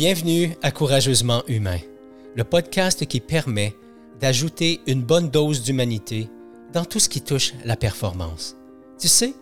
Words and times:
Bienvenue 0.00 0.56
à 0.62 0.70
Courageusement 0.70 1.42
Humain, 1.46 1.76
le 2.34 2.42
podcast 2.42 3.04
qui 3.04 3.20
permet 3.20 3.76
d'ajouter 4.18 4.80
une 4.86 5.02
bonne 5.02 5.28
dose 5.28 5.62
d'humanité 5.62 6.30
dans 6.72 6.86
tout 6.86 6.98
ce 6.98 7.10
qui 7.10 7.20
touche 7.20 7.52
la 7.66 7.76
performance. 7.76 8.56
Tu 8.98 9.08
sais, 9.08 9.34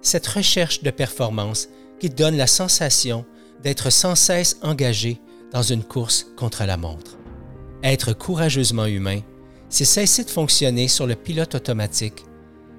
cette 0.00 0.26
recherche 0.26 0.82
de 0.82 0.90
performance 0.90 1.68
qui 2.00 2.08
donne 2.08 2.38
la 2.38 2.46
sensation 2.46 3.26
d'être 3.62 3.90
sans 3.90 4.14
cesse 4.14 4.56
engagé 4.62 5.20
dans 5.52 5.60
une 5.60 5.84
course 5.84 6.28
contre 6.34 6.64
la 6.64 6.78
montre. 6.78 7.18
Être 7.82 8.14
courageusement 8.14 8.86
humain, 8.86 9.20
c'est 9.68 9.84
cesser 9.84 10.24
de 10.24 10.30
fonctionner 10.30 10.88
sur 10.88 11.06
le 11.06 11.14
pilote 11.14 11.56
automatique, 11.56 12.24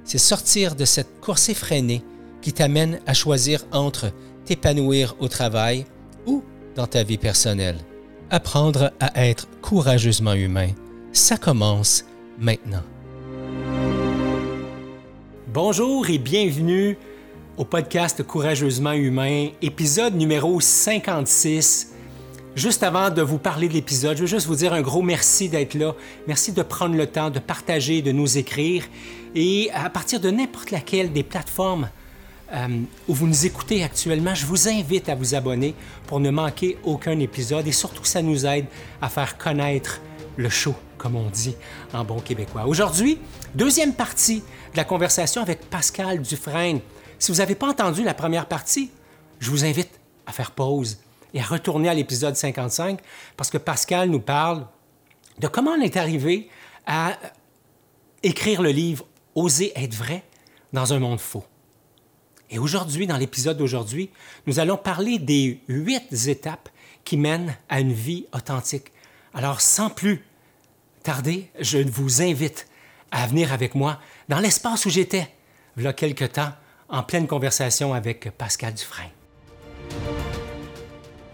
c'est 0.06 0.18
sortir 0.18 0.74
de 0.74 0.86
cette 0.86 1.20
course 1.22 1.50
effrénée 1.50 2.02
qui 2.42 2.52
t'amène 2.52 3.00
à 3.06 3.14
choisir 3.14 3.64
entre 3.72 4.12
t'épanouir 4.44 5.16
au 5.20 5.28
travail 5.28 5.86
dans 6.78 6.88
ta 6.88 7.04
vie 7.04 7.18
personnelle. 7.18 7.78
Apprendre 8.30 8.92
à 9.00 9.28
être 9.28 9.48
courageusement 9.62 10.34
humain, 10.34 10.70
ça 11.12 11.36
commence 11.36 12.06
maintenant. 12.38 12.84
Bonjour 15.48 16.10
et 16.10 16.20
bienvenue 16.20 16.98
au 17.58 17.66
podcast 17.66 18.22
Courageusement 18.22 18.94
humain, 18.94 19.50
épisode 19.62 20.14
numéro 20.14 20.62
56. 20.62 21.94
Juste 22.56 22.84
avant 22.84 23.10
de 23.10 23.24
vous 23.24 23.40
parler 23.40 23.68
de 23.68 23.74
l'épisode, 23.74 24.16
je 24.18 24.22
veux 24.22 24.28
juste 24.28 24.46
vous 24.46 24.56
dire 24.56 24.74
un 24.74 24.82
gros 24.82 25.02
merci 25.02 25.50
d'être 25.50 25.74
là. 25.74 25.96
Merci 26.28 26.52
de 26.52 26.62
prendre 26.62 26.96
le 26.96 27.08
temps 27.08 27.32
de 27.32 27.40
partager, 27.40 28.04
de 28.04 28.12
nous 28.12 28.38
écrire. 28.38 28.84
Et 29.34 29.70
à 29.74 29.90
partir 29.90 30.20
de 30.20 30.30
n'importe 30.30 30.70
laquelle 30.70 31.12
des 31.12 31.24
plateformes 31.24 31.90
euh, 32.54 32.82
où 33.08 33.14
vous 33.14 33.28
nous 33.28 33.46
écoutez 33.46 33.84
actuellement, 33.84 34.34
je 34.34 34.46
vous 34.46 34.70
invite 34.70 35.10
à 35.10 35.16
vous 35.16 35.36
abonner 35.36 35.76
pour 36.06 36.20
ne 36.20 36.30
manquer 36.30 36.78
aucun 36.84 37.20
épisode 37.20 37.68
et 37.68 37.72
surtout 37.72 38.06
ça 38.06 38.22
nous 38.22 38.46
aide 38.46 38.66
à 39.02 39.10
faire 39.10 39.38
connaître 39.38 40.00
le 40.38 40.50
show, 40.50 40.76
comme 40.98 41.16
on 41.16 41.30
dit 41.30 41.56
en 41.94 42.06
bon 42.06 42.20
québécois. 42.20 42.66
Aujourd'hui, 42.66 43.20
deuxième 43.54 43.94
partie 43.94 44.40
de 44.72 44.78
la 44.78 44.86
conversation 44.86 45.42
avec 45.42 45.70
Pascal 45.70 46.22
Dufresne. 46.22 46.80
Si 47.20 47.32
vous 47.32 47.40
n'avez 47.40 47.56
pas 47.56 47.68
entendu 47.68 48.04
la 48.04 48.14
première 48.14 48.46
partie, 48.46 48.92
je 49.40 49.50
vous 49.50 49.66
invite 49.66 50.00
à 50.26 50.32
faire 50.32 50.52
pause 50.52 51.00
et 51.34 51.42
à 51.42 51.44
retourner 51.44 51.90
à 51.90 51.94
l'épisode 51.94 52.36
55 52.36 53.00
parce 53.36 53.50
que 53.50 53.58
Pascal 53.58 54.10
nous 54.10 54.22
parle 54.22 54.66
de 55.40 55.48
comment 55.48 55.72
on 55.72 55.82
est 55.82 55.98
arrivé 55.98 56.50
à 56.86 57.18
écrire 58.24 58.62
le 58.62 58.70
livre 58.70 59.06
Oser 59.36 59.72
être 59.76 59.94
vrai 59.94 60.24
dans 60.74 60.94
un 60.94 61.00
monde 61.00 61.20
faux. 61.20 61.44
Et 62.50 62.60
aujourd'hui, 62.60 63.08
dans 63.08 63.18
l'épisode 63.18 63.58
d'aujourd'hui, 63.58 64.10
nous 64.46 64.60
allons 64.60 64.78
parler 64.78 65.20
des 65.20 65.60
huit 65.68 66.28
étapes 66.28 66.70
qui 67.04 67.18
mènent 67.18 67.56
à 67.70 67.80
une 67.80 67.94
vie 67.94 68.26
authentique. 68.34 68.92
Alors, 69.34 69.62
sans 69.62 69.90
plus 69.90 70.24
tarder, 71.04 71.50
je 71.60 71.80
vous 71.80 72.22
invite 72.22 72.68
à 73.12 73.28
venir 73.28 73.54
avec 73.54 73.76
moi 73.76 74.00
dans 74.30 74.40
l'espace 74.40 74.86
où 74.86 74.90
j'étais, 74.90 75.30
il 75.78 75.84
y 75.84 75.88
a 75.88 75.94
quelque 75.94 76.26
temps, 76.26 76.52
en 76.90 77.04
pleine 77.04 77.28
conversation 77.28 77.94
avec 77.94 78.32
Pascal 78.38 78.74
Dufresne. 78.74 79.10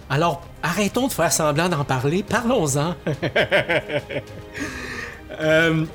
Alors, 0.09 0.41
arrêtons 0.61 1.07
de 1.07 1.11
faire 1.11 1.31
semblant 1.31 1.69
d'en 1.69 1.83
parler, 1.83 2.23
parlons-en. 2.23 2.95
euh, 5.39 5.85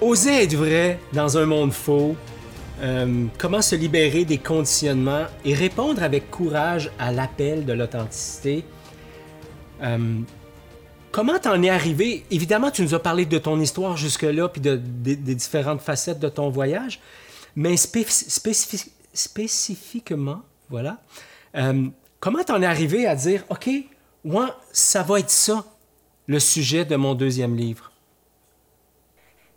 oser 0.00 0.42
être 0.42 0.56
vrai 0.56 0.98
dans 1.12 1.38
un 1.38 1.46
monde 1.46 1.72
faux, 1.72 2.16
euh, 2.80 3.26
comment 3.38 3.62
se 3.62 3.74
libérer 3.74 4.24
des 4.24 4.38
conditionnements 4.38 5.26
et 5.44 5.54
répondre 5.54 6.02
avec 6.02 6.30
courage 6.30 6.90
à 6.98 7.12
l'appel 7.12 7.64
de 7.64 7.72
l'authenticité? 7.72 8.64
Euh, 9.82 10.20
comment 11.10 11.38
t'en 11.38 11.62
es 11.62 11.70
arrivé? 11.70 12.26
Évidemment, 12.30 12.70
tu 12.70 12.82
nous 12.82 12.94
as 12.94 13.02
parlé 13.02 13.24
de 13.24 13.38
ton 13.38 13.58
histoire 13.60 13.96
jusque-là, 13.96 14.48
puis 14.48 14.60
de, 14.60 14.76
des 14.76 15.34
différentes 15.34 15.80
facettes 15.80 16.18
de 16.18 16.28
ton 16.28 16.50
voyage, 16.50 17.00
mais 17.54 17.78
spécifiquement, 17.78 20.42
voilà, 20.68 20.98
euh, 21.56 21.88
comment 22.20 22.44
t'en 22.44 22.60
es 22.60 22.66
arrivé 22.66 23.06
à 23.06 23.14
dire, 23.14 23.44
OK, 23.48 23.70
moi, 24.24 24.60
ça 24.72 25.02
va 25.02 25.20
être 25.20 25.30
ça, 25.30 25.64
le 26.26 26.38
sujet 26.38 26.84
de 26.84 26.96
mon 26.96 27.14
deuxième 27.14 27.56
livre? 27.56 27.92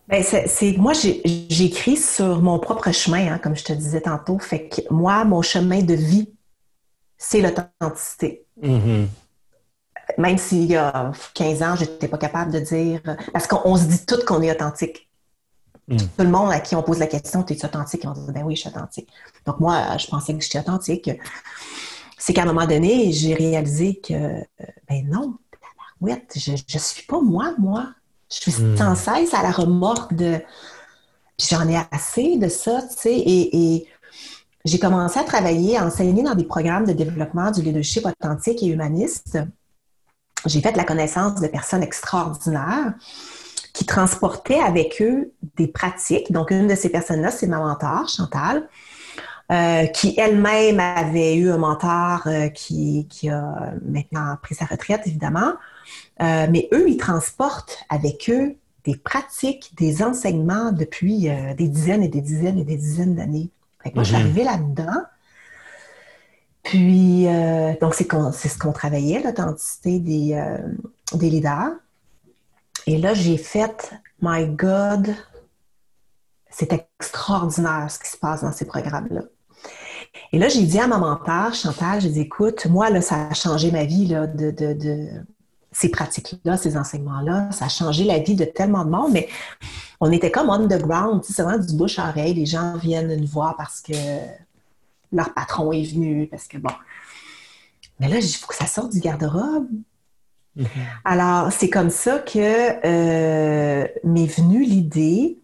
Ben, 0.09 0.23
c'est 0.23 0.75
moi 0.77 0.93
j'écris 0.93 1.95
sur 1.95 2.41
mon 2.41 2.57
propre 2.57 2.91
chemin, 2.91 3.31
hein, 3.31 3.37
comme 3.37 3.55
je 3.55 3.63
te 3.63 3.73
disais 3.73 4.01
tantôt. 4.01 4.39
Fait 4.39 4.67
que 4.67 4.81
moi, 4.91 5.23
mon 5.23 5.43
chemin 5.43 5.83
de 5.83 5.93
vie, 5.93 6.33
c'est 7.15 7.41
l'authenticité. 7.41 8.43
Mm-hmm. 8.59 9.05
Même 10.17 10.37
s'il 10.39 10.65
y 10.65 10.75
a 10.75 11.11
15 11.35 11.61
ans, 11.61 11.75
je 11.75 11.81
n'étais 11.81 12.07
pas 12.07 12.17
capable 12.17 12.51
de 12.51 12.59
dire. 12.59 13.01
Parce 13.31 13.45
qu'on 13.45 13.77
se 13.77 13.83
dit 13.83 14.03
tout 14.07 14.17
qu'on 14.25 14.41
est 14.41 14.51
authentique. 14.51 15.07
Mm. 15.87 15.97
Tout 15.97 16.23
le 16.23 16.29
monde 16.29 16.51
à 16.51 16.59
qui 16.59 16.75
on 16.75 16.81
pose 16.81 16.97
la 16.97 17.07
question, 17.07 17.45
es-tu 17.45 17.63
authentique? 17.63 18.01
on 18.05 18.13
dit, 18.13 18.31
ben 18.33 18.41
oui, 18.43 18.55
je 18.55 18.61
suis 18.61 18.69
authentique. 18.69 19.09
Donc 19.45 19.59
moi, 19.59 19.95
je 19.97 20.07
pensais 20.07 20.33
que 20.33 20.41
j'étais 20.41 20.59
authentique. 20.59 21.11
C'est 22.17 22.33
qu'à 22.33 22.41
un 22.41 22.45
moment 22.45 22.65
donné, 22.65 23.11
j'ai 23.11 23.35
réalisé 23.35 24.01
que, 24.01 24.41
ben 24.89 25.07
non, 25.07 25.37
je 26.01 26.51
ne 26.51 26.79
suis 26.79 27.05
pas 27.05 27.21
moi, 27.21 27.53
moi. 27.59 27.93
Je 28.31 28.37
suis 28.37 28.61
hmm. 28.61 28.77
sans 28.77 28.95
cesse 28.95 29.33
à 29.33 29.43
la 29.43 29.51
remorque 29.51 30.13
de. 30.13 30.39
J'en 31.39 31.67
ai 31.67 31.77
assez 31.91 32.37
de 32.37 32.49
ça, 32.49 32.81
tu 32.81 32.97
sais. 32.97 33.15
Et, 33.15 33.87
j'ai 34.65 34.77
commencé 34.77 35.17
à 35.17 35.23
travailler, 35.23 35.77
à 35.77 35.85
enseigner 35.85 36.21
dans 36.21 36.35
des 36.35 36.43
programmes 36.43 36.85
de 36.85 36.91
développement 36.91 37.49
du 37.49 37.61
leadership 37.61 38.05
authentique 38.05 38.61
et 38.61 38.67
humaniste. 38.67 39.39
J'ai 40.45 40.59
fait 40.59 40.75
la 40.75 40.83
connaissance 40.83 41.39
de 41.39 41.47
personnes 41.47 41.81
extraordinaires 41.81 42.93
qui 43.73 43.85
transportaient 43.85 44.59
avec 44.59 45.01
eux 45.01 45.31
des 45.55 45.67
pratiques. 45.67 46.31
Donc, 46.33 46.51
une 46.51 46.67
de 46.67 46.75
ces 46.75 46.89
personnes-là, 46.89 47.31
c'est 47.31 47.47
ma 47.47 47.59
mentor, 47.59 48.09
Chantal, 48.09 48.67
euh, 49.51 49.87
qui 49.87 50.13
elle-même 50.15 50.79
avait 50.79 51.35
eu 51.35 51.49
un 51.49 51.57
mentor 51.57 52.27
euh, 52.27 52.49
qui, 52.49 53.07
qui, 53.09 53.29
a 53.29 53.73
maintenant 53.83 54.37
pris 54.43 54.53
sa 54.53 54.65
retraite, 54.65 55.01
évidemment. 55.07 55.53
Euh, 56.21 56.45
mais 56.51 56.69
eux, 56.71 56.87
ils 56.87 56.97
transportent 56.97 57.79
avec 57.89 58.29
eux 58.29 58.55
des 58.83 58.95
pratiques, 58.95 59.73
des 59.75 60.03
enseignements 60.03 60.71
depuis 60.71 61.29
des 61.57 61.67
dizaines 61.67 62.03
et 62.03 62.07
des 62.07 62.21
dizaines 62.21 62.59
et 62.59 62.63
des 62.63 62.77
dizaines 62.77 63.15
d'années. 63.15 63.49
Moi, 63.95 64.03
je 64.03 64.09
suis 64.09 64.17
mhm. 64.17 64.21
arrivée 64.21 64.43
là-dedans. 64.43 65.01
Puis, 66.61 67.25
donc, 67.81 67.95
c'est, 67.95 68.49
ce 68.49 68.57
qu'on 68.57 68.71
travaillait, 68.71 69.21
l'authenticité 69.23 69.99
des, 69.99 70.43
des 71.13 71.29
leaders. 71.29 71.71
Et 72.85 72.99
là, 72.99 73.15
j'ai 73.15 73.37
fait, 73.37 73.93
my 74.21 74.45
God, 74.47 75.15
c'est 76.51 76.71
extraordinaire 76.71 77.89
ce 77.89 77.97
qui 77.97 78.09
se 78.09 78.17
passe 78.17 78.43
dans 78.43 78.51
ces 78.51 78.65
programmes-là. 78.65 79.23
Et 80.31 80.39
là, 80.39 80.47
j'ai 80.47 80.63
dit 80.63 80.79
à 80.79 80.87
ma 80.87 80.97
mentor, 80.97 81.53
Chantal, 81.53 82.01
j'ai 82.01 82.09
dit, 82.09 82.21
écoute, 82.21 82.65
moi, 82.67 82.89
là, 82.89 83.01
ça 83.01 83.27
a 83.27 83.33
changé 83.33 83.71
ma 83.71 83.85
vie 83.85 84.07
là, 84.07 84.27
de, 84.27 84.53
ces 85.71 85.89
pratiques-là, 85.89 86.57
ces 86.57 86.77
enseignements-là, 86.77 87.51
ça 87.51 87.65
a 87.65 87.69
changé 87.69 88.03
la 88.03 88.19
vie 88.19 88.35
de 88.35 88.45
tellement 88.45 88.85
de 88.85 88.89
monde, 88.89 89.11
mais 89.11 89.27
on 89.99 90.11
était 90.11 90.31
comme 90.31 90.49
underground, 90.49 91.23
c'est 91.23 91.41
vraiment 91.41 91.63
du 91.63 91.75
bouche 91.75 91.99
à 91.99 92.09
oreille. 92.09 92.33
Les 92.33 92.45
gens 92.45 92.77
viennent 92.77 93.15
nous 93.15 93.27
voir 93.27 93.55
parce 93.55 93.81
que 93.81 93.93
leur 95.11 95.33
patron 95.33 95.71
est 95.71 95.83
venu, 95.83 96.27
parce 96.27 96.47
que 96.47 96.57
bon. 96.57 96.71
Mais 97.99 98.07
là, 98.07 98.17
il 98.17 98.35
faut 98.35 98.47
que 98.47 98.55
ça 98.55 98.65
sorte 98.65 98.93
du 98.93 98.99
garde-robe. 98.99 99.67
Mm-hmm. 100.57 100.65
Alors, 101.05 101.51
c'est 101.51 101.69
comme 101.69 101.89
ça 101.89 102.19
que 102.19 102.39
euh, 102.85 103.87
m'est 104.03 104.25
venue 104.25 104.63
l'idée 104.63 105.37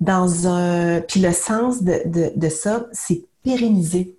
dans 0.00 0.46
un. 0.46 1.00
Puis 1.00 1.20
le 1.20 1.32
sens 1.32 1.82
de, 1.82 2.32
de 2.34 2.48
ça, 2.48 2.86
c'est 2.92 3.24
pérenniser. 3.46 4.18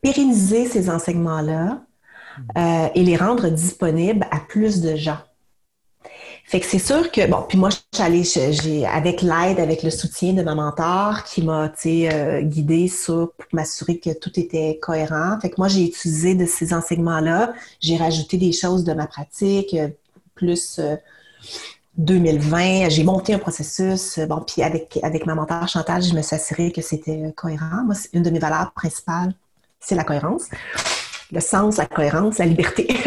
Pérenniser 0.00 0.66
ces 0.66 0.88
enseignements-là, 0.88 1.82
euh, 2.56 2.88
et 2.94 3.02
les 3.02 3.16
rendre 3.16 3.48
disponibles 3.48 4.24
à 4.30 4.38
plus 4.38 4.80
de 4.80 4.94
gens. 4.94 5.18
Fait 6.44 6.60
que 6.60 6.66
c'est 6.66 6.78
sûr 6.78 7.10
que, 7.10 7.28
bon, 7.28 7.44
puis 7.48 7.58
moi, 7.58 7.70
je 7.70 7.76
suis 7.92 8.02
allée, 8.02 8.86
avec 8.86 9.20
l'aide, 9.20 9.58
avec 9.58 9.82
le 9.82 9.90
soutien 9.90 10.32
de 10.32 10.42
ma 10.42 10.54
mentor 10.54 11.24
qui 11.24 11.42
m'a, 11.42 11.68
tu 11.68 12.08
euh, 12.08 12.40
guidée 12.40 12.86
sur, 12.86 13.32
pour 13.36 13.46
m'assurer 13.52 13.98
que 13.98 14.16
tout 14.16 14.38
était 14.38 14.78
cohérent. 14.80 15.38
Fait 15.42 15.50
que 15.50 15.56
moi, 15.58 15.66
j'ai 15.66 15.84
utilisé 15.84 16.36
de 16.36 16.46
ces 16.46 16.72
enseignements-là, 16.72 17.52
j'ai 17.80 17.96
rajouté 17.96 18.36
des 18.36 18.52
choses 18.52 18.84
de 18.84 18.92
ma 18.94 19.08
pratique, 19.08 19.74
euh, 19.74 19.88
plus 20.36 20.80
2020, 21.98 22.88
j'ai 22.88 23.04
monté 23.04 23.34
un 23.34 23.38
processus. 23.38 24.18
Bon, 24.20 24.40
puis 24.40 24.62
avec, 24.62 24.98
avec 25.02 25.26
ma 25.26 25.34
mentor 25.34 25.68
Chantal, 25.68 26.02
je 26.02 26.14
me 26.14 26.22
suis 26.22 26.36
assurée 26.36 26.72
que 26.72 26.80
c'était 26.80 27.32
cohérent. 27.36 27.84
Moi, 27.84 27.94
une 28.12 28.22
de 28.22 28.30
mes 28.30 28.38
valeurs 28.38 28.72
principales, 28.72 29.34
c'est 29.80 29.94
la 29.94 30.04
cohérence 30.04 30.48
le 31.32 31.40
sens, 31.40 31.76
la 31.76 31.86
cohérence, 31.86 32.38
la 32.38 32.46
liberté. 32.46 32.88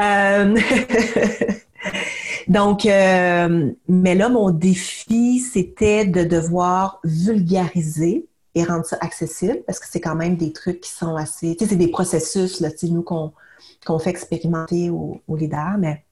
Euh, 0.00 0.56
donc, 2.48 2.86
euh, 2.86 3.72
mais 3.88 4.14
là, 4.14 4.30
mon 4.30 4.50
défi, 4.50 5.40
c'était 5.40 6.06
de 6.06 6.24
devoir 6.24 7.00
vulgariser 7.04 8.26
et 8.54 8.64
rendre 8.64 8.86
ça 8.86 8.96
accessible 9.02 9.62
parce 9.66 9.78
que 9.80 9.86
c'est 9.90 10.00
quand 10.00 10.14
même 10.14 10.36
des 10.36 10.52
trucs 10.52 10.80
qui 10.80 10.90
sont 10.90 11.16
assez. 11.16 11.56
Tu 11.56 11.64
sais, 11.64 11.70
c'est 11.70 11.76
des 11.76 11.88
processus, 11.88 12.60
là, 12.60 12.70
tu 12.70 12.86
sais, 12.86 12.88
nous, 12.88 13.02
qu'on 13.02 13.98
fait 13.98 14.10
expérimenter 14.10 14.88
aux, 14.88 15.20
leaders, 15.36 15.76
mais. 15.78 16.04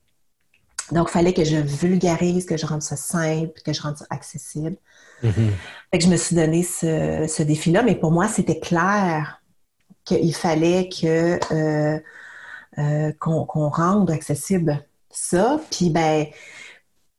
Donc, 0.92 1.08
il 1.08 1.12
fallait 1.12 1.32
que 1.32 1.44
je 1.44 1.56
vulgarise, 1.56 2.46
que 2.46 2.56
je 2.56 2.66
rende 2.66 2.82
ça 2.82 2.96
simple, 2.96 3.60
que 3.64 3.72
je 3.72 3.80
rende 3.82 3.96
ça 3.96 4.06
accessible. 4.10 4.76
Mm-hmm. 5.22 5.50
Fait 5.92 5.98
que 5.98 6.04
je 6.04 6.10
me 6.10 6.16
suis 6.16 6.36
donné 6.36 6.62
ce, 6.62 7.42
défi-là, 7.42 7.82
mais 7.82 7.94
pour 7.94 8.10
moi, 8.10 8.28
c'était 8.28 8.58
clair 8.58 9.42
qu'il 10.04 10.34
fallait 10.34 10.88
que 10.88 11.38
euh, 11.52 11.98
euh, 12.78 13.12
qu'on 13.18 13.68
rende 13.68 14.10
accessible 14.10 14.84
ça. 15.10 15.60
Puis, 15.70 15.90
ben, 15.90 16.26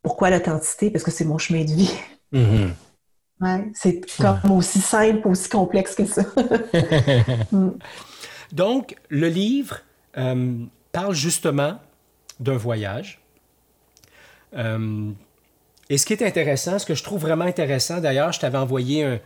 pourquoi 0.02 0.30
l'authenticité? 0.30 0.90
Parce 0.90 1.04
que 1.04 1.12
c'est 1.12 1.26
mon 1.26 1.38
chemin 1.38 1.64
de 1.64 1.72
vie. 1.72 1.94
Mm-hmm. 2.34 2.70
Ouais, 3.42 3.72
c'est 3.74 4.02
comme 4.18 4.52
aussi 4.52 4.80
simple, 4.80 5.28
aussi 5.28 5.50
complexe 5.50 5.96
que 5.96 6.06
ça. 6.06 6.24
Mm. 7.52 7.72
Donc, 8.54 8.96
le 9.10 9.28
livre 9.28 9.80
euh, 10.18 10.58
parle 10.92 11.14
justement 11.14 11.80
d'un 12.40 12.58
voyage. 12.58 13.21
Euh, 14.56 15.12
et 15.90 15.98
ce 15.98 16.06
qui 16.06 16.14
est 16.14 16.24
intéressant, 16.24 16.80
ce 16.80 16.86
que 16.86 16.96
je 16.96 17.04
trouve 17.04 17.22
vraiment 17.22 17.46
intéressant, 17.46 18.00
d'ailleurs, 18.00 18.32
je 18.32 18.40
t'avais 18.40 18.58
envoyé 18.58 19.04
un, 19.04 19.20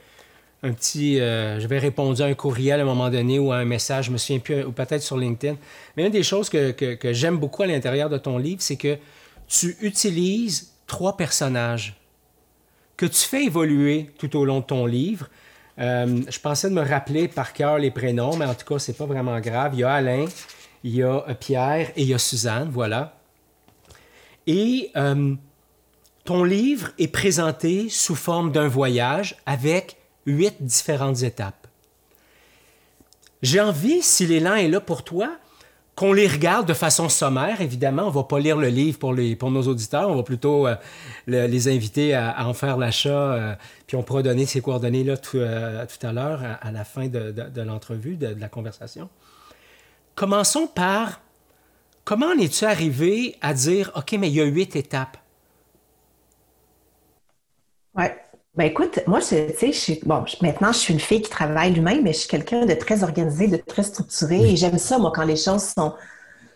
petit. 0.74 1.20
Euh, 1.20 1.60
j'avais 1.60 1.78
répondu 1.78 2.22
à 2.22 2.26
un 2.26 2.34
courriel 2.34 2.80
à 2.80 2.84
un 2.84 2.86
moment 2.86 3.10
donné 3.10 3.38
ou 3.38 3.52
à 3.52 3.58
un 3.58 3.66
message, 3.66 4.06
je 4.06 4.12
me 4.12 4.18
souviens 4.18 4.40
plus, 4.40 4.64
ou 4.64 4.72
peut-être 4.72 5.04
sur 5.04 5.18
LinkedIn. 5.18 5.58
Mais 5.96 6.06
une 6.06 6.12
des 6.12 6.24
choses 6.24 6.50
que, 6.50 6.98
j'aime 7.12 7.38
beaucoup 7.38 7.64
à 7.64 7.68
l'intérieur 7.68 8.10
de 8.10 8.18
ton 8.18 8.38
livre, 8.38 8.62
c'est 8.62 8.78
que 8.78 8.98
tu 9.48 9.78
utilises 9.82 10.72
trois 10.88 11.18
personnages 11.18 11.96
que 12.98 13.06
tu 13.06 13.28
fais 13.28 13.46
évoluer 13.46 14.12
tout 14.18 14.36
au 14.38 14.46
long 14.46 14.60
de 14.60 14.66
ton 14.66 14.86
livre. 14.86 15.30
Euh, 15.80 16.22
je 16.30 16.40
pensais 16.40 16.70
de 16.70 16.74
me 16.74 16.82
rappeler 16.82 17.28
par 17.28 17.54
cœur 17.54 17.78
les 17.78 17.92
prénoms, 17.92 18.38
mais 18.38 18.46
en 18.46 18.54
tout 18.54 18.66
cas, 18.66 18.80
c'est 18.80 18.98
pas 18.98 19.06
vraiment 19.06 19.40
grave. 19.40 19.74
Il 19.74 19.82
y 19.82 19.84
a 19.84 19.92
Alain, 19.92 20.26
il 20.84 20.96
y 20.96 21.04
a 21.04 21.26
euh, 21.28 21.34
Pierre 21.34 21.92
et 21.96 22.04
il 22.04 22.08
y 22.08 22.14
a 22.14 22.18
Suzanne, 22.18 22.70
voilà. 22.72 23.18
Et 24.48 24.92
euh, 24.96 25.36
ton 26.24 26.44
livre 26.44 26.90
est 27.00 27.08
présenté 27.08 27.90
sous 27.90 28.16
forme 28.16 28.52
d'un 28.52 28.68
voyage 28.68 29.38
avec 29.46 29.98
huit 30.26 30.56
différentes 30.60 31.24
étapes. 31.24 31.68
J'ai 33.42 33.62
envie, 33.62 34.02
si 34.02 34.26
l'élan 34.26 34.56
est 34.56 34.68
là 34.68 34.80
pour 34.80 35.04
toi, 35.04 35.38
qu'on 35.96 36.12
les 36.12 36.28
regarde 36.28 36.68
de 36.68 36.74
façon 36.74 37.08
sommaire, 37.08 37.62
évidemment. 37.62 38.04
On 38.04 38.10
va 38.10 38.24
pas 38.24 38.40
lire 38.40 38.58
le 38.58 38.68
livre 38.68 39.00
pour, 39.00 39.14
les, 39.14 39.36
pour 39.36 39.50
nos 39.50 39.64
auditeurs. 39.64 40.10
On 40.10 40.16
va 40.16 40.24
plutôt 40.24 40.68
euh, 40.68 40.76
les 41.26 41.68
inviter 41.70 42.14
à, 42.14 42.46
en 42.46 42.54
faire 42.54 42.78
l'achat. 42.78 43.10
Euh, 43.10 43.56
puis 43.88 43.96
on 43.96 44.04
pourra 44.04 44.22
donner 44.22 44.46
ces 44.46 44.62
coordonnées 44.62 45.06
là 45.06 45.16
tout, 45.16 45.38
euh, 45.38 45.86
à 46.04 46.12
l'heure, 46.12 46.42
à, 46.62 46.72
la 46.72 46.84
fin 46.84 47.08
de, 47.08 47.62
l'entrevue, 47.62 48.18
de, 48.18 48.36
la 48.38 48.50
conversation. 48.50 49.10
Commençons 50.16 50.68
par 50.68 51.22
comment 52.06 52.28
en 52.28 52.38
es-tu 52.38 52.64
arrivé 52.64 53.36
à 53.42 53.54
dire 53.54 53.92
OK, 53.96 54.14
mais 54.14 54.30
il 54.30 54.36
y 54.36 54.42
a 54.42 54.46
huit 54.46 54.76
étapes? 54.76 55.18
Ouais. 57.96 58.16
Ben 58.56 58.66
écoute, 58.66 59.02
moi, 59.06 59.20
tu 59.20 59.36
sais, 59.74 60.00
bon, 60.06 60.24
maintenant, 60.42 60.72
je 60.72 60.78
suis 60.78 60.94
une 60.94 61.00
fille 61.02 61.22
qui 61.22 61.30
travaille 61.30 61.74
l'humain, 61.74 62.00
mais 62.02 62.14
je 62.14 62.20
suis 62.20 62.30
quelqu'un 62.30 62.66
de 62.66 62.74
très 62.74 63.04
organisé, 63.04 63.48
de 63.48 63.58
très 63.58 63.84
structuré. 63.84 64.52
Et 64.52 64.56
j'aime 64.56 64.78
ça, 64.78 64.98
moi, 64.98 65.12
quand 65.14 65.26
les 65.26 65.36
choses 65.36 65.74
sont, 65.78 65.94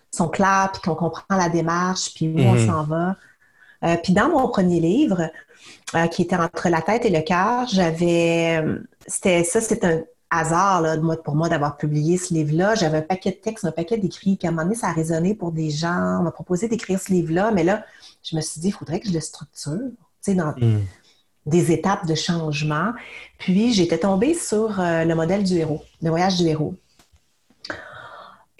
sont 0.09 0.29
claires, 0.29 0.69
puis 0.71 0.81
qu'on 0.81 0.95
comprend 0.95 1.25
la 1.35 1.49
démarche, 1.49 2.13
puis 2.13 2.29
où 2.29 2.39
on 2.39 2.53
mhm. 2.53 2.67
s'en 2.67 2.83
va. 2.85 3.17
Euh, 3.83 3.97
puis 4.01 4.13
dans 4.13 4.29
mon 4.29 4.47
premier 4.47 4.79
livre, 4.79 5.29
euh, 5.95 6.07
qui 6.07 6.21
était 6.21 6.37
entre 6.37 6.69
la 6.69 6.81
tête 6.81 7.03
et 7.03 7.09
le 7.09 7.21
cœur, 7.21 7.67
j'avais, 7.67 8.63
c'était 9.05 9.43
ça, 9.43 9.59
c'est 9.59 9.83
un 9.83 10.01
hasard 10.29 10.81
là, 10.81 10.97
pour 11.23 11.35
moi 11.35 11.49
d'avoir 11.49 11.77
publié 11.77 12.17
ce 12.17 12.33
livre-là. 12.33 12.75
J'avais 12.75 12.99
un 12.99 13.03
paquet 13.03 13.31
de 13.31 13.37
textes, 13.37 13.65
un 13.65 13.71
paquet 13.71 13.97
d'écrits, 13.97 14.35
puis 14.35 14.47
à 14.47 14.49
un 14.49 14.53
moment 14.53 14.63
donné, 14.63 14.75
ça 14.75 14.87
a 14.87 14.93
résonné 14.93 15.35
pour 15.35 15.51
des 15.51 15.69
gens. 15.69 16.19
On 16.19 16.23
m'a 16.23 16.31
proposé 16.31 16.67
d'écrire 16.67 16.99
ce 16.99 17.11
livre-là, 17.11 17.51
mais 17.51 17.63
là, 17.63 17.83
je 18.23 18.35
me 18.35 18.41
suis 18.41 18.61
dit, 18.61 18.67
il 18.67 18.73
faudrait 18.73 18.99
que 18.99 19.07
je 19.07 19.13
le 19.13 19.19
structure. 19.19 19.79
Tu 19.79 20.31
sais, 20.31 20.35
dans, 20.35 20.53
mhm 20.57 20.81
des 21.49 21.71
étapes 21.71 22.05
de 22.05 22.15
changement. 22.15 22.93
Puis 23.37 23.73
j'étais 23.73 23.97
tombée 23.97 24.33
sur 24.33 24.79
euh, 24.79 25.03
le 25.03 25.15
modèle 25.15 25.43
du 25.43 25.57
héros, 25.57 25.81
le 26.01 26.09
voyage 26.09 26.37
du 26.37 26.47
héros. 26.47 26.75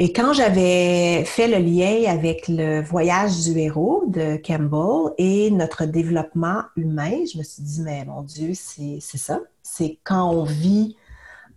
Et 0.02 0.14
quand 0.14 0.32
j'avais 0.32 1.26
fait 1.26 1.48
le 1.48 1.58
lien 1.58 2.10
avec 2.10 2.48
le 2.48 2.82
voyage 2.82 3.42
du 3.42 3.60
héros 3.60 4.06
de 4.08 4.38
Campbell 4.38 5.14
et 5.18 5.52
notre 5.52 5.86
développement 5.86 6.64
humain, 6.78 7.26
je 7.32 7.38
me 7.38 7.44
suis 7.44 7.62
dit, 7.62 7.82
mais 7.82 8.06
mon 8.06 8.22
Dieu, 8.22 8.52
c'est 8.54 9.02
ça. 9.02 9.42
C'est 9.62 10.00
quand 10.06 10.32
on 10.32 10.44
vit 10.44 10.96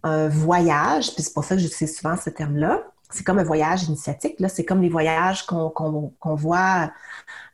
un 0.02 0.28
voyage, 0.28 1.14
puis 1.14 1.22
c'est 1.22 1.32
pour 1.32 1.44
ça 1.44 1.54
que 1.54 1.60
j'utilise 1.60 1.96
souvent 1.96 2.16
ce 2.16 2.30
terme-là, 2.30 2.82
c'est 3.12 3.24
comme 3.24 3.38
un 3.38 3.44
voyage 3.44 3.84
initiatique. 3.84 4.40
Là, 4.40 4.48
c'est 4.48 4.64
comme 4.64 4.82
les 4.82 4.88
voyages 4.88 5.44
qu'on 5.44 6.12
voit 6.24 6.90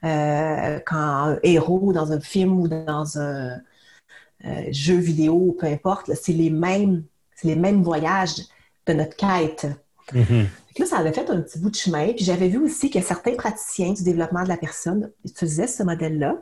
euh, 0.05 0.81
quand 0.87 0.97
un 0.97 1.39
héros 1.43 1.93
dans 1.93 2.13
un 2.13 2.21
film 2.21 2.61
ou 2.61 2.69
dans 2.69 3.19
un 3.19 3.59
euh, 4.45 4.63
jeu 4.71 4.97
vidéo, 4.97 5.57
peu 5.59 5.67
importe. 5.67 6.13
C'est 6.15 6.33
les 6.33 6.51
mêmes, 6.51 7.05
les 7.43 7.57
mêmes 7.57 7.83
voyages 7.83 8.37
de 8.87 8.93
notre 8.93 9.17
quête. 9.17 9.67
Mm-hmm. 10.13 10.47
Là, 10.79 10.87
ça 10.87 10.99
avait 10.99 11.13
fait 11.13 11.29
un 11.29 11.41
petit 11.41 11.59
bout 11.59 11.71
de 11.71 11.77
chemin. 11.77 12.13
Puis 12.13 12.25
j'avais 12.25 12.49
vu 12.49 12.59
aussi 12.59 12.89
que 12.89 13.01
certains 13.01 13.35
praticiens 13.35 13.93
du 13.93 14.05
développement 14.05 14.45
de 14.45 14.49
la 14.49 14.57
personne 14.57 15.11
utilisaient 15.25 15.67
ce 15.67 15.83
modèle-là. 15.83 16.37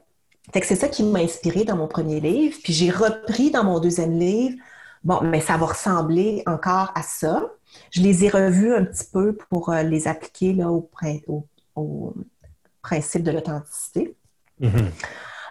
c'est 0.52 0.76
ça 0.76 0.88
qui 0.88 1.02
m'a 1.02 1.20
inspiré 1.20 1.64
dans 1.64 1.76
mon 1.76 1.88
premier 1.88 2.20
livre. 2.20 2.58
Puis 2.62 2.74
j'ai 2.74 2.90
repris 2.90 3.50
dans 3.50 3.64
mon 3.64 3.80
deuxième 3.80 4.18
livre. 4.18 4.56
Bon, 5.06 5.20
mais 5.22 5.40
ça 5.40 5.56
va 5.56 5.66
ressembler 5.66 6.42
encore 6.46 6.90
à 6.96 7.02
ça. 7.02 7.48
Je 7.92 8.02
les 8.02 8.24
ai 8.24 8.28
revus 8.28 8.74
un 8.74 8.84
petit 8.84 9.04
peu 9.04 9.36
pour 9.36 9.68
euh, 9.68 9.84
les 9.84 10.08
appliquer 10.08 10.52
là, 10.52 10.68
au, 10.68 10.90
principe 12.82 13.22
de 13.22 13.30
l'authenticité. 13.30 14.16
Mm-hmm. 14.60 14.88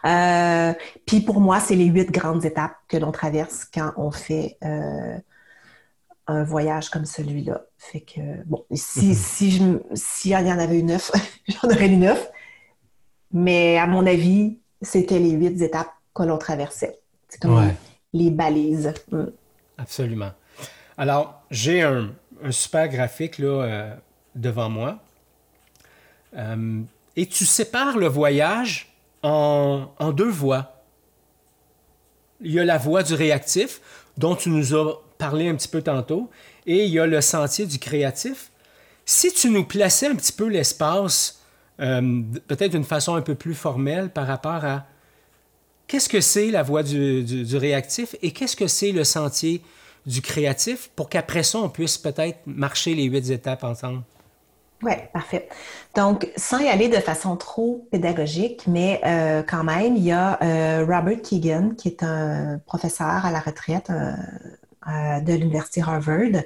Euh, 0.08 0.74
puis 1.06 1.22
pour 1.22 1.40
moi, 1.40 1.62
c'est 1.62 1.76
les 1.76 1.86
huit 1.86 2.12
grandes 2.12 2.44
étapes 2.44 2.76
que 2.90 2.98
l'on 2.98 3.14
traverse 3.14 3.64
quand 3.64 3.94
on 3.96 4.12
fait 4.12 4.58
euh, 4.66 5.18
un 6.28 6.44
voyage 6.44 6.90
comme 6.90 7.06
celui-là. 7.06 7.62
Fait 7.78 8.02
que, 8.02 8.44
bon, 8.44 8.66
si, 8.74 9.14
mm-hmm. 9.14 9.80
si, 9.94 10.30
y 10.32 10.36
en 10.36 10.60
avait 10.60 10.82
une 10.82 10.88
neuf, 10.88 11.14
j'en 11.48 11.70
aurais 11.70 11.88
une 11.88 12.02
neuf. 12.02 12.30
Mais 13.32 13.78
à 13.78 13.88
mon 13.88 14.06
avis, 14.06 14.60
c'était 14.82 15.20
les 15.20 15.32
huit 15.32 15.62
étapes 15.62 15.94
que 16.14 16.24
l'on 16.24 16.38
traversait. 16.38 17.00
C'est 17.30 17.42
comme 17.42 17.72
les 18.12 18.32
balises. 18.32 18.94
Mm. 19.14 19.28
Absolument. 19.78 20.32
Alors, 20.98 21.42
j'ai 21.52 21.82
un, 21.82 22.12
super 22.50 22.88
graphique 22.88 23.40
euh, 23.40 23.94
devant 24.36 24.70
moi. 24.70 25.00
Euh, 26.36 26.82
et 27.16 27.26
tu 27.28 27.46
sépares 27.46 27.98
le 27.98 28.08
voyage 28.08 28.94
en, 29.24 29.88
en, 30.00 30.12
deux 30.12 30.30
voies. 30.30 30.84
Il 32.42 32.52
y 32.52 32.60
a 32.60 32.66
la 32.66 32.78
voie 32.78 33.04
du 33.04 33.14
réactif, 33.14 33.82
dont 34.18 34.36
tu 34.36 34.50
nous 34.50 34.76
as 34.76 35.02
parlé 35.18 35.48
un 35.48 35.56
petit 35.56 35.70
peu 35.70 35.82
tantôt, 35.82 36.30
et 36.66 36.86
il 36.86 36.92
y 36.92 37.00
a 37.00 37.06
le 37.06 37.22
sentier 37.22 37.66
du 37.66 37.80
créatif. 37.80 38.52
Si 39.06 39.32
tu 39.32 39.50
nous 39.50 39.64
plaçais 39.64 40.08
un 40.08 40.16
petit 40.16 40.34
peu 40.34 40.48
l'espace, 40.48 41.42
euh, 41.80 42.22
peut-être 42.48 42.72
d'une 42.72 42.84
façon 42.84 43.16
un 43.16 43.22
peu 43.22 43.36
plus 43.36 43.54
formelle 43.54 44.10
par 44.10 44.28
rapport 44.28 44.66
à 44.66 44.86
qu'est-ce 45.88 46.10
que 46.10 46.22
c'est 46.22 46.52
la 46.52 46.64
voie 46.64 46.84
du, 46.84 47.58
réactif 47.58 48.16
et 48.22 48.32
qu'est-ce 48.32 48.56
que 48.56 48.68
c'est 48.68 48.92
le 48.92 49.04
sentier 49.04 49.62
du 50.06 50.22
créatif 50.22 50.90
pour 50.96 51.10
qu'après 51.10 51.44
ça, 51.44 51.60
on 51.60 51.70
puisse 51.70 51.98
peut-être 51.98 52.40
marcher 52.46 52.94
les 52.94 53.06
huit 53.06 53.30
étapes 53.30 53.64
ensemble? 53.64 54.04
Oui, 54.84 54.92
parfait. 55.14 55.48
Donc, 55.96 56.30
sans 56.36 56.60
y 56.60 56.68
aller 56.68 56.90
de 56.90 56.98
façon 56.98 57.38
trop 57.38 57.88
pédagogique, 57.92 58.64
mais 58.68 59.02
euh, 59.06 59.42
quand 59.42 59.64
même, 59.64 59.96
il 59.96 60.04
y 60.04 60.12
a 60.12 60.38
euh, 60.44 60.86
Robert 60.86 61.22
Keegan, 61.22 61.72
qui 61.78 61.88
est 61.88 62.04
un 62.04 62.60
professeur 62.66 63.26
à 63.26 63.32
la 63.32 63.40
retraite 63.40 63.90
euh, 63.90 65.20
de 65.22 65.34
l'Université 65.34 65.82
Harvard, 65.82 66.44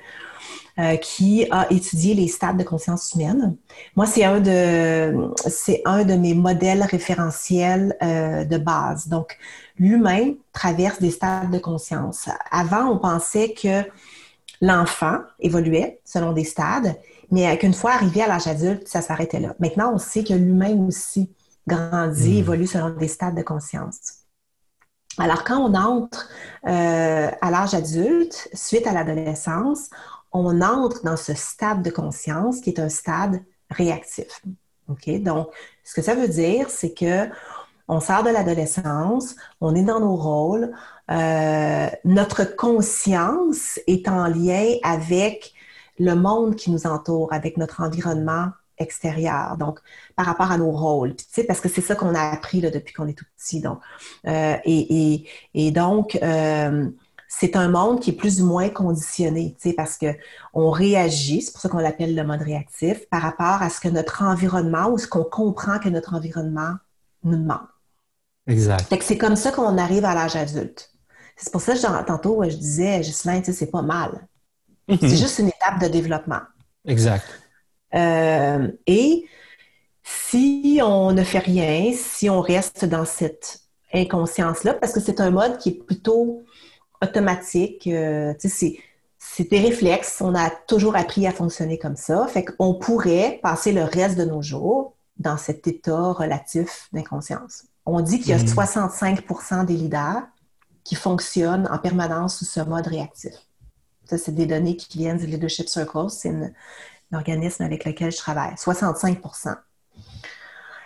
qui 1.02 1.46
a 1.52 1.72
étudié 1.72 2.14
les 2.14 2.28
stades 2.28 2.58
de 2.58 2.64
conscience 2.64 3.14
humaine. 3.14 3.56
Moi, 3.96 4.06
c'est 4.06 4.24
un 4.24 4.40
de, 4.40 5.30
c'est 5.48 5.82
un 5.86 6.06
de 6.06 6.14
mes 6.14 6.34
modèles 6.34 6.84
référentiels 6.84 7.98
de 8.02 8.58
base. 8.58 9.08
Donc, 9.08 9.38
l'humain 9.78 10.34
traverse 10.54 11.00
des 11.00 11.12
stades 11.12 11.52
de 11.52 11.60
conscience. 11.60 12.30
Avant, 12.52 12.86
on 12.86 12.98
pensait 12.98 13.54
que 13.54 13.84
l'enfant 14.62 15.20
évoluait 15.40 16.00
selon 16.06 16.34
des 16.34 16.44
stades, 16.44 16.96
mais 17.32 17.58
qu'une 17.58 17.74
fois 17.74 17.92
arrivé 17.94 18.22
à 18.22 18.28
l'âge 18.28 18.48
adulte, 18.48 18.88
ça 18.88 19.02
s'arrêtait 19.02 19.40
là. 19.40 19.56
Maintenant, 19.60 19.94
on 19.94 19.98
sait 19.98 20.24
que 20.24 20.34
l'humain 20.34 20.76
aussi 20.88 21.30
grandit, 21.68 22.36
hmm. 22.36 22.40
évolue 22.40 22.68
selon 22.68 22.90
des 22.90 23.08
stades 23.08 23.36
de 23.36 23.44
conscience. 23.44 24.16
Alors, 25.18 25.44
quand 25.44 25.60
on 25.60 25.74
entre 25.76 26.30
euh, 26.68 27.30
à 27.42 27.52
l'âge 27.52 27.74
adulte, 27.74 28.50
suite 28.54 28.88
à 28.88 28.94
l'adolescence, 28.94 29.90
on 30.32 30.62
entre 30.62 31.04
dans 31.04 31.18
ce 31.18 31.34
stade 31.34 31.82
de 31.82 31.90
conscience 31.90 32.62
qui 32.62 32.70
est 32.70 32.80
un 32.80 32.90
stade 32.90 33.44
réactif. 33.70 34.42
Donc, 34.88 35.48
ce 35.84 35.94
que 35.94 36.02
ça 36.02 36.16
veut 36.16 36.28
dire, 36.28 36.70
c'est 36.70 36.94
que 36.94 37.30
on 37.88 38.00
sort 38.00 38.24
de 38.24 38.30
l'adolescence, 38.30 39.36
on 39.62 39.74
est 39.76 39.84
dans 39.84 40.00
nos 40.00 40.16
rôles, 40.16 40.72
euh, 41.10 41.88
notre 42.06 42.56
conscience 42.56 43.80
est 43.88 44.08
en 44.08 44.28
lien 44.28 44.76
avec 44.84 45.54
le 45.98 46.14
monde 46.14 46.56
qui 46.56 46.72
nous 46.72 46.86
entoure, 46.86 47.34
avec 47.34 47.58
notre 47.58 47.82
environnement 47.82 48.50
extérieur, 48.78 49.58
donc 49.58 49.80
par 50.16 50.26
rapport 50.26 50.52
à 50.52 50.58
nos 50.58 50.72
rôles, 50.72 51.16
parce 51.48 51.60
que 51.60 51.68
c'est 51.68 51.82
ça 51.82 51.96
qu'on 51.96 52.16
a 52.16 52.30
appris 52.32 52.62
depuis 52.62 52.94
qu'on 52.94 53.08
est 53.08 53.18
tout 53.18 53.26
petit. 53.36 53.60
Donc, 53.60 53.80
euh, 54.28 54.56
et, 54.64 55.72
donc, 55.72 56.18
euh, 56.22 56.90
c'est 57.32 57.56
un 57.56 57.70
monde 57.70 58.02
qui 58.02 58.10
est 58.10 58.14
plus 58.14 58.42
ou 58.42 58.48
moins 58.48 58.70
conditionné, 58.70 59.56
tu 59.62 59.70
sais, 59.70 59.76
parce 59.76 59.98
que 59.98 60.08
on 60.54 60.72
réagit, 60.72 61.44
c'est 61.44 61.52
pour 61.52 61.62
ça 61.62 61.70
qu'on 61.70 61.78
l'appelle 61.78 62.16
le 62.16 62.24
mode 62.24 62.42
réactif, 62.42 63.08
par 63.10 63.22
rapport 63.22 63.62
à 63.62 63.70
ce 63.70 63.80
que 63.80 63.88
notre 63.88 64.24
environnement 64.24 64.90
ou 64.90 64.98
ce 64.98 65.08
qu'on 65.08 65.24
comprend 65.24 65.78
que 65.78 65.90
notre 65.90 66.16
environnement 66.16 66.74
nous 67.24 67.38
demande. 67.38 67.68
Exact. 68.48 68.90
Fait 68.90 68.98
que 68.98 69.04
c'est 69.06 69.20
comme 69.20 69.36
ça 69.36 69.52
qu'on 69.52 69.78
arrive 69.78 70.06
à 70.06 70.16
l'âge 70.16 70.36
adulte. 70.36 70.92
C'est 71.38 71.52
pour 71.52 71.62
ça 71.62 71.76
que 71.76 72.06
tantôt, 72.06 72.44
je 72.44 72.56
disais, 72.56 73.04
sais, 73.04 73.44
c'est 73.44 73.72
pas 73.72 73.84
mal. 73.84 74.28
C'est 74.90 75.18
juste 75.18 75.38
une 75.38 75.50
étape 75.50 75.80
de 75.80 75.88
développement. 75.88 76.42
Exact. 76.84 77.28
Euh, 77.94 78.72
et 78.88 79.28
si 80.04 80.80
on 80.84 81.12
ne 81.12 81.24
fait 81.24 81.38
rien, 81.38 81.94
si 81.96 82.28
on 82.28 82.42
reste 82.42 82.86
dans 82.86 83.06
cette 83.06 83.60
inconscience-là, 83.94 84.74
parce 84.74 84.94
que 84.94 85.00
c'est 85.00 85.20
un 85.20 85.30
mode 85.30 85.60
qui 85.60 85.70
est 85.70 85.84
plutôt 85.84 86.44
automatique, 87.04 87.88
euh, 87.88 88.34
c'est 88.40 89.50
des 89.50 89.60
réflexes. 89.60 90.22
On 90.22 90.36
a 90.36 90.50
toujours 90.50 90.96
appris 90.96 91.28
à 91.28 91.32
fonctionner 91.32 91.78
comme 91.78 91.96
ça. 91.96 92.28
Fait 92.28 92.46
qu'on 92.46 92.76
pourrait 92.76 93.40
passer 93.42 93.72
le 93.72 93.84
reste 93.84 94.18
de 94.18 94.26
nos 94.26 94.42
jours 94.42 94.94
dans 95.18 95.38
cet 95.38 95.68
état 95.68 96.12
relatif 96.12 96.90
d'inconscience. 96.94 97.66
On 97.86 98.02
dit 98.02 98.20
qu'il 98.20 98.30
y 98.30 98.34
a 98.34 98.40
65 98.40 99.26
mhm. 99.30 99.66
des 99.66 99.74
leaders 99.74 100.24
qui 100.84 100.96
fonctionnent 100.96 101.68
en 101.72 101.78
permanence 101.78 102.38
sous 102.38 102.46
ce 102.46 102.62
mode 102.62 102.88
réactif. 102.88 103.34
Ça, 104.06 104.18
c'est 104.18 104.34
des 104.34 104.46
données 104.46 104.76
qui 104.76 104.98
viennent 104.98 105.18
du 105.18 105.28
Leadership 105.28 105.68
Circle. 105.68 106.10
C'est 106.10 106.34
l'organisme 107.12 107.64
avec 107.64 107.86
lequel 107.86 108.12
je 108.12 108.18
travaille. 108.18 108.54
65% 108.56 109.56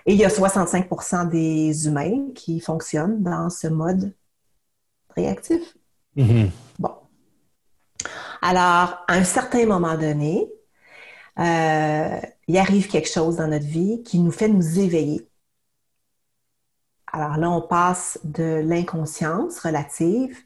Et 0.05 0.13
il 0.13 0.20
y 0.20 0.25
a 0.25 0.29
65% 0.29 1.29
des 1.29 1.88
humains 1.88 2.32
qui 2.36 2.60
fonctionnent 2.60 3.22
dans 3.24 3.50
ce 3.50 3.67
mode 3.67 4.13
réactif. 5.15 5.77
Mhm. 6.15 6.51
Bon. 6.79 6.91
Alors, 8.41 9.03
à 9.08 9.13
un 9.13 9.24
certain 9.24 9.65
moment 9.65 9.98
donné, 9.98 10.48
euh, 11.39 12.20
il 12.48 12.58
arrive 12.58 12.88
quelque 12.88 13.10
chose 13.10 13.38
dans 13.38 13.48
notre 13.48 13.65
vie 13.65 14.03
qui 14.03 14.20
nous 14.20 14.32
fait 14.32 14.48
nous 14.48 14.79
éveiller. 14.79 15.27
Alors 17.12 17.38
là, 17.38 17.50
on 17.50 17.62
passe 17.62 18.20
de 18.24 18.62
l'inconscience 18.63 19.60
relative 19.60 20.38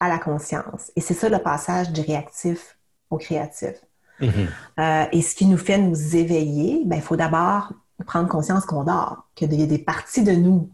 à 0.00 0.08
la 0.08 0.18
conscience. 0.18 0.90
Et 0.96 1.00
c'est 1.00 1.14
ça 1.14 1.28
le 1.28 1.38
passage 1.38 1.90
du 1.92 2.00
réactif 2.00 2.78
au 3.10 3.18
créatif. 3.18 3.74
Mm-hmm. 4.20 4.48
Euh, 4.80 5.06
et 5.12 5.22
ce 5.22 5.34
qui 5.34 5.46
nous 5.46 5.58
fait 5.58 5.78
nous 5.78 6.16
éveiller, 6.16 6.82
ben, 6.84 6.96
il 6.96 7.02
faut 7.02 7.16
d'abord 7.16 7.72
prendre 8.06 8.28
conscience 8.28 8.64
qu'on 8.66 8.84
dort, 8.84 9.28
qu'il 9.34 9.52
y 9.54 9.62
a 9.62 9.66
des 9.66 9.78
parties 9.78 10.22
de 10.22 10.32
nous 10.32 10.70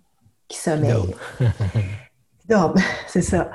qui 0.49 0.59
sommeillent. 0.59 1.14
Donc, 2.49 2.76
c'est 3.07 3.23
ça. 3.23 3.50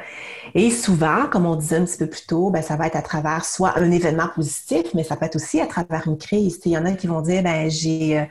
Et 0.58 0.72
souvent, 0.72 1.28
comme 1.30 1.46
on 1.46 1.56
disait 1.56 1.76
un 1.76 1.86
petit 1.86 1.98
peu 1.98 2.08
plus 2.08 2.26
tôt, 2.26 2.50
ben, 2.50 2.64
ça 2.64 2.78
va 2.78 2.88
être 2.88 2.96
à 2.96 3.02
travers 3.02 3.44
soit 3.44 3.78
un 3.78 3.92
événement 3.92 4.30
positif, 4.34 4.86
mais 4.94 5.04
ça 5.04 5.18
peut 5.18 5.26
être 5.26 5.36
aussi 5.36 5.60
à 5.60 5.68
travers 5.68 6.08
une 6.08 6.18
crise. 6.18 6.60
Il 6.66 6.72
y 6.72 6.78
en 6.78 6.86
a 6.86 6.94
qui 6.94 7.08
vont 7.08 7.22
dire, 7.22 7.44
ben, 7.44 7.70
j'ai 7.70 8.20
euh, 8.20 8.26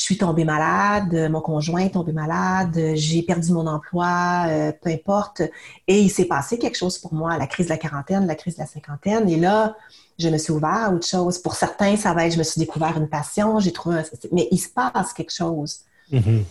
je 0.00 0.02
suis 0.02 0.16
tombée 0.16 0.44
malade, 0.44 1.28
mon 1.30 1.42
conjoint 1.42 1.80
est 1.80 1.90
tombé 1.90 2.12
malade, 2.12 2.94
j'ai 2.94 3.22
perdu 3.22 3.52
mon 3.52 3.66
emploi, 3.66 4.46
euh, 4.48 4.72
peu 4.72 4.88
importe. 4.88 5.42
Et 5.86 6.00
il 6.00 6.08
s'est 6.08 6.24
passé 6.24 6.58
quelque 6.58 6.78
chose 6.78 6.96
pour 6.96 7.12
moi, 7.12 7.36
la 7.36 7.46
crise 7.46 7.66
de 7.66 7.72
la 7.72 7.76
quarantaine, 7.76 8.26
la 8.26 8.34
crise 8.34 8.54
de 8.54 8.60
la 8.60 8.66
cinquantaine. 8.66 9.28
Et 9.28 9.36
là, 9.36 9.76
je 10.18 10.30
me 10.30 10.38
suis 10.38 10.54
ouvert 10.54 10.86
à 10.86 10.90
autre 10.90 11.06
chose. 11.06 11.36
Pour 11.36 11.54
certains, 11.54 11.98
ça 11.98 12.14
va 12.14 12.24
être, 12.24 12.32
je 12.32 12.38
me 12.38 12.42
suis 12.42 12.58
découvert 12.58 12.96
une 12.96 13.08
passion, 13.10 13.60
j'ai 13.60 13.72
trouvé 13.72 13.98
un... 13.98 14.04
Mais 14.32 14.48
il 14.50 14.58
se 14.58 14.70
passe 14.70 15.12
quelque 15.12 15.34
chose. 15.34 15.80
Mm-hmm. 16.10 16.44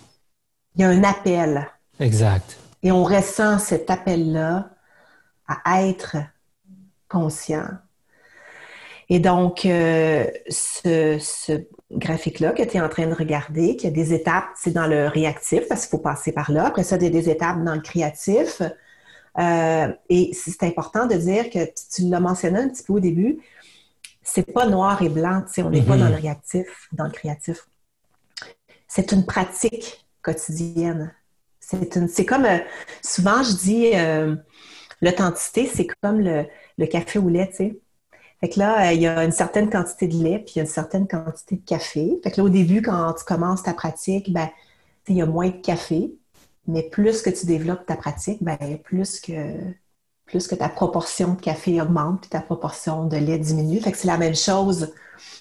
Il 0.76 0.82
y 0.82 0.84
a 0.84 0.90
un 0.90 1.04
appel. 1.04 1.68
Exact. 2.00 2.56
Et 2.84 2.92
on 2.92 3.04
ressent 3.04 3.58
cet 3.58 3.90
appel-là 3.90 4.70
à 5.66 5.86
être 5.86 6.18
conscient. 7.08 7.68
Et 9.10 9.20
donc, 9.20 9.66
euh, 9.66 10.28
ce, 10.50 11.18
ce, 11.20 11.66
graphique-là 11.92 12.52
que 12.52 12.62
tu 12.62 12.78
es 12.78 12.82
en 12.82 12.90
train 12.90 13.08
de 13.08 13.16
regarder, 13.16 13.76
qu'il 13.76 13.90
y 13.90 13.92
a 13.92 13.96
des 13.96 14.14
étapes, 14.14 14.50
c'est 14.56 14.72
dans 14.72 14.86
le 14.86 15.08
réactif, 15.08 15.68
parce 15.68 15.88
qu'il 15.88 15.98
faut 15.98 16.04
passer 16.04 16.32
par 16.32 16.52
là. 16.52 16.68
Après 16.68 16.84
ça, 16.84 16.98
il 16.98 17.04
y 17.04 17.08
a 17.08 17.10
des 17.10 17.30
étapes 17.30 17.64
dans 17.64 17.74
le 17.74 17.82
créatif. 17.82 18.62
Euh, 19.40 19.88
et 20.10 20.32
c'est 20.34 20.64
important 20.64 21.08
de 21.08 21.16
dire 21.16 21.50
que 21.50 21.60
tu 21.96 22.04
l'as 22.04 22.20
mentionné 22.20 22.60
un 22.60 22.70
petit 22.70 22.84
peu 22.84 22.94
au 22.94 23.00
début, 23.00 23.40
c'est 24.22 24.52
pas 24.52 24.68
noir 24.68 25.02
et 25.02 25.10
blanc, 25.10 25.42
tu 25.42 25.54
sais, 25.54 25.64
on 25.64 25.70
n'est 25.70 25.82
pas 25.82 25.98
dans 25.98 26.08
le 26.08 26.16
mm-hmm. 26.16 26.22
réactif, 26.22 26.88
dans 26.92 27.06
le 27.06 27.12
créatif. 27.12 27.68
C'est 28.88 29.12
une 29.12 29.26
pratique 29.26 30.06
quotidienne. 30.22 31.14
C'est 31.60 31.96
une, 31.96 32.08
c'est 32.08 32.26
comme, 32.26 32.46
euh, 32.46 32.58
souvent 33.04 33.44
je 33.44 33.56
dis, 33.56 33.92
euh, 33.96 34.36
l'authenticité, 35.02 35.68
c'est 35.68 35.88
comme 36.02 36.20
le, 36.20 36.46
le 36.78 36.86
café 36.88 37.20
au 37.20 37.30
lait, 37.30 37.50
tu 37.50 37.56
sais 37.56 37.80
fait 38.42 38.50
que 38.50 38.60
là, 38.60 38.90
euh, 38.90 38.94
il 38.94 39.02
y 39.02 39.08
a 39.08 39.24
une 39.24 39.32
certaine 39.32 39.70
quantité 39.70 40.08
de 40.08 40.16
lait, 40.16 40.40
puis 40.40 40.54
il 40.56 40.58
y 40.60 40.62
a 40.62 40.64
une 40.64 40.70
certaine 40.70 41.08
quantité 41.08 41.58
de 41.58 41.66
café. 41.66 42.20
Fait 42.24 42.32
que 42.32 42.38
là, 42.38 42.46
au 42.46 42.50
début, 42.50 42.82
quand 42.82 43.14
tu 43.14 43.26
commences 43.26 43.64
ta 43.64 43.74
pratique, 43.74 44.32
ben, 44.32 44.50
il 45.08 45.18
y 45.18 45.22
a 45.22 45.26
moins 45.26 45.50
de 45.50 45.58
café, 45.62 46.14
mais 46.68 46.84
plus 46.84 47.22
que 47.22 47.30
tu 47.30 47.46
développes 47.46 47.86
ta 47.86 47.96
pratique, 47.98 48.42
ben, 48.44 48.58
plus 48.84 49.20
que 49.20 49.34
plus 50.26 50.48
que 50.48 50.54
ta 50.54 50.70
proportion 50.70 51.34
de 51.34 51.42
café 51.42 51.82
augmente, 51.82 52.22
puis 52.22 52.30
ta 52.30 52.42
proportion 52.42 53.06
de 53.06 53.18
lait 53.18 53.40
diminue. 53.40 53.80
Fait 53.82 53.92
que 53.92 53.98
c'est 53.98 54.08
la 54.08 54.20
même 54.20 54.36
chose 54.36 54.94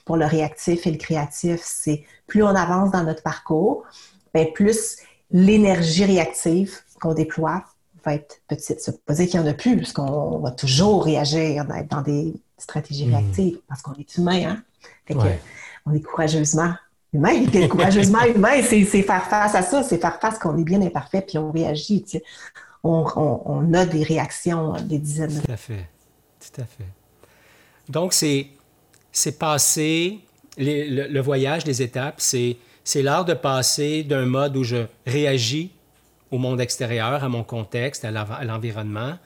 pour 0.06 0.16
le 0.16 0.24
réactif 0.24 0.86
et 0.86 0.90
le 0.90 0.96
créatif. 0.96 1.60
C'est 1.62 2.04
plus 2.26 2.42
on 2.42 2.48
avance 2.48 2.90
dans 2.90 3.04
notre 3.04 3.22
parcours, 3.22 3.84
ben, 4.32 4.50
plus 4.52 4.96
l'énergie 5.30 6.06
réactive 6.06 6.78
qu'on 7.00 7.12
déploie 7.12 7.64
va 8.04 8.14
être 8.14 8.40
petite. 8.48 8.80
Ça 8.80 8.92
veut 8.92 8.98
pas 9.04 9.14
dire 9.14 9.28
qu'il 9.28 9.40
n'y 9.40 9.46
en 9.46 9.50
a 9.50 9.54
plus, 9.54 9.76
puisqu'on 9.76 10.38
va 10.38 10.50
toujours 10.50 11.04
réagir, 11.04 11.66
être 11.74 11.88
dans 11.88 12.02
des 12.02 12.34
stratégie 12.58 13.06
hmm. 13.06 13.14
réactive, 13.14 13.58
parce 13.68 13.82
qu'on 13.82 13.94
est 13.94 14.16
humain, 14.16 14.42
hein? 14.44 14.62
Fait 15.06 15.14
que, 15.14 15.20
on 15.86 15.94
est 15.94 16.00
courageusement 16.00 16.74
humain. 17.12 17.46
courageusement 17.70 18.24
humain, 18.24 18.60
c'est 18.62 18.84
faire 18.84 19.24
face 19.24 19.54
à 19.54 19.62
ça, 19.62 19.82
c'est 19.82 19.98
faire 19.98 20.20
face 20.20 20.38
qu'on 20.38 20.58
est 20.58 20.64
bien 20.64 20.82
imparfait, 20.82 21.22
puis 21.22 21.38
on 21.38 21.50
réagit. 21.50 22.02
Tu 22.02 22.18
sais. 22.18 22.24
on, 22.84 23.06
on, 23.16 23.42
on, 23.46 23.74
a 23.74 23.86
des 23.86 24.02
réactions, 24.02 24.72
des 24.82 24.98
dizaines. 24.98 25.40
Tout 25.40 25.52
à 25.52 25.56
fait. 25.56 25.88
Tout 26.40 26.60
à 26.60 26.64
fait. 26.64 26.88
Donc, 27.88 28.12
c'est 28.12 29.38
passer, 29.38 30.20
le, 30.58 31.08
le, 31.08 31.20
voyage, 31.20 31.64
les 31.64 31.80
étapes, 31.80 32.20
c'est 32.20 32.56
l'art 32.96 33.24
de 33.24 33.34
passer 33.34 34.02
d'un 34.02 34.26
mode 34.26 34.56
où 34.56 34.64
je 34.64 34.86
réagis 35.06 35.72
au 36.30 36.38
monde 36.38 36.60
extérieur, 36.60 37.24
à 37.24 37.28
mon 37.28 37.44
contexte, 37.44 38.04
à 38.04 38.10
l'environnement, 38.44 39.18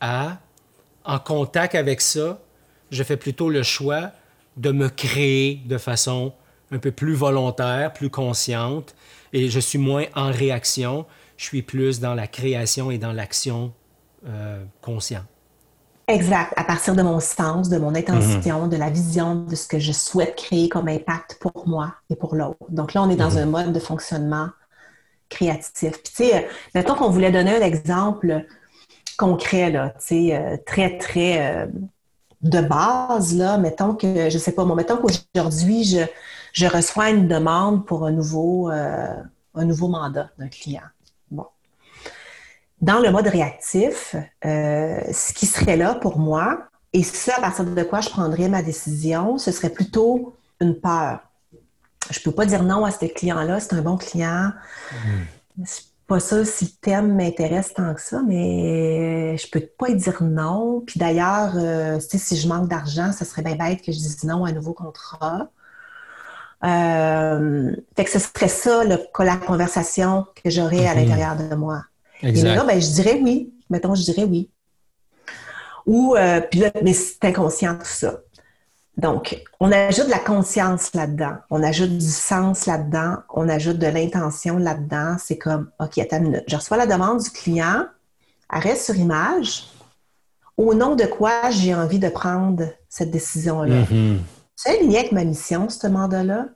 à, 0.00 0.38
en 1.04 1.18
contact 1.18 1.74
avec 1.74 2.00
ça, 2.00 2.40
je 2.90 3.02
fais 3.02 3.16
plutôt 3.16 3.50
le 3.50 3.62
choix 3.62 4.10
de 4.56 4.72
me 4.72 4.88
créer 4.88 5.62
de 5.66 5.78
façon 5.78 6.32
un 6.72 6.78
peu 6.78 6.90
plus 6.90 7.14
volontaire, 7.14 7.92
plus 7.92 8.10
consciente, 8.10 8.94
et 9.32 9.48
je 9.48 9.60
suis 9.60 9.78
moins 9.78 10.04
en 10.14 10.30
réaction, 10.30 11.06
je 11.36 11.44
suis 11.44 11.62
plus 11.62 12.00
dans 12.00 12.14
la 12.14 12.26
création 12.26 12.90
et 12.90 12.98
dans 12.98 13.12
l'action 13.12 13.72
euh, 14.26 14.62
consciente. 14.80 15.24
Exact, 16.10 16.52
à 16.56 16.64
partir 16.64 16.96
de 16.96 17.02
mon 17.02 17.20
sens, 17.20 17.68
de 17.68 17.78
mon 17.78 17.94
intention, 17.94 18.66
de 18.66 18.76
la 18.76 18.90
vision 18.90 19.36
de 19.36 19.54
ce 19.54 19.68
que 19.68 19.78
je 19.78 19.92
souhaite 19.92 20.34
créer 20.34 20.68
comme 20.68 20.88
impact 20.88 21.38
pour 21.40 21.68
moi 21.68 21.94
et 22.10 22.16
pour 22.16 22.34
l'autre. 22.34 22.58
Donc 22.68 22.94
là, 22.94 23.02
on 23.04 23.10
est 23.10 23.16
dans 23.16 23.30
mhm. 23.30 23.38
un 23.38 23.46
mode 23.46 23.72
de 23.72 23.78
fonctionnement 23.78 24.48
créatif. 25.30 25.92
Puis 26.02 26.12
tu 26.14 26.24
sais, 26.24 26.48
mettons 26.74 26.94
qu'on 26.94 27.08
voulait 27.08 27.30
donner 27.30 27.56
un 27.56 27.62
exemple 27.62 28.44
concret, 29.16 29.70
là, 29.70 29.90
tu 29.90 30.28
sais, 30.28 30.36
euh, 30.36 30.56
très, 30.66 30.98
très... 30.98 31.56
Euh, 31.56 31.66
de 32.42 32.60
base, 32.60 33.36
là, 33.36 33.58
mettons 33.58 33.94
que, 33.94 34.30
je 34.30 34.38
sais 34.38 34.52
pas, 34.52 34.64
mettons 34.64 34.96
qu'aujourd'hui, 34.96 35.84
je, 35.84 36.00
je 36.52 36.66
reçois 36.66 37.10
une 37.10 37.28
demande 37.28 37.86
pour 37.86 38.06
un 38.06 38.12
nouveau, 38.12 38.70
euh, 38.70 39.14
un 39.54 39.64
nouveau 39.64 39.88
mandat 39.88 40.30
d'un 40.38 40.48
client. 40.48 40.82
Bon. 41.30 41.46
Dans 42.80 42.98
le 42.98 43.10
mode 43.10 43.26
réactif, 43.26 44.16
euh, 44.44 45.00
ce 45.12 45.32
qui 45.34 45.46
serait 45.46 45.76
là 45.76 45.94
pour 45.94 46.18
moi, 46.18 46.64
et 46.92 47.02
ça, 47.02 47.34
à 47.36 47.40
partir 47.40 47.66
de 47.66 47.82
quoi 47.82 48.00
je 48.00 48.08
prendrais 48.08 48.48
ma 48.48 48.62
décision, 48.62 49.38
ce 49.38 49.52
serait 49.52 49.70
plutôt 49.70 50.34
une 50.60 50.74
peur. 50.80 51.20
Je 52.08 52.20
peux 52.20 52.32
pas 52.32 52.46
dire 52.46 52.62
non 52.62 52.84
à 52.84 52.90
ce 52.90 53.04
client-là, 53.04 53.60
c'est 53.60 53.74
un 53.74 53.82
bon 53.82 53.96
client. 53.96 54.52
Mmh 54.92 55.64
pas 56.10 56.18
ça 56.18 56.44
si 56.44 56.64
le 56.64 56.70
thème 56.80 57.14
m'intéresse 57.14 57.72
tant 57.72 57.94
que 57.94 58.00
ça, 58.00 58.20
mais 58.26 59.36
je 59.38 59.48
peux 59.48 59.60
pas 59.60 59.92
dire 59.92 60.20
non. 60.24 60.82
Puis 60.84 60.98
d'ailleurs, 60.98 61.52
euh, 61.54 62.00
si 62.00 62.36
je 62.36 62.48
manque 62.48 62.66
d'argent, 62.68 63.12
ce 63.16 63.24
serait 63.24 63.42
bien 63.42 63.54
bête 63.54 63.80
que 63.80 63.92
je 63.92 63.96
dise 63.98 64.24
non 64.24 64.44
à 64.44 64.48
un 64.48 64.52
nouveau 64.52 64.72
contrat. 64.72 65.50
Euh, 66.64 67.70
fait 67.94 68.04
que 68.04 68.10
ce 68.10 68.18
serait 68.18 68.48
ça, 68.48 68.82
le, 68.82 68.98
la 69.20 69.36
conversation 69.36 70.26
que 70.42 70.50
j'aurais 70.50 70.88
à 70.88 70.96
mhm. 70.96 71.00
l'intérieur 71.00 71.36
de 71.36 71.54
moi. 71.54 71.84
Et 72.22 72.32
là, 72.32 72.64
ben, 72.64 72.80
je 72.80 72.90
dirais 72.90 73.20
oui. 73.22 73.54
Mettons, 73.70 73.94
je 73.94 74.02
dirais 74.02 74.24
oui. 74.24 74.50
Ou, 75.86 76.16
euh, 76.16 76.40
puis 76.40 76.58
là, 76.58 76.72
mais 76.82 76.92
c'est 76.92 77.24
inconscient 77.24 77.76
tout 77.76 77.84
ça. 77.84 78.18
Donc, 79.00 79.42
on 79.60 79.72
ajoute 79.72 80.06
de 80.06 80.10
la 80.10 80.18
conscience 80.18 80.92
là-dedans, 80.92 81.36
on 81.48 81.62
ajoute 81.62 81.96
du 81.96 82.10
sens 82.10 82.66
là-dedans, 82.66 83.16
on 83.30 83.48
ajoute 83.48 83.78
de 83.78 83.86
l'intention 83.86 84.58
là-dedans. 84.58 85.16
C'est 85.18 85.38
comme, 85.38 85.70
OK, 85.80 85.96
attends 85.96 86.18
une 86.18 86.24
minute. 86.24 86.44
Je 86.48 86.56
reçois 86.56 86.76
la 86.76 86.86
demande 86.86 87.22
du 87.22 87.30
client, 87.30 87.86
arrêt 88.50 88.76
sur 88.76 88.94
image. 88.94 89.68
Au 90.58 90.74
nom 90.74 90.96
de 90.96 91.06
quoi 91.06 91.48
j'ai 91.48 91.74
envie 91.74 91.98
de 91.98 92.10
prendre 92.10 92.64
cette 92.90 93.10
décision-là? 93.10 93.84
Mm-hmm. 93.84 94.18
C'est 94.54 94.76
aligné 94.76 94.98
avec 94.98 95.12
ma 95.12 95.24
mission, 95.24 95.70
ce 95.70 95.86
mandat-là? 95.86 96.48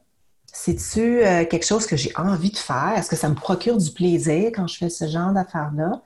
C'est-tu 0.44 1.24
euh, 1.24 1.46
quelque 1.46 1.64
chose 1.64 1.86
que 1.86 1.96
j'ai 1.96 2.12
envie 2.14 2.50
de 2.50 2.58
faire? 2.58 2.92
Est-ce 2.94 3.08
que 3.08 3.16
ça 3.16 3.30
me 3.30 3.34
procure 3.34 3.78
du 3.78 3.90
plaisir 3.90 4.50
quand 4.54 4.66
je 4.66 4.76
fais 4.76 4.90
ce 4.90 5.08
genre 5.08 5.32
d'affaires-là? 5.32 6.02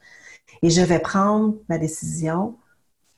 Et 0.62 0.70
je 0.70 0.82
vais 0.82 1.00
prendre 1.00 1.56
ma 1.68 1.78
décision 1.78 2.54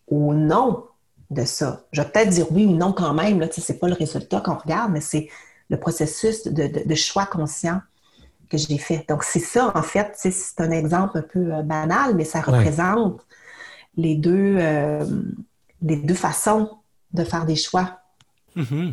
au 0.09 0.33
nom 0.33 0.85
de 1.31 1.45
ça. 1.45 1.85
Je 1.93 2.03
vais 2.03 2.09
peut-être 2.09 2.31
dire 2.31 2.51
oui 2.51 2.67
ou 2.67 2.77
non 2.77 2.93
quand 2.93 3.15
même, 3.15 3.47
ce 3.51 3.73
n'est 3.73 3.79
pas 3.79 3.89
le 3.89 3.95
résultat 3.95 4.41
qu'on 4.41 4.57
regarde, 4.57 4.93
mais 4.93 5.01
c'est 5.01 5.29
le 5.69 5.79
processus 5.79 6.47
de, 6.47 6.95
choix 6.95 7.27
conscient 7.27 7.81
que 8.49 8.59
j'ai 8.59 8.79
fait. 8.79 9.05
Donc, 9.09 9.23
c'est 9.23 9.39
ça, 9.39 9.73
en 9.77 9.83
fait, 9.83 10.13
c'est 10.17 10.61
un 10.61 10.73
exemple 10.73 11.19
un 11.19 11.23
peu 11.23 11.55
euh, 11.55 11.63
banal, 11.63 12.17
mais 12.17 12.25
ça 12.25 12.41
représente 12.41 13.25
les, 13.97 14.17
deux, 14.17 14.57
euh, 14.59 15.05
les 15.83 15.97
deux 15.97 16.15
façons 16.15 16.79
de 17.13 17.23
faire 17.23 17.45
des 17.45 17.55
choix. 17.55 18.01
Mm-hmm. 18.57 18.93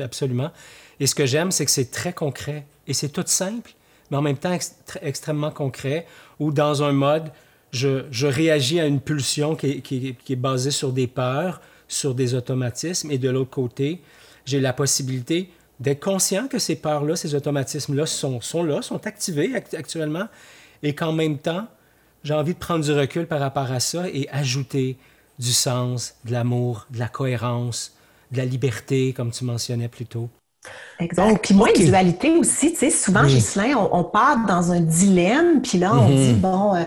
Absolument. 0.00 0.50
Et 0.98 1.06
ce 1.06 1.14
que 1.14 1.26
j'aime, 1.26 1.52
c'est 1.52 1.64
que 1.64 1.70
c'est 1.70 1.90
très 1.90 2.12
concret 2.12 2.66
et 2.88 2.94
c'est 2.94 3.08
tout 3.08 3.24
simple, 3.26 3.72
mais 4.10 4.16
en 4.16 4.22
même 4.22 4.38
temps 4.38 4.56
extrêmement 5.02 5.50
concret, 5.50 6.06
ou 6.38 6.52
dans 6.52 6.82
un 6.82 6.92
mode 6.92 7.30
je, 7.76 8.26
réagis 8.26 8.80
à 8.80 8.86
une 8.86 9.00
pulsion 9.00 9.54
qui 9.54 10.16
est, 10.28 10.36
basée 10.36 10.70
sur 10.70 10.92
des 10.92 11.06
peurs, 11.06 11.60
sur 11.88 12.14
des 12.14 12.34
automatismes, 12.34 13.10
et 13.10 13.18
de 13.18 13.30
l'autre 13.30 13.50
côté, 13.50 14.00
j'ai 14.44 14.60
la 14.60 14.72
possibilité 14.72 15.50
d'être 15.78 16.02
conscient 16.02 16.48
que 16.48 16.58
ces 16.58 16.76
peurs-là, 16.76 17.16
ces 17.16 17.34
automatismes-là 17.34 18.06
sont, 18.06 18.40
sont 18.40 18.62
là, 18.62 18.82
sont 18.82 19.06
activés 19.06 19.54
actuellement, 19.54 20.26
et 20.82 20.94
qu'en 20.94 21.12
même 21.12 21.38
temps, 21.38 21.66
j'ai 22.24 22.34
envie 22.34 22.54
de 22.54 22.58
prendre 22.58 22.84
du 22.84 22.92
recul 22.92 23.26
par 23.26 23.40
rapport 23.40 23.70
à 23.70 23.80
ça 23.80 24.08
et 24.08 24.28
ajouter 24.30 24.96
du 25.38 25.52
sens, 25.52 26.14
de 26.24 26.32
l'amour, 26.32 26.86
de 26.90 26.98
la 26.98 27.08
cohérence, 27.08 27.92
de 28.32 28.38
la 28.38 28.44
liberté, 28.44 29.12
comme 29.12 29.30
tu 29.30 29.44
mentionnais 29.44 29.88
plus 29.88 30.06
tôt. 30.06 30.28
Exact. 30.98 31.38
puis 31.42 31.54
moi, 31.54 31.68
dualité 31.72 32.30
aussi, 32.36 32.72
tu 32.72 32.78
sais, 32.78 32.90
souvent, 32.90 33.24
oui. 33.24 33.40
on, 33.76 34.02
part 34.02 34.46
dans 34.46 34.72
un 34.72 34.80
dilemme, 34.80 35.62
puis 35.62 35.78
là, 35.78 35.94
on 35.94 36.10
mm-hmm. 36.10 36.16
dit, 36.16 36.32
bon, 36.32 36.74
euh, 36.74 36.82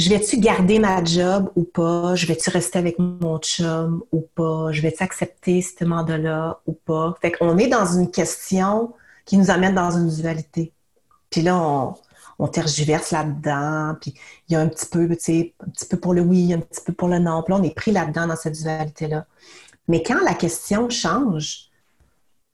je 0.00 0.08
vais-tu 0.08 0.38
garder 0.38 0.78
ma 0.78 1.04
job 1.04 1.50
ou 1.56 1.64
pas? 1.64 2.14
Je 2.14 2.26
vais-tu 2.26 2.48
rester 2.48 2.78
avec 2.78 2.98
mon 2.98 3.38
chum 3.38 4.02
ou 4.12 4.22
pas? 4.34 4.72
Je 4.72 4.80
vais-tu 4.80 5.02
accepter 5.02 5.60
ce 5.60 5.84
mandat-là 5.84 6.60
ou 6.66 6.72
pas? 6.72 7.14
Fait 7.20 7.32
qu'on 7.32 7.58
est 7.58 7.68
dans 7.68 7.84
une 7.84 8.10
question 8.10 8.94
qui 9.26 9.36
nous 9.36 9.50
amène 9.50 9.74
dans 9.74 9.90
une 9.90 10.08
dualité. 10.08 10.72
Puis 11.28 11.42
là, 11.42 11.60
on, 11.60 11.94
on 12.38 12.48
tergiverse 12.48 13.10
là-dedans, 13.10 13.94
puis 14.00 14.14
il 14.48 14.54
y 14.54 14.56
a 14.56 14.60
un 14.60 14.68
petit 14.68 14.86
peu, 14.86 15.06
tu 15.08 15.16
sais, 15.20 15.54
un 15.60 15.68
petit 15.68 15.84
peu 15.84 15.98
pour 15.98 16.14
le 16.14 16.22
oui, 16.22 16.54
un 16.54 16.60
petit 16.60 16.80
peu 16.80 16.94
pour 16.94 17.08
le 17.08 17.18
non. 17.18 17.42
Puis 17.42 17.52
là, 17.52 17.60
on 17.60 17.62
est 17.62 17.74
pris 17.74 17.92
là-dedans 17.92 18.26
dans 18.26 18.36
cette 18.36 18.54
dualité-là. 18.54 19.26
Mais 19.86 20.02
quand 20.02 20.20
la 20.24 20.34
question 20.34 20.88
change, 20.88 21.68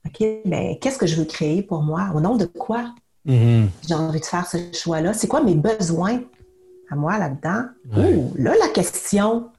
OK, 0.05 0.26
bien, 0.45 0.75
qu'est-ce 0.81 0.99
que 0.99 1.07
je 1.07 1.15
veux 1.15 1.25
créer 1.25 1.62
pour 1.62 1.83
moi? 1.83 2.11
Au 2.12 2.21
nom 2.21 2.35
de 2.37 2.47
quoi? 2.47 2.93
Mm-hmm. 3.25 3.67
J'ai 3.87 3.95
envie 3.95 4.21
de 4.21 4.25
faire 4.25 4.47
ce 4.47 4.59
choix-là. 4.73 5.15
C'est 5.15 5.29
quoi 5.29 5.43
mes 5.43 5.55
besoins? 5.55 6.21
À 6.90 6.97
moi 6.97 7.19
là-dedans, 7.19 7.64
là, 8.37 8.55
la 8.61 8.69
question 8.69 9.50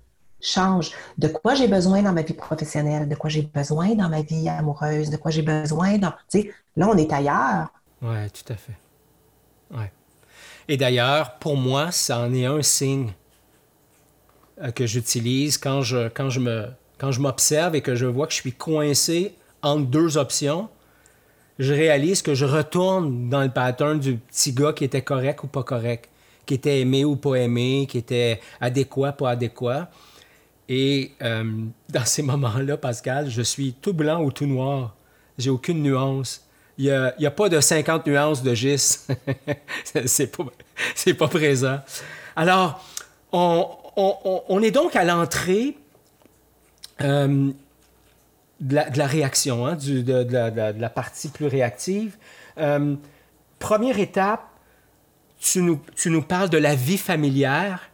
change. 0.41 0.91
De 1.17 1.27
quoi 1.27 1.55
j'ai 1.55 1.67
besoin 1.67 2.01
dans 2.01 2.13
ma 2.13 2.21
vie 2.21 2.33
professionnelle, 2.33 3.09
de 3.09 3.15
quoi 3.15 3.29
j'ai 3.29 3.41
besoin 3.41 3.95
dans 3.95 4.09
ma 4.09 4.21
vie 4.21 4.47
amoureuse, 4.47 5.09
de 5.09 5.17
quoi 5.17 5.31
j'ai 5.31 5.41
besoin 5.41 5.97
dans. 5.97 6.13
Tu 6.29 6.41
sais, 6.41 6.53
là, 6.75 6.87
on 6.89 6.97
est 6.97 7.11
ailleurs. 7.11 7.69
Oui, 8.01 8.29
tout 8.31 8.53
à 8.53 8.55
fait. 8.55 8.77
Ouais. 9.71 9.91
Et 10.67 10.77
d'ailleurs, 10.77 11.35
pour 11.39 11.57
moi, 11.57 11.91
ça 11.91 12.19
en 12.19 12.33
est 12.33 12.45
un 12.45 12.61
signe 12.61 13.13
euh, 14.61 14.71
que 14.71 14.85
j'utilise 14.85 15.57
quand 15.57 15.81
je, 15.81 16.07
quand 16.09 16.29
je 16.29 16.39
me 16.39 16.67
quand 16.97 17.11
je 17.11 17.21
m'observe 17.21 17.75
et 17.75 17.81
que 17.81 17.95
je 17.95 18.05
vois 18.05 18.27
que 18.27 18.33
je 18.33 18.41
suis 18.41 18.53
coincé 18.53 19.35
entre 19.61 19.85
deux 19.85 20.17
options, 20.17 20.67
je 21.59 21.73
réalise 21.73 22.21
que 22.21 22.33
je 22.33 22.45
retourne 22.45 23.29
dans 23.29 23.41
le 23.41 23.49
pattern 23.49 23.99
du 23.99 24.17
petit 24.17 24.51
gars 24.51 24.73
qui 24.73 24.83
était 24.83 25.01
correct 25.01 25.43
ou 25.43 25.47
pas 25.47 25.63
correct 25.63 26.09
qui 26.47 26.55
était 26.55 26.79
aimé 26.79 27.05
ou 27.05 27.15
pas 27.15 27.35
aimé, 27.35 27.85
qui 27.87 27.99
était 27.99 28.39
adéquat, 28.59 29.11
pas 29.11 29.31
adéquat. 29.31 29.91
Et 30.67 31.11
euh, 31.21 31.43
dans 31.89 32.05
ces 32.05 32.23
moments-là, 32.23 32.77
Pascal, 32.77 33.29
je 33.29 33.43
suis 33.43 33.73
tout 33.73 33.93
blanc 33.93 34.23
ou 34.23 34.31
tout 34.31 34.47
noir. 34.47 34.95
J'ai 35.37 35.51
aucune 35.51 35.83
nuance. 35.83 36.43
Il 36.79 36.85
n'y 37.19 37.25
a, 37.25 37.31
pas 37.31 37.49
de 37.49 37.59
50 37.59 38.05
nuances 38.05 38.43
de 38.43 38.53
gis. 38.53 38.99
c'est 40.05 40.27
pas, 40.27 40.45
pas 41.17 41.27
présent. 41.27 41.79
Alors, 42.35 42.85
on, 43.31 44.61
est 44.61 44.69
donc 44.69 44.95
à 44.95 45.03
l'entrée 45.03 45.75
euh, 47.01 47.51
de, 48.59 48.75
la, 48.75 49.07
réaction, 49.07 49.65
hein, 49.65 49.75
de, 49.75 50.79
la, 50.79 50.89
partie 50.89 51.29
plus 51.29 51.47
réactive. 51.47 52.15
Euh, 52.59 52.95
première 53.57 53.99
étape, 53.99 54.47
tu 55.39 55.61
nous, 55.61 55.79
tu 55.95 56.09
nous 56.09 56.21
parles 56.21 56.49
de 56.49 56.57
la 56.57 56.75
vie 56.75 56.97
familière 56.97 57.89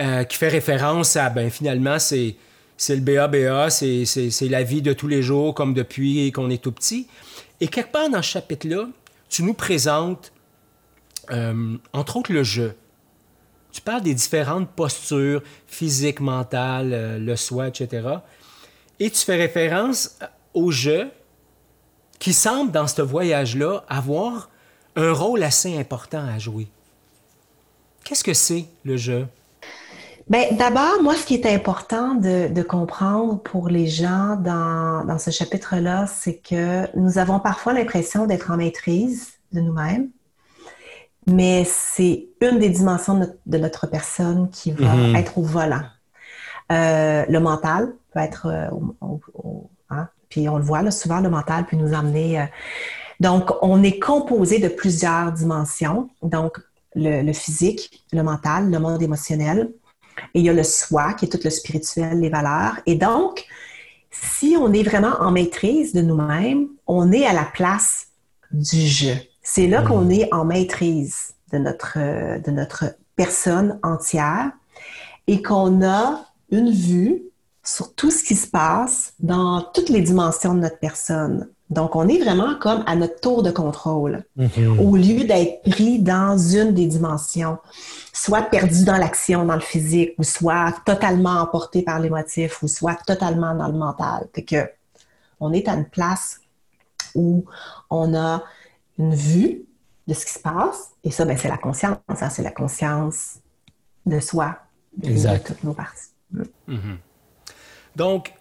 euh, 0.00 0.24
qui 0.24 0.36
fait 0.36 0.48
référence 0.48 1.16
à, 1.16 1.30
ben 1.30 1.50
finalement, 1.50 1.98
c'est, 1.98 2.36
c'est 2.76 2.96
le 2.96 3.02
BABA, 3.02 3.70
c'est, 3.70 4.04
c'est, 4.04 4.48
la 4.48 4.62
vie 4.62 4.82
de 4.82 4.92
tous 4.92 5.08
les 5.08 5.22
jours 5.22 5.54
comme 5.54 5.74
depuis 5.74 6.32
qu'on 6.32 6.50
est 6.50 6.62
tout 6.62 6.72
petit. 6.72 7.06
Et 7.60 7.68
quelque 7.68 7.92
part 7.92 8.08
dans 8.08 8.22
ce 8.22 8.30
chapitre-là, 8.30 8.88
tu 9.28 9.42
nous 9.42 9.54
présentes, 9.54 10.32
euh, 11.30 11.76
entre 11.92 12.16
autres, 12.16 12.32
le 12.32 12.42
jeu. 12.42 12.74
Tu 13.72 13.80
parles 13.80 14.02
des 14.02 14.14
différentes 14.14 14.70
postures 14.70 15.42
physiques, 15.66 16.20
mentales, 16.20 16.92
euh, 16.92 17.18
le 17.18 17.36
soi, 17.36 17.68
etc. 17.68 18.08
Et 18.98 19.10
tu 19.10 19.18
fais 19.18 19.36
référence 19.36 20.18
au 20.54 20.70
jeu 20.70 21.10
qui 22.18 22.32
semble, 22.32 22.72
dans 22.72 22.86
ce 22.86 23.02
voyage-là, 23.02 23.84
avoir 23.88 24.50
un 25.00 25.12
rôle 25.12 25.42
assez 25.42 25.78
important 25.78 26.24
à 26.26 26.38
jouer. 26.38 26.68
Qu'est-ce 28.04 28.24
que 28.24 28.34
c'est 28.34 28.66
le 28.84 28.96
jeu? 28.96 29.26
Bien, 30.28 30.44
d'abord, 30.52 31.02
moi, 31.02 31.16
ce 31.16 31.26
qui 31.26 31.34
est 31.34 31.46
important 31.46 32.14
de, 32.14 32.62
comprendre 32.62 33.40
pour 33.40 33.68
les 33.68 33.88
gens 33.88 34.36
dans, 34.36 35.04
dans 35.04 35.18
ce 35.18 35.30
chapitre-là, 35.30 36.06
c'est 36.06 36.36
que 36.36 36.86
nous 36.96 37.18
avons 37.18 37.40
parfois 37.40 37.72
l'impression 37.72 38.26
d'être 38.26 38.50
en 38.50 38.56
maîtrise 38.56 39.32
de 39.52 39.60
nous-mêmes, 39.60 40.10
mais 41.26 41.64
c'est 41.64 42.28
une 42.40 42.58
des 42.58 42.68
dimensions 42.68 43.18
de 43.44 43.58
notre, 43.58 43.86
personne 43.88 44.48
qui 44.50 44.70
va 44.70 44.94
mm-hmm. 44.94 45.16
être 45.16 45.38
au 45.38 45.42
volant. 45.42 45.82
Euh, 46.70 47.24
le 47.28 47.40
mental 47.40 47.92
peut 48.12 48.20
être 48.20 48.46
euh, 48.46 48.68
au, 49.00 49.68
hein, 49.90 50.08
puis 50.28 50.48
on 50.48 50.56
le 50.58 50.62
voit 50.62 50.82
là, 50.82 50.92
souvent, 50.92 51.20
le 51.20 51.28
mental 51.28 51.66
peut 51.66 51.76
nous 51.76 51.92
amener 51.92 52.40
euh, 52.40 52.44
donc, 53.20 53.50
on 53.60 53.82
est 53.82 53.98
composé 53.98 54.58
de 54.58 54.68
plusieurs 54.68 55.32
dimensions. 55.32 56.08
Donc, 56.22 56.58
le, 56.94 57.32
physique, 57.32 58.02
le 58.12 58.22
mental, 58.22 58.70
le 58.70 58.78
monde 58.78 59.02
émotionnel. 59.02 59.70
Et 60.34 60.40
il 60.40 60.44
y 60.44 60.48
a 60.48 60.54
le 60.54 60.64
soi, 60.64 61.12
qui 61.14 61.26
est 61.26 61.28
tout 61.28 61.40
le 61.44 61.50
spirituel, 61.50 62.20
les 62.20 62.30
valeurs. 62.30 62.80
Et 62.86 62.94
donc, 62.94 63.46
si 64.10 64.56
on 64.58 64.72
est 64.72 64.82
vraiment 64.82 65.14
en 65.20 65.30
maîtrise 65.30 65.92
de 65.92 66.00
nous-mêmes, 66.00 66.68
on 66.86 67.12
est 67.12 67.26
à 67.26 67.32
la 67.32 67.44
place 67.44 68.08
du 68.50 68.80
jeu. 68.80 69.14
C'est 69.42 69.66
là 69.66 69.82
qu'on 69.82 70.04
mmh. 70.06 70.12
est 70.12 70.34
en 70.34 70.44
maîtrise 70.44 71.34
de 71.52 71.58
notre, 71.58 71.98
de 72.40 72.50
notre 72.50 72.96
personne 73.16 73.78
entière 73.82 74.50
et 75.26 75.42
qu'on 75.42 75.84
a 75.84 76.24
une 76.50 76.70
vue 76.70 77.22
sur 77.62 77.94
tout 77.94 78.10
ce 78.10 78.24
qui 78.24 78.34
se 78.34 78.48
passe 78.48 79.14
dans 79.20 79.62
toutes 79.74 79.90
les 79.90 80.00
dimensions 80.00 80.54
de 80.54 80.60
notre 80.60 80.78
personne. 80.78 81.48
Donc, 81.70 81.94
on 81.94 82.08
est 82.08 82.18
vraiment 82.18 82.56
comme 82.56 82.82
à 82.86 82.96
notre 82.96 83.20
tour 83.20 83.44
de 83.44 83.52
contrôle, 83.52 84.24
mhm. 84.36 84.80
au 84.80 84.96
lieu 84.96 85.24
d'être 85.24 85.62
pris 85.70 86.00
dans 86.00 86.36
une 86.36 86.74
des 86.74 86.86
dimensions, 86.86 87.58
soit 88.12 88.42
perdu 88.42 88.84
dans 88.84 88.96
l'action, 88.96 89.44
dans 89.44 89.54
le 89.54 89.60
physique, 89.60 90.14
ou 90.18 90.24
soit 90.24 90.74
totalement 90.84 91.40
emporté 91.40 91.82
par 91.82 92.00
l'émotif, 92.00 92.60
ou 92.64 92.68
soit 92.68 92.98
totalement 93.06 93.54
dans 93.54 93.68
le 93.68 93.78
mental. 93.78 94.26
Fait 94.34 94.42
que 94.42 94.68
on 95.38 95.52
est 95.52 95.68
à 95.68 95.74
une 95.74 95.86
place 95.86 96.40
où 97.14 97.44
on 97.88 98.14
a 98.14 98.42
une 98.98 99.14
vue 99.14 99.62
de 100.08 100.14
ce 100.14 100.26
qui 100.26 100.32
se 100.32 100.40
passe, 100.40 100.90
et 101.04 101.12
ça, 101.12 101.24
ben, 101.24 101.38
c'est 101.38 101.48
la 101.48 101.56
conscience, 101.56 101.98
hein, 102.08 102.28
c'est 102.30 102.42
la 102.42 102.50
conscience 102.50 103.36
de 104.06 104.18
soi, 104.18 104.58
de, 104.96 105.38
toutes 105.38 105.62
nos 105.62 105.72
parties. 105.72 106.10
Mhm. 106.66 106.98
Donc, 107.94 108.34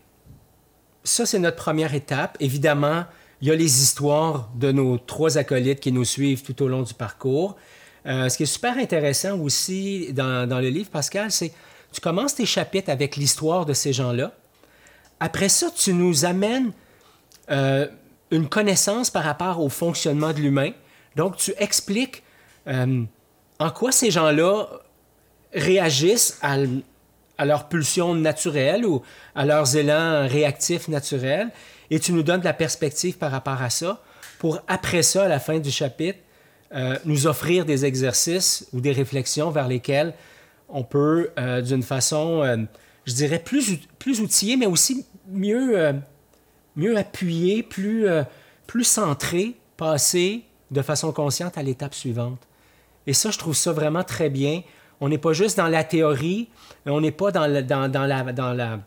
ça, 1.03 1.27
c'est 1.27 1.39
notre 1.39 1.57
première 1.57 1.93
étape. 1.93 2.37
Évidemment, 2.39 3.05
il 3.41 3.47
y 3.47 3.51
a 3.51 3.55
les 3.55 3.81
histoires 3.81 4.49
de 4.55 4.71
nos 4.71 4.97
trois 4.97 5.37
acolytes 5.37 5.79
qui 5.79 5.91
nous 5.91 6.05
suivent 6.05 6.43
tout 6.43 6.61
au 6.61 6.67
long 6.67 6.81
du 6.81 6.93
parcours. 6.93 7.55
Euh, 8.05 8.27
ce 8.29 8.37
qui 8.37 8.43
est 8.43 8.47
super 8.47 8.77
intéressant 8.77 9.39
aussi 9.39 10.11
dans, 10.13 10.59
le 10.61 10.69
livre, 10.69 10.89
Pascal, 10.89 11.31
c'est 11.31 11.53
tu 11.91 12.01
commences 12.01 12.35
tes 12.35 12.45
chapitres 12.45 12.89
avec 12.89 13.15
l'histoire 13.15 13.65
de 13.65 13.73
ces 13.73 13.93
gens-là. 13.93 14.33
Après 15.19 15.49
ça, 15.49 15.69
tu 15.75 15.93
nous 15.93 16.25
amènes 16.25 16.71
euh, 17.49 17.87
une 18.31 18.47
connaissance 18.47 19.09
par 19.09 19.23
rapport 19.23 19.59
au 19.59 19.69
fonctionnement 19.69 20.33
de 20.33 20.39
l'humain. 20.39 20.71
Donc, 21.15 21.37
tu 21.37 21.53
expliques 21.57 22.23
euh, 22.67 23.03
en 23.57 23.69
quoi 23.71 23.91
ces 23.91 24.11
gens-là 24.11 24.67
réagissent 25.53 26.37
à, 26.41 26.57
à 27.37 27.45
leur 27.45 27.69
pulsion 27.69 28.13
naturelle 28.13 28.85
ou 28.85 29.01
à 29.33 29.45
leurs 29.45 29.75
élans 29.75 30.27
réactifs 30.27 30.87
naturels. 30.89 31.49
Et 31.91 31.99
tu 31.99 32.13
nous 32.13 32.23
donnes 32.23 32.41
de 32.41 32.45
la 32.45 32.53
perspective 32.53 33.17
par 33.17 33.31
rapport 33.31 33.61
à 33.61 33.69
ça 33.69 34.01
pour, 34.39 34.61
après 34.67 35.03
ça, 35.03 35.25
à 35.25 35.27
la 35.27 35.39
fin 35.39 35.59
du 35.59 35.71
chapitre, 35.71 36.19
euh, 36.73 36.97
nous 37.05 37.27
offrir 37.27 37.65
des 37.65 37.85
exercices 37.85 38.67
ou 38.73 38.79
des 38.79 38.91
réflexions 38.91 39.49
vers 39.49 39.67
lesquelles 39.67 40.13
on 40.69 40.83
peut, 40.83 41.31
euh, 41.39 41.61
d'une 41.61 41.81
façon, 41.81 42.43
euh, 42.43 42.57
je 43.05 43.13
dirais, 43.13 43.39
plus, 43.39 43.79
plus 43.97 44.21
outillée, 44.21 44.55
mais 44.55 44.67
aussi 44.67 45.05
mieux, 45.27 45.93
mieux 46.75 46.97
appuyée, 46.97 47.63
plus, 47.63 48.05
plus 48.67 48.83
centrée, 48.83 49.55
passer 49.77 50.43
de 50.71 50.81
façon 50.81 51.11
consciente 51.11 51.57
à 51.57 51.63
l'étape 51.63 51.95
suivante. 51.95 52.39
Et 53.07 53.13
ça, 53.13 53.31
je 53.31 53.39
trouve 53.39 53.55
ça 53.55 53.71
vraiment 53.71 54.03
très 54.03 54.29
bien. 54.29 54.61
On 55.01 55.09
n'est 55.09 55.17
pas 55.17 55.33
juste 55.33 55.57
dans 55.57 55.67
la 55.67 55.83
théorie, 55.83 56.49
on 56.85 57.01
n'est 57.01 57.11
pas 57.11 57.31
dans, 57.31 57.47
dans, 57.89 58.05
la, 58.05 58.79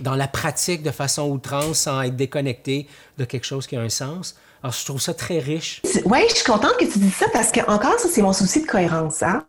dans 0.00 0.14
la 0.14 0.28
pratique 0.28 0.82
de 0.82 0.90
façon 0.90 1.30
outrance 1.30 1.80
sans 1.80 2.02
être 2.02 2.16
déconnecté 2.16 2.88
de 3.18 3.24
quelque 3.24 3.44
chose 3.44 3.66
qui 3.66 3.76
a 3.76 3.80
un 3.80 3.88
sens. 3.88 4.36
Alors, 4.62 4.72
je 4.72 4.84
trouve 4.84 5.00
ça 5.00 5.12
très 5.12 5.40
riche. 5.40 5.82
Oui, 6.06 6.20
je 6.30 6.36
suis 6.36 6.44
contente 6.44 6.76
que 6.78 6.86
tu 6.86 6.98
dises 6.98 7.14
ça 7.14 7.26
parce 7.32 7.52
que, 7.52 7.60
encore, 7.70 7.98
ça, 7.98 8.08
c'est 8.10 8.22
mon 8.22 8.32
souci 8.32 8.62
de 8.62 8.66
cohérence. 8.66 9.22
Hein? 9.22 9.44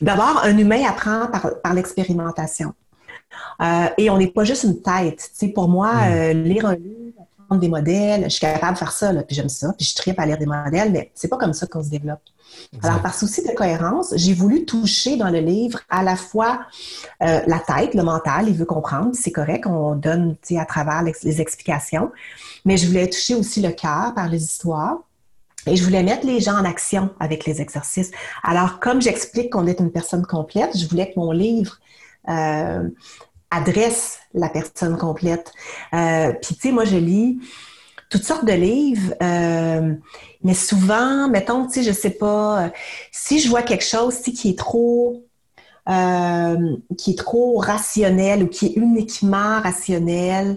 D'abord, 0.00 0.40
un 0.42 0.58
humain 0.58 0.82
apprend 0.84 1.28
par, 1.28 1.60
par 1.62 1.74
l'expérimentation. 1.74 2.74
Euh, 3.62 3.86
et 3.98 4.10
on 4.10 4.18
n'est 4.18 4.26
pas 4.26 4.44
juste 4.44 4.64
une 4.64 4.82
tête. 4.82 5.30
Tu 5.32 5.46
sais, 5.46 5.48
pour 5.48 5.68
moi, 5.68 5.92
euh, 6.08 6.32
lire 6.32 6.66
un 6.66 6.74
livre, 6.74 7.26
des 7.54 7.68
modèles, 7.68 8.24
je 8.24 8.28
suis 8.30 8.40
capable 8.40 8.74
de 8.74 8.78
faire 8.78 8.92
ça, 8.92 9.12
là, 9.12 9.22
puis 9.22 9.36
j'aime 9.36 9.48
ça, 9.48 9.72
puis 9.78 9.86
je 9.86 9.94
tripe 9.94 10.18
à 10.18 10.26
lire 10.26 10.38
des 10.38 10.46
modèles, 10.46 10.92
mais 10.92 11.10
c'est 11.14 11.28
pas 11.28 11.36
comme 11.36 11.52
ça 11.52 11.66
qu'on 11.66 11.82
se 11.82 11.90
développe. 11.90 12.20
Alors, 12.82 13.02
par 13.02 13.14
souci 13.14 13.42
de 13.42 13.52
cohérence, 13.54 14.12
j'ai 14.16 14.32
voulu 14.32 14.64
toucher 14.64 15.16
dans 15.16 15.30
le 15.30 15.40
livre 15.40 15.80
à 15.88 16.02
la 16.02 16.16
fois 16.16 16.60
euh, 17.22 17.40
la 17.46 17.58
tête, 17.58 17.94
le 17.94 18.02
mental, 18.02 18.48
il 18.48 18.54
veut 18.54 18.64
comprendre, 18.64 19.10
c'est 19.14 19.32
correct, 19.32 19.66
on 19.66 19.94
donne 19.94 20.36
à 20.56 20.64
travers 20.64 21.02
les 21.02 21.40
explications, 21.40 22.10
mais 22.64 22.76
je 22.76 22.86
voulais 22.86 23.08
toucher 23.08 23.34
aussi 23.34 23.60
le 23.60 23.70
cœur 23.70 24.14
par 24.14 24.28
les 24.28 24.42
histoires. 24.42 24.98
Et 25.68 25.74
je 25.74 25.82
voulais 25.82 26.04
mettre 26.04 26.24
les 26.24 26.40
gens 26.40 26.54
en 26.54 26.64
action 26.64 27.10
avec 27.18 27.44
les 27.44 27.60
exercices. 27.60 28.12
Alors, 28.44 28.78
comme 28.78 29.02
j'explique 29.02 29.50
qu'on 29.50 29.66
est 29.66 29.80
une 29.80 29.90
personne 29.90 30.24
complète, 30.24 30.76
je 30.78 30.86
voulais 30.86 31.10
que 31.12 31.18
mon 31.18 31.32
livre 31.32 31.80
euh, 32.28 32.88
adresse 33.50 34.18
la 34.34 34.48
personne 34.48 34.96
complète. 34.96 35.52
Euh, 35.94 36.32
Puis, 36.42 36.54
tu 36.54 36.68
sais, 36.68 36.72
moi, 36.72 36.84
je 36.84 36.96
lis 36.96 37.38
toutes 38.08 38.24
sortes 38.24 38.44
de 38.44 38.52
livres, 38.52 39.14
euh, 39.22 39.94
mais 40.42 40.54
souvent, 40.54 41.28
mettons, 41.28 41.66
tu 41.66 41.74
sais, 41.74 41.82
je 41.82 41.92
sais 41.92 42.10
pas, 42.10 42.66
euh, 42.66 42.68
si 43.10 43.40
je 43.40 43.48
vois 43.48 43.62
quelque 43.62 43.84
chose 43.84 44.20
qui 44.20 44.50
est 44.50 44.58
trop 44.58 45.24
euh, 45.88 46.76
qui 46.98 47.12
est 47.12 47.18
trop 47.18 47.58
rationnel 47.58 48.42
ou 48.42 48.48
qui 48.48 48.66
est 48.66 48.72
uniquement 48.76 49.60
rationnel, 49.60 50.56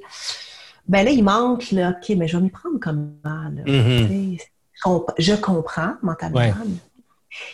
ben 0.88 1.06
là, 1.06 1.12
il 1.12 1.24
manque, 1.24 1.72
là, 1.72 1.92
OK, 1.92 2.16
mais 2.18 2.28
je 2.28 2.38
vais 2.38 2.44
m'y 2.44 2.50
prendre 2.50 2.80
comment, 2.80 3.12
là? 3.24 3.64
Mm-hmm. 3.64 4.40
Je 5.20 5.36
comprends 5.36 5.94
mentalement. 6.02 6.42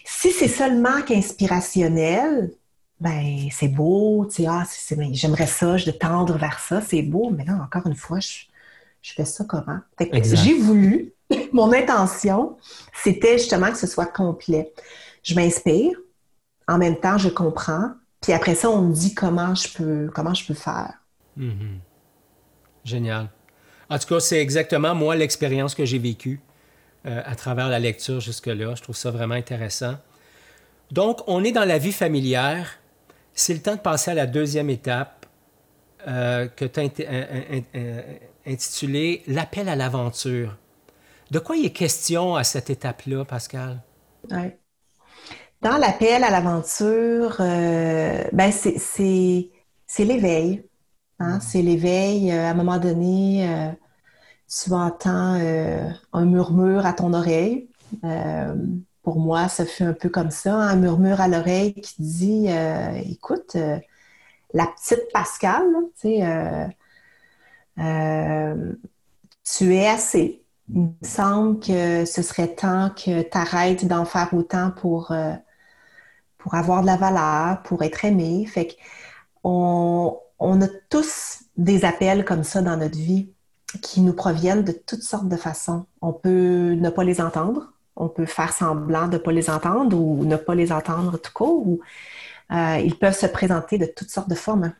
Si 0.05 0.31
c'est 0.31 0.47
seulement 0.47 1.01
qu'inspirationnel, 1.01 2.51
ben 2.99 3.49
c'est 3.51 3.67
beau, 3.67 4.25
tu 4.25 4.43
sais, 4.43 4.47
ah, 4.47 4.63
j'aimerais 5.11 5.47
ça, 5.47 5.77
je 5.77 5.85
de 5.85 5.91
tendre 5.91 6.37
vers 6.37 6.59
ça, 6.59 6.81
c'est 6.81 7.01
beau, 7.01 7.29
mais 7.29 7.45
là, 7.45 7.59
encore 7.63 7.85
une 7.87 7.95
fois, 7.95 8.19
je, 8.19 8.45
je 9.01 9.13
fais 9.13 9.25
ça 9.25 9.43
comment? 9.47 9.79
J'ai 9.99 10.57
voulu, 10.57 11.13
mon 11.53 11.73
intention, 11.73 12.57
c'était 13.03 13.37
justement 13.37 13.71
que 13.71 13.77
ce 13.77 13.87
soit 13.87 14.05
complet. 14.05 14.73
Je 15.23 15.35
m'inspire, 15.35 15.97
en 16.67 16.77
même 16.77 16.99
temps, 16.99 17.17
je 17.17 17.29
comprends, 17.29 17.91
puis 18.21 18.33
après 18.33 18.55
ça, 18.55 18.69
on 18.69 18.81
me 18.81 18.93
dit 18.93 19.13
comment 19.13 19.53
je 19.53 19.73
peux, 19.73 20.09
comment 20.13 20.33
je 20.33 20.45
peux 20.45 20.53
faire. 20.53 20.93
Mm-hmm. 21.37 21.79
Génial. 22.85 23.29
En 23.89 23.99
tout 23.99 24.07
cas, 24.07 24.19
c'est 24.19 24.39
exactement 24.39 24.95
moi 24.95 25.15
l'expérience 25.15 25.75
que 25.75 25.85
j'ai 25.85 25.99
vécue 25.99 26.39
euh, 27.05 27.21
à 27.25 27.35
travers 27.35 27.69
la 27.69 27.79
lecture 27.79 28.19
jusque-là. 28.19 28.73
Je 28.75 28.81
trouve 28.81 28.95
ça 28.95 29.11
vraiment 29.11 29.35
intéressant. 29.35 29.95
Donc, 30.91 31.21
on 31.27 31.43
est 31.43 31.51
dans 31.51 31.65
la 31.65 31.77
vie 31.77 31.91
familière. 31.91 32.79
C'est 33.35 33.53
le 33.53 33.61
temps 33.61 33.75
de 33.75 33.81
passer 33.81 34.11
à 34.11 34.13
la 34.13 34.25
deuxième 34.25 34.69
étape 34.69 35.25
euh, 36.07 36.47
que 36.47 36.65
tu 36.65 36.79
as 36.79 36.89
intitulé 38.47 39.23
L'appel 39.27 39.69
à 39.69 39.75
l'aventure. 39.75 40.57
De 41.31 41.39
quoi 41.39 41.57
il 41.57 41.65
est 41.65 41.73
question 41.73 42.35
à 42.35 42.43
cette 42.43 42.69
étape-là, 42.69 43.25
Pascal? 43.25 43.81
Ouais. 44.31 44.57
Dans 45.61 45.77
l'appel 45.77 46.23
à 46.23 46.29
l'aventure, 46.29 47.37
euh, 47.39 48.23
ben 48.31 48.51
c'est 48.51 49.49
l'éveil. 49.99 50.63
Hein? 51.19 51.39
C'est 51.39 51.61
l'éveil. 51.61 52.31
Euh, 52.31 52.45
à 52.45 52.51
un 52.51 52.53
moment 52.53 52.77
donné, 52.77 53.49
euh, 53.49 53.71
tu 54.47 54.71
entends 54.71 55.39
un 56.13 56.25
murmure 56.25 56.85
à 56.85 56.93
ton 56.93 57.13
oreille. 57.13 57.69
Pour 59.05 59.19
moi, 59.19 59.47
ça 59.47 59.65
fait 59.65 59.85
un 59.85 59.93
peu 59.93 60.09
comme 60.09 60.31
ça, 60.31 60.55
un 60.55 60.75
murmure 60.75 61.21
à 61.21 61.29
l'oreille 61.29 61.73
qui 61.75 62.01
dit 62.01 62.47
Écoute, 63.09 63.55
la 64.53 64.67
petite 64.67 65.11
Pascal, 65.13 65.63
euh, 67.79 68.73
tu 69.43 69.75
es 69.75 69.87
assez. 69.87 70.43
Il 70.69 70.81
me 70.81 71.07
semble 71.07 71.59
que 71.59 72.05
ce 72.05 72.21
serait 72.21 72.55
temps 72.55 72.89
que 72.89 73.21
tu 73.21 73.37
arrêtes 73.37 73.85
d'en 73.85 74.05
faire 74.05 74.33
autant 74.33 74.71
pour, 74.71 75.11
euh, 75.11 75.33
pour 76.37 76.55
avoir 76.55 76.81
de 76.81 76.87
la 76.87 76.97
valeur, 76.97 77.61
pour 77.63 77.83
être 77.83 78.05
aimé. 78.05 78.45
Fait 78.47 78.75
qu'on 79.43 80.19
on 80.39 80.61
a 80.61 80.67
tous 80.89 81.43
des 81.57 81.85
appels 81.85 82.25
comme 82.25 82.43
ça 82.43 82.61
dans 82.61 82.77
notre 82.77 82.97
vie 82.97 83.31
qui 83.81 84.01
nous 84.01 84.13
proviennent 84.13 84.63
de 84.63 84.71
toutes 84.71 85.03
sortes 85.03 85.27
de 85.27 85.37
façons. 85.37 85.85
On 86.01 86.13
peut 86.13 86.73
ne 86.73 86.89
pas 86.89 87.03
les 87.03 87.21
entendre, 87.21 87.73
on 87.95 88.09
peut 88.09 88.25
faire 88.25 88.53
semblant 88.53 89.07
de 89.07 89.13
ne 89.13 89.17
pas 89.17 89.31
les 89.31 89.49
entendre 89.49 89.97
ou 89.97 90.25
ne 90.25 90.35
pas 90.35 90.55
les 90.55 90.71
entendre 90.71 91.17
tout 91.17 91.31
court. 91.33 91.67
Ou, 91.67 91.79
euh, 92.51 92.81
ils 92.83 92.97
peuvent 92.97 93.17
se 93.17 93.25
présenter 93.25 93.77
de 93.77 93.85
toutes 93.85 94.09
sortes 94.09 94.29
de 94.29 94.35
formes. 94.35 94.73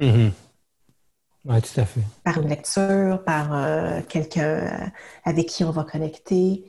Mm-hmm. 0.00 0.32
Oui, 1.44 1.62
tout 1.62 1.80
à 1.80 1.84
fait. 1.84 2.00
Par 2.24 2.38
une 2.38 2.48
lecture, 2.48 3.22
par 3.24 3.54
euh, 3.54 4.00
quelqu'un 4.08 4.42
euh, 4.42 4.86
avec 5.24 5.46
qui 5.46 5.64
on 5.64 5.70
va 5.70 5.84
connecter. 5.84 6.64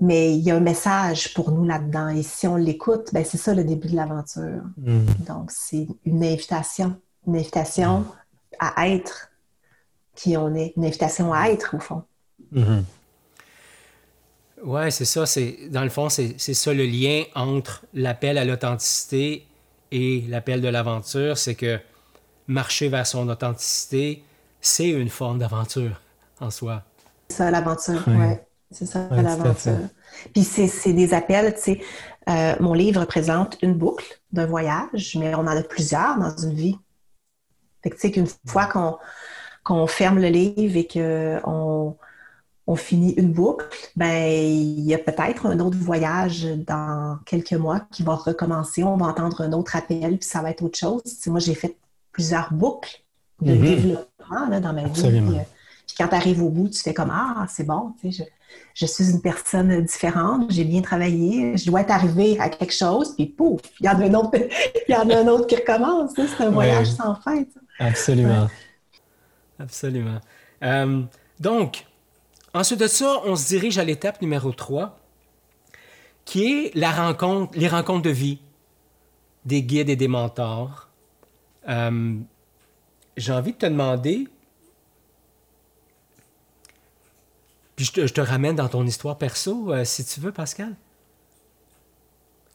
Mais 0.00 0.34
il 0.34 0.40
y 0.40 0.50
a 0.50 0.56
un 0.56 0.60
message 0.60 1.32
pour 1.34 1.52
nous 1.52 1.64
là-dedans. 1.64 2.08
Et 2.08 2.22
si 2.22 2.46
on 2.46 2.56
l'écoute, 2.56 3.10
ben 3.12 3.24
c'est 3.24 3.38
ça 3.38 3.54
le 3.54 3.64
début 3.64 3.88
de 3.88 3.96
l'aventure. 3.96 4.62
Mm. 4.76 5.06
Donc, 5.26 5.50
c'est 5.50 5.86
une 6.04 6.22
invitation. 6.24 6.96
Une 7.26 7.36
invitation 7.36 8.00
mm. 8.00 8.06
à 8.58 8.88
être 8.88 9.30
qui 10.14 10.36
on 10.36 10.54
est. 10.54 10.74
Une 10.76 10.84
invitation 10.84 11.32
à 11.32 11.48
être, 11.48 11.76
au 11.76 11.80
fond. 11.80 12.02
Mm-hmm. 12.52 12.82
Oui, 14.64 14.90
c'est 14.90 15.04
ça. 15.04 15.26
C'est, 15.26 15.68
dans 15.70 15.84
le 15.84 15.90
fond, 15.90 16.08
c'est, 16.08 16.34
c'est 16.38 16.54
ça 16.54 16.72
le 16.72 16.84
lien 16.84 17.24
entre 17.34 17.84
l'appel 17.92 18.38
à 18.38 18.44
l'authenticité 18.44 19.46
et 19.92 20.24
l'appel 20.28 20.60
de 20.62 20.68
l'aventure. 20.68 21.36
C'est 21.36 21.54
que 21.54 21.78
marcher 22.46 22.88
vers 22.88 23.06
son 23.06 23.28
authenticité, 23.28 24.24
c'est 24.60 24.88
une 24.88 25.10
forme 25.10 25.38
d'aventure 25.38 26.00
en 26.40 26.50
soi. 26.50 26.82
C'est 27.28 27.36
ça 27.36 27.50
l'aventure, 27.50 28.02
oui. 28.06 28.36
C'est 28.70 28.86
ça 28.86 29.06
l'aventure. 29.10 29.78
Puis 30.32 30.42
c'est 30.42 30.92
des 30.92 31.14
appels, 31.14 31.54
tu 31.54 31.60
sais. 31.60 31.80
Euh, 32.28 32.54
mon 32.58 32.72
livre 32.72 33.00
représente 33.00 33.58
une 33.60 33.74
boucle 33.74 34.18
d'un 34.32 34.46
voyage, 34.46 35.16
mais 35.20 35.34
on 35.34 35.40
en 35.40 35.48
a 35.48 35.62
plusieurs 35.62 36.18
dans 36.18 36.34
une 36.36 36.54
vie. 36.54 36.78
Fait 37.82 37.90
que 37.90 37.96
tu 37.96 38.00
sais 38.00 38.10
qu'une 38.10 38.26
fois 38.46 38.66
qu'on 39.62 39.86
ferme 39.86 40.18
le 40.18 40.28
livre 40.28 40.76
et 40.76 40.88
qu'on 40.88 41.96
on 42.66 42.76
finit 42.76 43.12
une 43.12 43.32
boucle, 43.32 43.66
ben 43.94 44.42
il 44.42 44.80
y 44.80 44.94
a 44.94 44.98
peut-être 44.98 45.46
un 45.46 45.60
autre 45.60 45.76
voyage 45.76 46.46
dans 46.66 47.18
quelques 47.26 47.52
mois 47.52 47.80
qui 47.90 48.02
va 48.02 48.14
recommencer. 48.14 48.82
On 48.82 48.96
va 48.96 49.06
entendre 49.06 49.42
un 49.42 49.52
autre 49.52 49.76
appel, 49.76 50.18
puis 50.18 50.28
ça 50.28 50.40
va 50.40 50.50
être 50.50 50.62
autre 50.62 50.78
chose. 50.78 51.02
moi, 51.26 51.40
j'ai 51.40 51.54
fait 51.54 51.76
plusieurs 52.12 52.52
boucles 52.52 53.02
de 53.42 53.52
mhm. 53.52 53.60
développement 53.60 54.60
dans 54.60 54.72
ma 54.72 54.84
vie. 54.84 55.02
Euh, 55.04 55.42
puis, 55.86 55.96
quand 55.98 56.08
tu 56.08 56.14
arrives 56.14 56.42
au 56.42 56.48
bout, 56.48 56.68
tu 56.68 56.80
fais 56.80 56.94
comme 56.94 57.10
Ah, 57.12 57.46
c'est 57.50 57.66
bon, 57.66 57.92
tu 58.00 58.10
sais, 58.10 58.32
je, 58.74 58.86
suis 58.86 59.10
une 59.10 59.20
personne 59.20 59.82
différente, 59.84 60.50
j'ai 60.50 60.64
bien 60.64 60.80
travaillé, 60.80 61.56
je 61.56 61.66
dois 61.66 61.82
être 61.82 61.90
arrivé 61.90 62.38
à 62.40 62.48
quelque 62.48 62.72
chose, 62.72 63.14
puis 63.14 63.26
pouf, 63.26 63.60
il 63.80 63.86
y 63.86 63.88
en 63.88 64.00
a 64.00 64.04
un 64.04 64.14
autre, 64.14 64.30
il 64.88 64.92
y 64.92 64.96
en 64.96 65.10
a 65.10 65.18
un 65.18 65.28
autre 65.28 65.46
qui 65.46 65.56
recommence. 65.56 66.12
C'est 66.16 66.44
un 66.44 66.50
voyage 66.50 66.86
sans 66.86 67.16
fin. 67.16 67.44
Absolument. 67.78 68.48
Absolument. 69.58 70.20
Euh, 70.62 71.02
donc, 71.38 71.84
ensuite 72.54 72.80
de 72.80 72.86
ça, 72.86 73.20
on 73.24 73.36
se 73.36 73.48
dirige 73.48 73.78
à 73.78 73.84
l'étape 73.84 74.22
numéro 74.22 74.52
3, 74.52 74.98
qui 76.24 76.44
est 76.46 76.74
la 76.74 76.90
rencontre, 76.90 77.58
les 77.58 77.68
rencontres 77.68 78.02
de 78.02 78.10
vie 78.10 78.38
des 79.44 79.62
guides 79.62 79.90
et 79.90 79.96
des 79.96 80.08
mentors. 80.08 80.88
Euh, 81.68 82.18
j'ai 83.16 83.32
envie 83.32 83.52
de 83.52 83.58
te 83.58 83.66
demander, 83.66 84.28
puis 87.76 87.84
je 87.84 88.06
te, 88.06 88.20
ramène 88.20 88.56
dans 88.56 88.68
ton 88.68 88.86
histoire 88.86 89.18
perso, 89.18 89.72
euh, 89.72 89.84
si 89.84 90.04
tu 90.04 90.20
veux, 90.20 90.32
Pascal. 90.32 90.74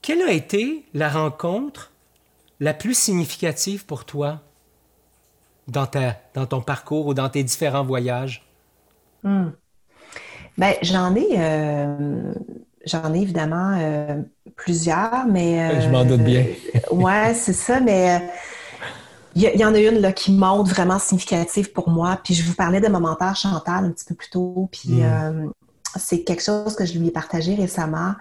Quelle 0.02 0.22
a 0.22 0.32
été 0.32 0.86
la 0.94 1.10
rencontre 1.10 1.92
la 2.60 2.74
plus 2.74 2.98
significative 2.98 3.86
pour 3.86 4.06
toi 4.06 4.42
dans, 5.68 5.86
ton 5.86 6.62
parcours 6.62 7.08
ou 7.08 7.14
dans 7.14 7.30
tes 7.30 7.44
différents 7.44 7.84
voyages? 7.84 8.46
Hmm. 9.24 9.50
Ben, 10.60 10.76
j'en 10.82 11.16
ai, 11.16 11.28
euh, 11.38 12.34
j'en 12.86 13.14
ai 13.14 13.22
évidemment 13.22 13.78
euh, 13.80 14.22
plusieurs, 14.56 15.26
mais. 15.26 15.82
Je 15.82 15.90
m'en 15.90 16.06
doute 16.06 16.22
bien. 16.22 16.46
ouais, 16.92 17.34
c'est 17.34 17.54
ça, 17.54 17.80
mais 17.80 18.22
il 19.36 19.44
y, 19.44 19.64
en 19.64 19.74
a 19.74 19.80
une 19.80 20.00
là, 20.00 20.12
qui 20.12 20.34
monte 20.34 20.68
vraiment 20.68 21.00
significative 21.00 21.72
pour 21.72 21.90
moi. 21.90 22.20
Puis 22.24 22.34
je 22.34 22.44
vous 22.44 22.56
parlais 22.56 22.82
de 22.82 22.90
mon 22.90 23.00
mentor 23.00 23.36
Chantal 23.36 23.86
un 23.86 23.92
petit 23.92 24.06
peu 24.06 24.16
plus 24.16 24.30
tôt. 24.30 24.68
Puis 24.72 24.90
mm. 24.90 25.04
euh, 25.04 25.48
c'est 25.98 26.24
quelque 26.24 26.44
chose 26.44 26.76
que 26.76 26.86
je 26.86 26.98
lui 26.98 27.08
ai 27.08 27.12
partagé 27.12 27.56
récemment. 27.56 28.16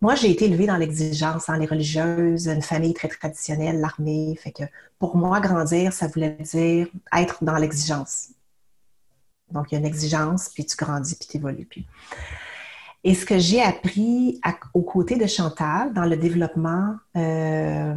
Moi, 0.00 0.14
j'ai 0.14 0.30
été 0.30 0.44
élevée 0.44 0.66
dans 0.66 0.76
l'exigence, 0.76 1.46
dans 1.46 1.54
hein, 1.54 1.58
les 1.58 1.66
religieuses, 1.66 2.46
une 2.46 2.62
famille 2.62 2.94
très 2.94 3.08
traditionnelle, 3.08 3.80
l'armée. 3.80 4.38
Fait 4.40 4.52
que 4.52 4.62
pour 4.98 5.16
moi, 5.16 5.40
grandir, 5.40 5.92
ça 5.92 6.06
voulait 6.06 6.36
dire 6.40 6.86
être 7.16 7.42
dans 7.42 7.56
l'exigence. 7.56 8.28
Donc, 9.52 9.70
il 9.70 9.74
y 9.74 9.76
a 9.76 9.80
une 9.80 9.86
exigence, 9.86 10.48
puis 10.48 10.64
tu 10.64 10.76
grandis, 10.76 11.14
puis 11.14 11.28
tu 11.28 11.36
évolues. 11.36 11.66
Puis... 11.68 11.86
Et 13.02 13.14
ce 13.14 13.24
que 13.24 13.38
j'ai 13.38 13.62
appris 13.62 14.40
aux 14.74 14.82
côtés 14.82 15.16
de 15.16 15.26
Chantal 15.26 15.92
dans 15.94 16.04
le 16.04 16.16
développement, 16.16 16.96
euh, 17.16 17.94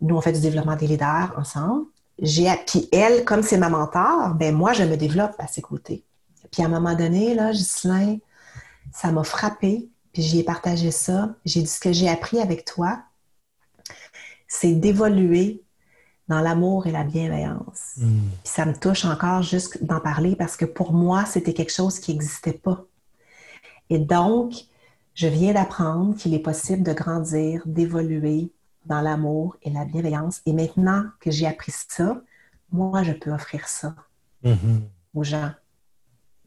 nous 0.00 0.16
on 0.16 0.20
fait 0.20 0.32
du 0.32 0.40
développement 0.40 0.76
des 0.76 0.86
leaders 0.86 1.34
ensemble, 1.36 1.86
j'ai 2.20 2.50
puis 2.66 2.88
elle, 2.92 3.24
comme 3.24 3.42
c'est 3.42 3.58
ma 3.58 3.68
mentor, 3.68 4.34
ben 4.34 4.54
moi, 4.54 4.72
je 4.72 4.82
me 4.84 4.96
développe 4.96 5.34
à 5.38 5.46
ses 5.46 5.62
côtés. 5.62 6.04
Puis 6.50 6.62
à 6.62 6.66
un 6.66 6.68
moment 6.68 6.94
donné, 6.94 7.34
là, 7.34 7.52
Ghislain, 7.52 8.18
ça 8.92 9.12
m'a 9.12 9.22
frappé, 9.22 9.88
puis 10.12 10.22
j'y 10.22 10.40
ai 10.40 10.42
partagé 10.42 10.90
ça. 10.90 11.34
J'ai 11.44 11.60
dit 11.60 11.68
ce 11.68 11.78
que 11.78 11.92
j'ai 11.92 12.08
appris 12.08 12.40
avec 12.40 12.64
toi, 12.64 13.02
c'est 14.48 14.72
d'évoluer 14.72 15.62
dans 16.28 16.40
l'amour 16.40 16.86
et 16.86 16.92
la 16.92 17.04
bienveillance. 17.04 17.94
Hmm. 17.96 18.28
Puis 18.44 18.52
ça 18.52 18.66
me 18.66 18.74
touche 18.74 19.04
encore 19.04 19.42
juste 19.42 19.82
d'en 19.84 20.00
parler 20.00 20.36
parce 20.36 20.56
que 20.56 20.64
pour 20.64 20.92
moi, 20.92 21.24
c'était 21.24 21.54
quelque 21.54 21.72
chose 21.72 21.98
qui 21.98 22.12
n'existait 22.12 22.52
pas. 22.52 22.84
Et 23.90 23.98
donc, 23.98 24.52
je 25.14 25.26
viens 25.26 25.54
d'apprendre 25.54 26.16
qu'il 26.16 26.34
est 26.34 26.38
possible 26.38 26.82
de 26.82 26.92
grandir, 26.92 27.62
d'évoluer, 27.66 28.52
dans 28.88 29.00
l'amour 29.00 29.56
et 29.62 29.70
la 29.70 29.84
bienveillance. 29.84 30.40
Et 30.46 30.52
maintenant 30.52 31.04
que 31.20 31.30
j'ai 31.30 31.46
appris 31.46 31.72
ça, 31.72 32.20
moi, 32.72 33.02
je 33.02 33.12
peux 33.12 33.32
offrir 33.32 33.68
ça 33.68 33.94
mm-hmm. 34.44 34.80
aux 35.14 35.24
gens, 35.24 35.50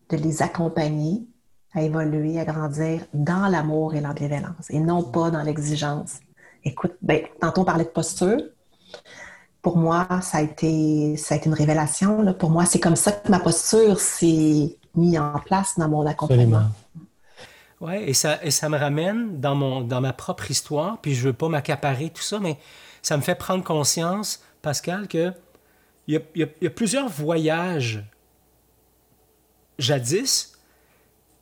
de 0.10 0.17
les 0.17 0.41
accompagner 0.41 1.26
à 1.74 1.82
évoluer, 1.84 2.39
à 2.39 2.46
grandir 2.46 3.06
dans 3.13 3.48
l'amour 3.48 3.96
et 3.96 4.02
la 4.02 4.13
bienveillance 4.13 4.70
et 4.70 4.80
non 4.80 5.04
pas 5.04 5.32
dans 5.32 5.41
l'exigence. 5.41 6.20
Écoute, 6.63 6.94
ben, 7.02 7.26
tantôt 7.39 7.62
on 7.62 7.65
parlait 7.65 7.86
de 7.86 7.89
posture. 7.89 8.41
Pour 9.62 9.78
moi, 9.78 10.08
ça 10.21 10.39
a 10.39 10.41
été, 10.41 11.15
ça 11.17 11.36
a 11.36 11.38
été 11.38 11.47
une 11.47 11.56
révélation. 11.56 12.34
Pour 12.34 12.50
moi, 12.50 12.65
c'est 12.65 12.80
comme 12.80 12.95
ça 12.95 13.12
que 13.12 13.30
ma 13.30 13.39
posture 13.39 14.00
s'est 14.00 14.76
mise 14.95 15.19
en 15.19 15.39
place 15.39 15.78
dans 15.78 15.88
mon 15.88 16.06
accompagnement. 16.06 16.63
Oui, 17.80 17.95
et 17.95 18.13
ça, 18.13 18.43
et 18.43 18.52
ça 18.52 18.69
me 18.69 18.78
ramène 18.78 19.39
dans, 19.39 19.56
mon, 19.56 19.82
dans 19.82 20.02
ma 20.02 20.13
propre 20.13 20.52
histoire, 20.52 21.00
puis 21.02 21.15
je 21.15 21.24
veux 21.24 21.34
pas 21.34 21.50
m'accaparer 21.50 22.12
tout 22.12 22.21
ça, 22.21 22.39
mais 22.39 22.58
ça 23.02 23.17
me 23.17 23.21
fait 23.24 23.36
prendre 23.36 23.63
conscience, 23.63 24.43
Pascal, 24.62 25.08
que 25.08 25.34
il 26.08 26.15
y 26.15 26.43
a, 26.43 26.45
y 26.62 26.67
a, 26.67 26.69
plusieurs 26.69 27.08
voyages 27.08 28.04
jadis 29.80 30.58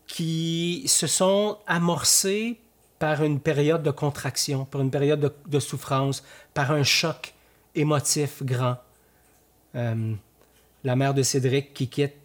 qui 0.08 0.84
se 0.88 1.08
sont 1.08 1.58
amorcés 1.66 2.60
par 3.00 3.24
une 3.24 3.40
période 3.40 3.84
de 3.84 3.92
contraction, 3.92 4.66
par 4.66 4.82
une 4.82 4.92
période 4.92 5.20
de, 5.20 5.34
de 5.48 5.60
souffrance, 5.60 6.24
par 6.54 6.72
un 6.72 6.84
choc 6.84 7.34
émotif 7.76 8.44
grand. 8.44 8.78
Euh, 9.76 10.14
la 10.84 10.96
mère 10.96 11.14
de 11.14 11.24
Cédric 11.24 11.74
qui 11.74 11.88
quitte 11.88 12.16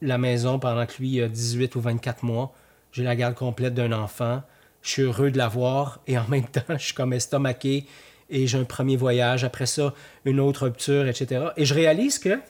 la 0.00 0.18
maison 0.18 0.58
pendant 0.58 0.86
que 0.86 0.98
lui 0.98 1.20
a 1.22 1.28
18 1.28 1.74
ou 1.74 1.80
24 1.80 2.22
mois 2.24 2.54
j'ai 2.96 3.02
la 3.02 3.14
garde 3.14 3.34
complète 3.34 3.74
d'un 3.74 3.92
enfant, 3.92 4.42
je 4.80 4.88
suis 4.88 5.02
heureux 5.02 5.30
de 5.30 5.36
l'avoir 5.36 6.00
et 6.06 6.16
en 6.16 6.26
même 6.28 6.46
temps, 6.46 6.62
je 6.70 6.82
suis 6.82 6.94
comme 6.94 7.12
estomaqué 7.12 7.86
et 8.30 8.46
j'ai 8.46 8.58
un 8.58 8.64
premier 8.64 8.96
voyage, 8.96 9.44
après 9.44 9.66
ça, 9.66 9.92
une 10.24 10.40
autre 10.40 10.64
rupture, 10.64 11.06
etc. 11.06 11.48
Et 11.58 11.66
je 11.66 11.74
réalise 11.74 12.18
que 12.18 12.40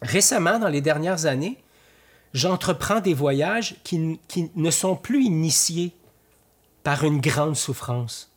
récemment, 0.00 0.60
dans 0.60 0.68
les 0.68 0.80
dernières 0.80 1.26
années, 1.26 1.58
j'entreprends 2.34 3.00
des 3.00 3.14
voyages 3.14 3.74
qui, 3.82 4.20
qui, 4.28 4.52
ne 4.54 4.70
sont 4.70 4.94
plus 4.94 5.24
initiés 5.24 5.92
par 6.84 7.02
une 7.02 7.20
grande 7.20 7.56
souffrance, 7.56 8.30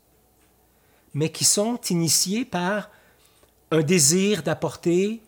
mais 1.14 1.30
qui 1.30 1.44
sont 1.44 1.80
initiés 1.90 2.46
par 2.46 2.90
un 3.72 3.82
désir 3.82 4.44
d'apporter 4.44 5.22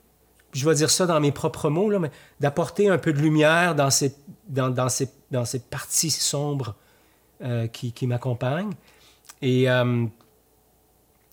je 0.53 0.67
vais 0.67 0.75
dire 0.75 0.89
ça 0.89 1.05
dans 1.05 1.19
mes 1.19 1.31
propres 1.31 1.69
mots, 1.69 1.89
là, 1.89 1.99
d'apporter 2.39 2.89
un 2.89 2.97
peu 2.97 3.13
de 3.13 3.19
lumière 3.19 3.75
dans 3.75 3.89
ces, 3.89 4.15
dans, 4.47 4.89
ces, 4.89 5.09
dans 5.31 5.45
ces 5.45 5.59
parties 5.59 6.11
sombres 6.11 6.75
euh, 7.41 7.67
qui, 7.67 7.91
qui 7.93 8.07
m'accompagnent. 8.07 8.73
Et, 9.41 9.69
euh, 9.69 10.05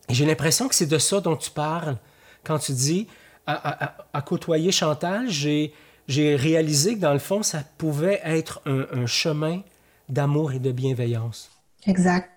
j'ai 0.08 0.24
l'impression 0.24 0.68
que 0.68 0.74
c'est 0.74 0.86
de 0.86 0.98
ça 0.98 1.20
dont 1.20 1.36
tu 1.36 1.50
parles 1.50 1.98
quand 2.42 2.58
tu 2.58 2.72
dis 2.72 3.08
à, 3.46 3.94
à, 4.12 4.22
côtoyer 4.22 4.72
Chantal, 4.72 5.28
j'ai, 5.28 5.72
j'ai 6.06 6.36
réalisé 6.36 6.94
que 6.94 7.00
dans 7.00 7.12
le 7.12 7.18
fond, 7.18 7.42
ça 7.42 7.62
pouvait 7.76 8.20
être 8.24 8.62
un 8.66 9.06
chemin 9.06 9.62
d'amour 10.08 10.52
et 10.52 10.58
de 10.58 10.70
bienveillance. 10.70 11.50
Exact. 11.86 12.30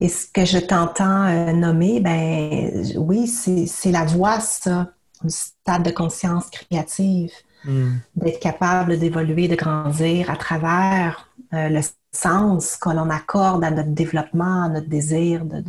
Et 0.00 0.08
ce 0.08 0.26
que 0.26 0.44
je 0.44 0.58
t'entends 0.58 1.26
euh, 1.26 1.52
nommer, 1.52 2.00
ben 2.00 2.84
oui, 2.96 3.26
c'est, 3.26 3.90
la 3.90 4.04
voix, 4.04 4.40
ça 4.40 4.92
un 5.22 5.28
stade 5.28 5.82
de 5.82 5.90
conscience 5.90 6.48
créative, 6.48 7.30
hmm. 7.64 7.96
d'être 8.16 8.40
capable 8.40 8.98
d'évoluer, 8.98 9.48
de 9.48 9.54
grandir 9.54 10.30
à 10.30 10.36
travers 10.36 11.28
euh, 11.52 11.68
le 11.68 11.80
sens 12.12 12.76
que 12.76 12.88
l'on 12.88 13.10
accorde 13.10 13.62
à 13.62 13.70
notre 13.70 13.90
développement, 13.90 14.64
à 14.64 14.68
notre 14.70 14.88
désir 14.88 15.44
de, 15.44 15.62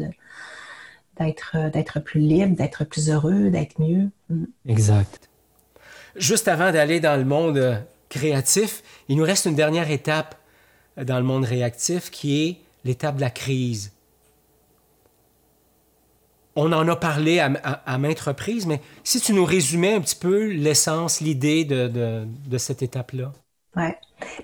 d'être, 1.20 1.70
d'être 1.72 2.00
plus 2.00 2.22
libre, 2.22 2.56
d'être 2.56 2.86
plus 2.86 3.10
heureux, 3.10 3.50
d'être 3.50 3.80
mieux. 3.80 4.10
Hmm. 4.30 4.46
Exact. 4.68 5.30
Juste 6.16 6.48
avant 6.48 6.72
d'aller 6.72 7.00
dans 7.00 7.18
le 7.18 7.26
monde 7.26 7.58
euh, 7.58 7.78
créatif, 8.10 8.84
il 9.08 9.18
nous 9.18 9.24
reste 9.24 9.46
une 9.46 9.56
dernière 9.56 9.90
étape 9.90 10.36
euh, 10.98 11.04
dans 11.04 11.18
le 11.18 11.24
monde 11.24 11.46
réactif 11.46 12.10
qui 12.12 12.48
est 12.48 12.58
l'étape 12.84 13.16
de 13.16 13.22
la 13.22 13.30
crise 13.30 13.92
on 16.56 16.72
en 16.72 16.88
a 16.88 16.96
parlé 16.96 17.40
à, 17.40 17.98
maintes 17.98 18.20
reprises, 18.20 18.66
mais 18.66 18.82
si 19.04 19.22
tu 19.22 19.34
nous 19.34 19.46
résumais 19.46 19.96
un 19.96 20.02
petit 20.02 20.16
peu 20.16 20.48
l'essence, 20.48 21.22
l'idée 21.22 21.66
de, 21.66 22.58
cette 22.58 22.82
étape-là? 22.82 23.32
Oui. 23.78 23.88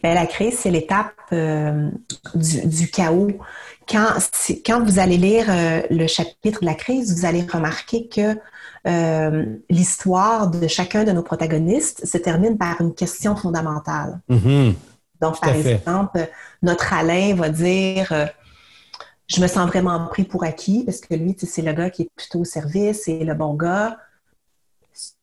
Ben, 0.02 0.16
la 0.16 0.26
crise, 0.26 0.58
c'est 0.58 0.72
l'étape 0.72 1.14
euh, 1.34 1.90
du, 2.34 2.90
chaos. 2.90 3.32
Quand, 3.88 4.08
quand 4.66 4.84
vous 4.84 5.00
allez 5.00 5.18
lire 5.18 5.46
euh, 5.50 5.82
le 5.90 6.08
chapitre 6.08 6.62
de 6.62 6.66
la 6.66 6.74
crise, 6.74 7.14
vous 7.16 7.26
allez 7.26 7.42
remarquer 7.42 8.08
que 8.08 8.38
euh, 8.88 9.46
l'histoire 9.70 10.50
de 10.50 10.68
chacun 10.68 11.04
de 11.04 11.12
nos 11.12 11.24
protagonistes 11.24 12.06
se 12.06 12.18
termine 12.18 12.58
par 12.58 12.80
une 12.80 12.96
question 12.96 13.36
fondamentale. 13.36 14.20
Mm-hmm. 14.30 14.74
Donc, 15.22 15.40
par 15.42 15.56
exemple, 15.56 16.30
notre 16.62 16.94
Alain 16.94 17.36
va 17.36 17.50
dire 17.50 18.12
je 19.28 19.42
me 19.42 19.48
sens 19.48 19.68
vraiment 19.68 20.08
pris 20.08 20.24
pour 20.24 20.44
acquis 20.44 20.84
parce 20.86 21.02
que 21.02 21.14
lui, 21.14 21.36
c'est 21.38 21.62
le 21.62 21.74
gars 21.74 21.90
qui 21.90 22.04
est 22.04 22.10
plutôt 22.16 22.40
au 22.40 22.46
service, 22.46 23.04
c'est 23.06 23.24
le 23.24 23.34
bon 23.34 23.54
gars. 23.56 23.98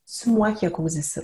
C'est 0.05 0.31
moi 0.31 0.53
qui 0.53 0.67
a 0.67 0.71
causé 0.71 1.03
ça. 1.03 1.23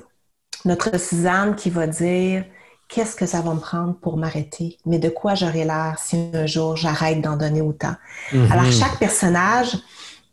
Notre 0.65 0.99
Suzanne 0.99 1.55
qui 1.55 1.71
va 1.71 1.87
dire 1.87 2.45
qu'est-ce 2.89 3.15
que 3.15 3.27
ça 3.27 3.41
va 3.43 3.55
me 3.55 3.61
prendre 3.61 3.95
pour 3.95 4.17
m'arrêter, 4.17 4.79
mais 4.85 4.99
de 4.99 5.09
quoi 5.09 5.35
j'aurai 5.35 5.65
l'air 5.65 5.97
si 5.99 6.31
un 6.35 6.47
jour 6.47 6.77
j'arrête 6.77 7.21
d'en 7.21 7.37
donner 7.37 7.61
autant. 7.61 7.95
Mm-hmm. 8.33 8.53
Alors, 8.53 8.73
chaque 8.73 8.99
personnage 8.99 9.79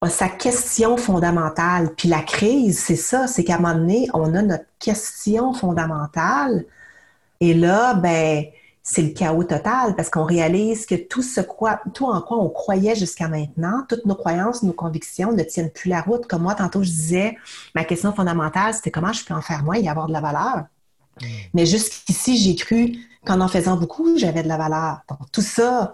a 0.01 0.09
sa 0.09 0.29
question 0.29 0.97
fondamentale. 0.97 1.93
Puis 1.95 2.09
la 2.09 2.21
crise, 2.21 2.79
c'est 2.79 2.95
ça, 2.95 3.27
c'est 3.27 3.43
qu'à 3.43 3.55
un 3.55 3.59
moment 3.59 3.75
donné, 3.75 4.07
on 4.13 4.33
a 4.33 4.41
notre 4.41 4.65
question 4.79 5.53
fondamentale. 5.53 6.65
Et 7.39 7.53
là, 7.53 7.93
ben, 7.93 8.45
c'est 8.89 9.01
le 9.01 9.09
chaos 9.09 9.43
total 9.43 9.95
parce 9.97 10.09
qu'on 10.09 10.23
réalise 10.23 10.85
que 10.85 10.95
tout 10.95 11.21
ce 11.21 11.41
quoi, 11.41 11.81
tout 11.93 12.05
en 12.05 12.21
quoi 12.21 12.37
on 12.37 12.49
croyait 12.49 12.95
jusqu'à 12.95 13.27
maintenant, 13.27 13.83
toutes 13.89 14.05
nos 14.05 14.15
croyances, 14.15 14.63
nos 14.63 14.71
convictions 14.71 15.33
ne 15.33 15.43
tiennent 15.43 15.71
plus 15.71 15.89
la 15.89 15.99
route. 15.99 16.25
Comme 16.25 16.43
moi, 16.43 16.55
tantôt, 16.55 16.83
je 16.83 16.89
disais, 16.89 17.37
ma 17.75 17.83
question 17.83 18.13
fondamentale, 18.13 18.73
c'était 18.73 18.89
comment 18.91 19.11
je 19.11 19.25
peux 19.25 19.33
en 19.33 19.41
faire 19.41 19.63
moins 19.63 19.75
et 19.75 19.89
avoir 19.89 20.07
de 20.07 20.13
la 20.13 20.21
valeur. 20.21 20.65
Mm. 21.21 21.25
Mais 21.53 21.65
jusqu'ici, 21.65 22.37
j'ai 22.37 22.55
cru 22.55 22.97
qu'en 23.25 23.41
en 23.41 23.49
faisant 23.49 23.75
beaucoup, 23.75 24.17
j'avais 24.17 24.41
de 24.41 24.47
la 24.47 24.57
valeur. 24.57 25.01
Donc, 25.09 25.19
tout 25.33 25.41
ça 25.41 25.93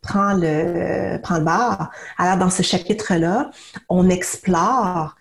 prend 0.00 0.32
le, 0.32 1.18
prend 1.18 1.36
le 1.36 1.44
bar. 1.44 1.90
Alors, 2.16 2.38
dans 2.38 2.50
ce 2.50 2.62
chapitre-là, 2.62 3.50
on 3.90 4.08
explore 4.08 5.16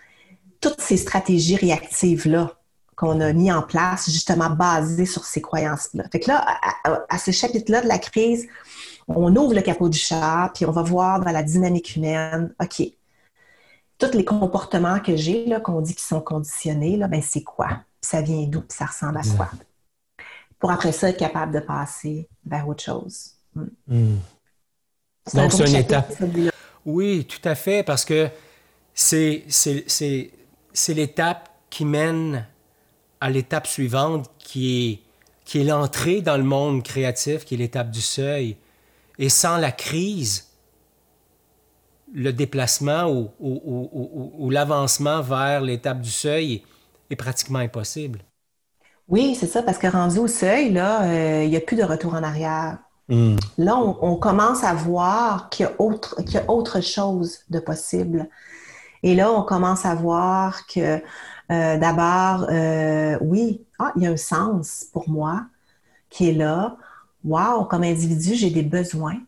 toutes 0.61 0.79
ces 0.79 0.95
stratégies 0.95 1.57
réactives-là 1.57 2.60
qu'on 3.01 3.19
a 3.19 3.33
mis 3.33 3.51
en 3.51 3.63
place, 3.63 4.11
justement 4.11 4.51
basées 4.51 5.07
sur 5.07 5.25
ces 5.25 5.41
croyances-là. 5.41 6.03
Fait 6.11 6.19
que 6.19 6.29
là, 6.29 6.45
à, 7.09 7.17
ce 7.17 7.31
chapitre-là 7.31 7.81
de 7.81 7.87
la 7.87 7.97
crise, 7.97 8.47
on 9.07 9.35
ouvre 9.35 9.55
le 9.55 9.61
capot 9.61 9.89
du 9.89 9.97
chat, 9.97 10.51
puis 10.53 10.67
on 10.67 10.71
va 10.71 10.83
voir 10.83 11.19
dans 11.19 11.31
la 11.31 11.41
dynamique 11.41 11.95
humaine, 11.95 12.53
OK, 12.61 12.83
tous 13.97 14.13
les 14.13 14.23
comportements 14.23 14.99
que 14.99 15.15
j'ai, 15.15 15.51
qu'on 15.63 15.81
dit 15.81 15.95
qu'ils 15.95 16.03
sont 16.03 16.21
conditionnés, 16.21 16.95
là, 16.95 17.07
ben 17.07 17.23
c'est 17.23 17.41
quoi? 17.41 17.69
ça 18.01 18.21
vient 18.21 18.43
d'où? 18.43 18.63
ça 18.67 18.85
ressemble 18.85 19.17
à 19.17 19.21
quoi? 19.35 19.49
Pour 20.59 20.69
après 20.69 20.91
ça, 20.91 21.09
être 21.09 21.17
capable 21.17 21.53
de 21.53 21.59
passer 21.59 22.29
vers 22.45 22.67
autre 22.67 22.83
chose. 22.83 23.31
Hmm. 23.55 23.65
Hmm. 23.87 24.17
Donc, 25.33 25.51
c'est 25.53 25.67
une 25.67 25.75
étape. 25.75 26.13
Oui, 26.85 27.25
tout 27.25 27.47
à 27.47 27.55
fait, 27.55 27.81
parce 27.81 28.05
que 28.05 28.29
c'est 28.93 29.43
l'étape 30.89 31.49
qui 31.71 31.85
mène 31.85 32.45
à 33.21 33.29
l'étape 33.29 33.67
suivante 33.67 34.29
qui 34.39 34.91
est, 34.91 34.99
qui 35.45 35.61
est 35.61 35.63
l'entrée 35.63 36.21
dans 36.21 36.37
le 36.37 36.43
monde 36.43 36.83
créatif, 36.83 37.45
qui 37.45 37.53
est 37.53 37.57
l'étape 37.57 37.91
du 37.91 38.01
seuil. 38.01 38.57
Et 39.19 39.29
sans 39.29 39.57
la 39.57 39.71
crise, 39.71 40.47
le 42.13 42.33
déplacement 42.33 43.09
ou, 43.09 43.29
ou, 43.39 44.49
l'avancement 44.49 45.21
vers 45.21 45.61
l'étape 45.61 46.01
du 46.01 46.09
seuil 46.09 46.63
est 47.09 47.15
pratiquement 47.15 47.59
impossible. 47.59 48.19
Oui, 49.07 49.35
c'est 49.39 49.47
ça, 49.47 49.61
parce 49.61 49.77
que 49.77 49.87
rendu 49.87 50.19
au 50.19 50.27
seuil, 50.27 50.71
là, 50.71 51.03
euh, 51.03 51.43
il 51.43 51.49
n'y 51.49 51.57
a 51.57 51.61
plus 51.61 51.77
de 51.77 51.83
retour 51.83 52.15
en 52.15 52.23
arrière. 52.23 52.79
Hmm. 53.07 53.35
Là, 53.57 53.77
on, 53.77 54.15
commence 54.15 54.63
à 54.63 54.73
voir 54.73 55.49
qu'il 55.49 55.65
y, 55.67 56.31
y 56.31 56.37
a 56.37 56.49
autre 56.49 56.81
chose 56.81 57.39
de 57.49 57.59
possible. 57.59 58.29
Et 59.03 59.15
là, 59.15 59.31
on 59.31 59.43
commence 59.43 59.85
à 59.85 59.95
voir 59.95 60.65
que 60.67 61.01
euh, 61.51 61.77
d'abord, 61.77 62.47
euh, 62.49 63.17
oui, 63.21 63.65
ah, 63.79 63.91
il 63.95 64.03
y 64.03 64.07
a 64.07 64.11
un 64.11 64.17
sens 64.17 64.85
pour 64.93 65.09
moi 65.09 65.45
qui 66.09 66.29
est 66.29 66.33
là. 66.33 66.77
Wow, 67.23 67.65
comme 67.65 67.83
individu, 67.83 68.35
j'ai 68.35 68.49
des 68.49 68.63
besoins. 68.63 69.19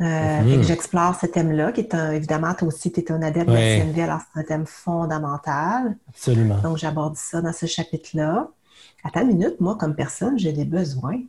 Euh, 0.00 0.42
mhm. 0.42 0.62
J'explore 0.62 1.14
ce 1.14 1.26
thème-là, 1.26 1.72
qui 1.72 1.80
est 1.80 1.94
un, 1.94 2.12
évidemment, 2.12 2.54
toi 2.54 2.68
aussi, 2.68 2.92
tu 2.92 3.00
es 3.00 3.12
un 3.12 3.22
adepte 3.22 3.48
de 3.48 3.54
la 3.54 3.78
CNV, 3.78 4.02
alors 4.02 4.20
c'est 4.32 4.40
un 4.40 4.44
thème 4.44 4.66
fondamental. 4.66 5.96
Absolument. 6.08 6.58
Donc, 6.58 6.76
j'aborde 6.76 7.16
ça 7.16 7.40
dans 7.40 7.52
ce 7.52 7.66
chapitre-là. 7.66 8.48
À 9.04 9.10
ta 9.10 9.24
minute, 9.24 9.60
moi, 9.60 9.76
comme 9.76 9.94
personne, 9.94 10.38
j'ai 10.38 10.52
des 10.52 10.64
besoins. 10.64 11.20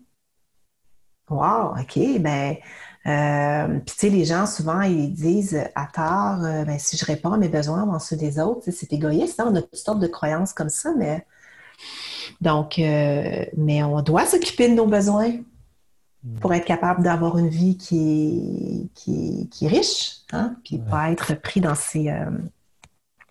Wow, 1.30 1.76
OK, 1.80 2.00
ben, 2.20 2.58
euh, 3.08 3.80
puis, 3.86 3.96
tu 3.96 4.00
sais, 4.00 4.10
les 4.10 4.26
gens, 4.26 4.46
souvent, 4.46 4.82
ils 4.82 5.14
disent 5.14 5.62
à 5.76 5.88
tort, 5.88 6.44
euh, 6.44 6.66
ben, 6.66 6.78
si 6.78 6.98
je 6.98 7.06
réponds 7.06 7.32
à 7.32 7.38
mes 7.38 7.48
besoins 7.48 7.84
avant 7.84 8.00
ceux 8.00 8.18
des 8.18 8.40
autres, 8.40 8.70
c'est 8.72 8.92
égoïste. 8.92 9.40
Hein? 9.40 9.48
On 9.52 9.56
a 9.56 9.62
toutes 9.62 9.76
sortes 9.76 10.00
de 10.00 10.08
croyances 10.08 10.54
comme 10.54 10.70
ça, 10.70 10.94
mais. 10.98 11.26
Donc, 12.42 12.78
euh, 12.78 13.46
mais 13.58 13.84
on 13.84 14.02
doit 14.02 14.26
s'occuper 14.26 14.70
de 14.70 14.76
nos 14.76 14.86
besoins 14.86 15.32
pour 16.42 16.54
être 16.54 16.66
capable 16.66 17.02
d'avoir 17.04 17.38
une 17.38 17.48
vie 17.48 17.78
qui 17.78 18.90
est, 18.96 19.48
qui, 19.50 19.66
est 19.66 19.68
riche, 19.68 20.18
hein? 20.34 20.56
puis 20.64 20.78
pas 20.78 21.12
être 21.12 21.34
pris 21.36 21.62
dans 21.62 21.76
ces, 21.76 22.14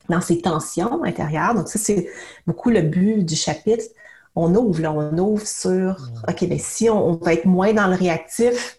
dans 0.08 0.20
ces 0.20 0.40
tensions 0.40 1.04
intérieures. 1.04 1.54
Donc, 1.54 1.68
ça, 1.68 1.78
c'est 1.78 2.08
beaucoup 2.46 2.70
le 2.70 2.82
but 2.82 3.24
du 3.24 3.36
chapitre. 3.36 3.84
On 4.34 4.54
ouvre, 4.54 4.80
là, 4.80 4.92
on 4.92 5.16
ouvre 5.18 5.46
sur, 5.46 6.10
OK, 6.26 6.44
bien, 6.46 6.58
si 6.58 6.88
on, 6.90 7.10
on 7.10 7.16
va 7.16 7.34
être 7.34 7.46
moins 7.46 7.74
dans 7.74 7.86
le 7.86 7.94
réactif, 7.94 8.78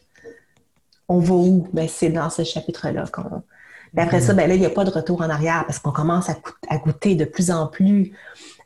on 1.09 1.19
va 1.19 1.33
où? 1.33 1.67
Ben, 1.73 1.89
c'est 1.89 2.09
dans 2.09 2.29
ce 2.29 2.43
chapitre-là 2.43 3.05
qu'on. 3.11 3.43
après 3.97 4.21
ça, 4.21 4.33
ben 4.33 4.47
là, 4.47 4.53
il 4.53 4.61
n'y 4.61 4.65
a 4.65 4.69
pas 4.69 4.85
de 4.85 4.91
retour 4.91 5.21
en 5.21 5.29
arrière 5.29 5.65
parce 5.65 5.79
qu'on 5.79 5.91
commence 5.91 6.29
à, 6.29 6.77
goûter 6.77 7.15
de 7.15 7.25
plus 7.25 7.51
en 7.51 7.67
plus 7.67 8.13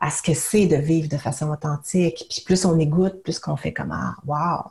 à 0.02 0.12
ce 0.12 0.22
que 0.22 0.34
c'est 0.34 0.68
de 0.68 0.76
vivre 0.76 1.08
de 1.08 1.18
façon 1.18 1.50
authentique. 1.50 2.26
Puis 2.30 2.44
plus 2.46 2.66
on 2.66 2.78
égoute, 2.78 3.24
plus 3.24 3.40
qu'on 3.40 3.56
fait 3.56 3.72
comme 3.72 3.94
Ah, 3.94 4.16
wow, 4.28 4.70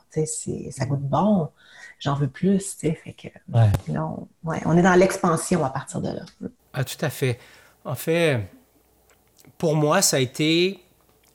ça 0.71 0.85
goûte 0.85 1.01
bon, 1.01 1.49
j'en 1.99 2.13
veux 2.13 2.27
plus. 2.27 2.75
Fait 2.79 2.95
que, 3.17 3.27
on, 3.55 4.77
est 4.77 4.83
dans 4.83 4.95
l'expansion 4.95 5.65
à 5.65 5.71
partir 5.71 5.99
de 5.99 6.09
là. 6.09 6.49
Ah, 6.73 6.83
tout 6.83 7.03
à 7.03 7.09
fait. 7.09 7.39
En 7.83 7.95
fait, 7.95 8.47
pour 9.57 9.75
moi, 9.75 10.03
ça 10.03 10.17
a 10.17 10.19
été 10.19 10.79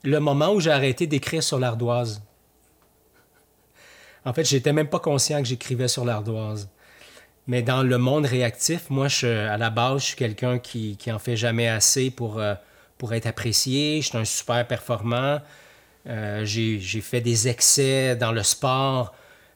le 0.03 0.19
moment 0.19 0.53
où 0.53 0.61
j'ai 0.61 0.71
arrêté 0.71 1.05
d'écrire 1.05 1.43
sur 1.43 1.59
l'ardoise. 1.59 2.21
En 4.25 4.33
fait, 4.33 4.43
j'étais 4.43 4.73
même 4.73 4.87
pas 4.87 4.99
conscient 4.99 5.41
que 5.41 5.47
j'écrivais 5.47 5.87
sur 5.87 6.05
l'ardoise. 6.05 6.69
Mais 7.49 7.63
dans 7.63 7.81
le 7.81 7.97
monde 7.97 8.27
réactif, 8.27 8.91
moi, 8.91 9.07
je, 9.07 9.25
à 9.25 9.57
la 9.57 9.71
base, 9.71 10.01
je 10.01 10.05
suis 10.07 10.15
quelqu'un 10.15 10.59
qui, 10.59 10.97
qui 10.97 11.11
en 11.11 11.17
fait 11.17 11.35
jamais 11.35 11.67
assez 11.67 12.11
pour, 12.11 12.39
euh, 12.39 12.53
être 13.11 13.25
apprécié. 13.25 14.01
Je 14.01 14.09
suis 14.09 14.17
un 14.19 14.23
super 14.23 14.67
performant. 14.67 15.39
Euh, 16.07 16.45
j'ai 16.45 17.01
fait 17.01 17.21
des 17.21 17.47
excès 17.47 18.15
dans 18.15 18.31
le 18.31 18.43
sport 18.43 19.15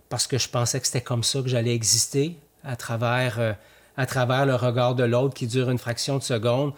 parce 0.09 0.25
que 0.25 0.39
je 0.39 0.49
pensais 0.49 0.79
que 0.79 0.87
c'était 0.87 1.01
comme 1.01 1.23
ça 1.23 1.41
que 1.41 1.47
j'allais 1.49 1.75
exister 1.75 2.35
à 2.63 2.75
travers, 2.75 3.39
euh, 3.39 3.53
le 3.97 4.55
regard 4.55 4.95
de 4.95 5.03
l'autre 5.03 5.35
qui 5.35 5.45
dure 5.45 5.69
une 5.69 5.77
fraction 5.77 6.17
de 6.17 6.23
seconde, 6.23 6.73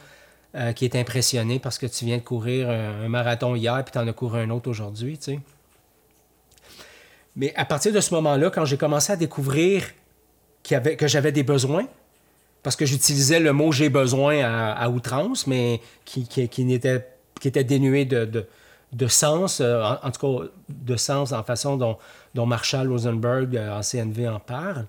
qui 0.75 0.85
est 0.85 0.95
impressionné 0.95 1.59
parce 1.59 1.77
que 1.77 1.85
tu 1.85 2.05
viens 2.05 2.17
de 2.17 2.23
courir 2.23 2.69
un, 2.69 3.09
marathon 3.09 3.55
hier 3.55 3.83
puis 3.83 3.91
tu 3.91 3.99
en 3.99 4.07
as 4.07 4.13
couru 4.13 4.39
un 4.39 4.49
autre 4.49 4.69
aujourd'hui. 4.69 5.17
Mais 7.35 7.53
à 7.55 7.65
partir 7.65 7.91
de 7.91 7.99
ce 7.99 8.13
moment-là, 8.13 8.49
quand 8.49 8.65
j'ai 8.65 8.77
commencé 8.77 9.11
à 9.11 9.15
découvrir 9.15 9.83
que 10.63 11.07
j'avais 11.07 11.31
des 11.31 11.43
besoins, 11.43 11.87
parce 12.63 12.75
que 12.75 12.85
j'utilisais 12.85 13.39
le 13.39 13.53
mot 13.53 13.71
j'ai 13.71 13.89
besoin 13.89 14.41
à, 14.43 14.89
outrance, 14.89 15.45
mais 15.45 15.81
qui, 16.05 16.27
qui, 16.27 16.73
était, 16.73 17.63
dénué 17.63 18.05
de, 18.05 18.47
de, 18.91 19.07
sens, 19.07 19.59
euh, 19.61 19.83
en, 20.01 20.11
tout 20.11 20.39
cas 20.39 20.47
de 20.69 20.95
sens 20.95 21.31
en 21.31 21.43
façon 21.43 21.77
dont, 21.77 22.45
Marshall 22.45 22.89
Rosenberg 22.89 23.55
euh, 23.55 23.77
en 23.77 23.81
CNV 23.81 24.27
en 24.27 24.39
parle. 24.39 24.87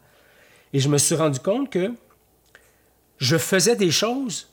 Et 0.72 0.80
je 0.80 0.88
me 0.88 0.98
suis 0.98 1.14
rendu 1.14 1.40
compte 1.40 1.70
que 1.70 1.92
je 3.18 3.36
faisais 3.36 3.76
des 3.76 3.90
choses, 3.90 4.48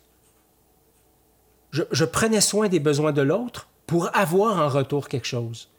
je 1.72 2.06
prenais 2.06 2.42
soin 2.42 2.68
des 2.68 2.80
besoins 2.80 3.12
de 3.12 3.22
l'autre 3.22 3.68
pour 3.88 4.16
avoir 4.16 4.60
en 4.60 4.68
retour 4.68 5.08
quelque 5.08 5.28
chose. 5.28 5.70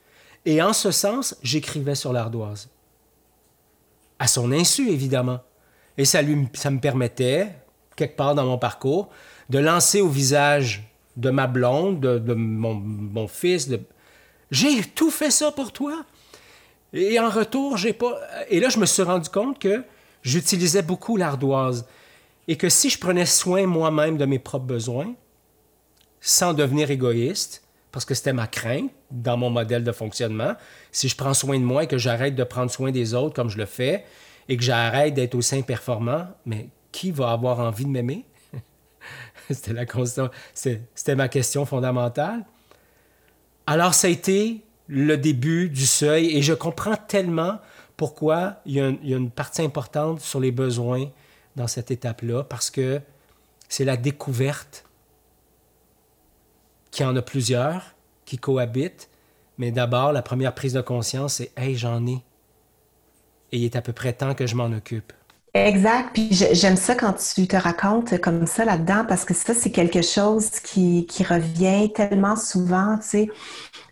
Et 0.46 0.60
en 0.60 0.72
ce 0.72 0.90
sens, 0.90 1.36
j'écrivais 1.42 1.94
sur 1.94 2.12
l'ardoise. 2.12 2.68
À 4.18 4.26
son 4.26 4.52
insu, 4.52 4.90
évidemment. 4.90 5.40
Et 5.96 6.04
ça, 6.04 6.22
me 6.22 6.78
permettait, 6.78 7.54
quelque 7.96 8.16
part 8.16 8.34
dans 8.34 8.44
mon 8.44 8.58
parcours, 8.58 9.08
de 9.48 9.58
lancer 9.58 10.00
au 10.00 10.08
visage 10.08 10.90
de 11.16 11.30
ma 11.30 11.46
blonde, 11.46 12.00
de, 12.00 12.34
mon, 12.34 13.28
fils, 13.28 13.68
de... 13.68 13.80
j'ai 14.50 14.82
tout 14.82 15.10
fait 15.10 15.30
ça 15.30 15.52
pour 15.52 15.72
toi. 15.72 16.04
Et 16.92 17.18
en 17.18 17.30
retour, 17.30 17.76
j'ai 17.76 17.92
pas. 17.92 18.20
Et 18.48 18.60
là, 18.60 18.68
je 18.68 18.78
me 18.78 18.86
suis 18.86 19.02
rendu 19.02 19.28
compte 19.28 19.58
que 19.58 19.82
j'utilisais 20.22 20.82
beaucoup 20.82 21.16
l'ardoise. 21.16 21.86
Et 22.46 22.56
que 22.56 22.68
si 22.68 22.90
je 22.90 22.98
prenais 22.98 23.26
soin 23.26 23.66
moi-même 23.66 24.16
de 24.16 24.24
mes 24.26 24.38
propres 24.38 24.66
besoins, 24.66 25.14
sans 26.20 26.54
devenir 26.54 26.90
égoïste, 26.90 27.63
parce 27.94 28.04
que 28.04 28.14
c'était 28.14 28.32
ma 28.32 28.48
crainte 28.48 28.90
dans 29.12 29.36
mon 29.36 29.50
modèle 29.50 29.84
de 29.84 29.92
fonctionnement. 29.92 30.56
Si 30.90 31.08
je 31.08 31.16
prends 31.16 31.32
soin 31.32 31.60
de 31.60 31.64
moi 31.64 31.84
et 31.84 31.86
que 31.86 31.96
j'arrête 31.96 32.34
de 32.34 32.42
prendre 32.42 32.68
soin 32.68 32.90
des 32.90 33.14
autres 33.14 33.36
comme 33.36 33.48
je 33.48 33.56
le 33.56 33.66
fais 33.66 34.04
et 34.48 34.56
que 34.56 34.64
j'arrête 34.64 35.14
d'être 35.14 35.36
aussi 35.36 35.62
performant, 35.62 36.26
mais 36.44 36.70
qui 36.90 37.12
va 37.12 37.30
avoir 37.30 37.60
envie 37.60 37.84
de 37.84 37.90
m'aimer? 37.90 38.24
c'était 39.48 39.72
la 39.72 39.84
c'était 40.54 41.14
ma 41.14 41.28
question 41.28 41.64
fondamentale. 41.66 42.44
Alors, 43.68 43.94
ça 43.94 44.08
a 44.08 44.10
été 44.10 44.64
le 44.88 45.16
début 45.16 45.68
du 45.68 45.86
seuil 45.86 46.36
et 46.36 46.42
je 46.42 46.52
comprends 46.52 46.96
tellement 46.96 47.60
pourquoi 47.96 48.56
il 48.66 48.74
y 48.74 49.14
a 49.14 49.16
une 49.16 49.30
partie 49.30 49.62
importante 49.62 50.18
sur 50.18 50.40
les 50.40 50.50
besoins 50.50 51.10
dans 51.54 51.68
cette 51.68 51.92
étape-là, 51.92 52.42
parce 52.42 52.70
que 52.70 53.00
c'est 53.68 53.84
la 53.84 53.96
découverte 53.96 54.83
qui 56.94 57.04
en 57.04 57.14
a 57.16 57.22
plusieurs, 57.22 57.94
qui 58.24 58.38
cohabitent. 58.38 59.10
Mais 59.58 59.72
d'abord, 59.72 60.12
la 60.12 60.22
première 60.22 60.54
prise 60.54 60.72
de 60.72 60.80
conscience, 60.80 61.34
c'est 61.34 61.52
Hey, 61.56 61.76
j'en 61.76 62.06
ai. 62.06 62.22
Et 63.52 63.58
il 63.58 63.64
est 63.64 63.76
à 63.76 63.82
peu 63.82 63.92
près 63.92 64.12
temps 64.12 64.34
que 64.34 64.46
je 64.46 64.54
m'en 64.54 64.66
occupe. 64.66 65.12
Exact. 65.54 66.10
Puis 66.14 66.28
j'aime 66.32 66.76
ça 66.76 66.94
quand 66.96 67.12
tu 67.12 67.46
te 67.46 67.56
racontes 67.56 68.20
comme 68.20 68.46
ça 68.46 68.64
là-dedans 68.64 69.04
parce 69.08 69.24
que 69.24 69.34
ça, 69.34 69.54
c'est 69.54 69.70
quelque 69.70 70.02
chose 70.02 70.50
qui, 70.50 71.06
qui 71.06 71.22
revient 71.24 71.92
tellement 71.92 72.36
souvent. 72.36 72.96
Tu 72.98 73.08
sais, 73.08 73.30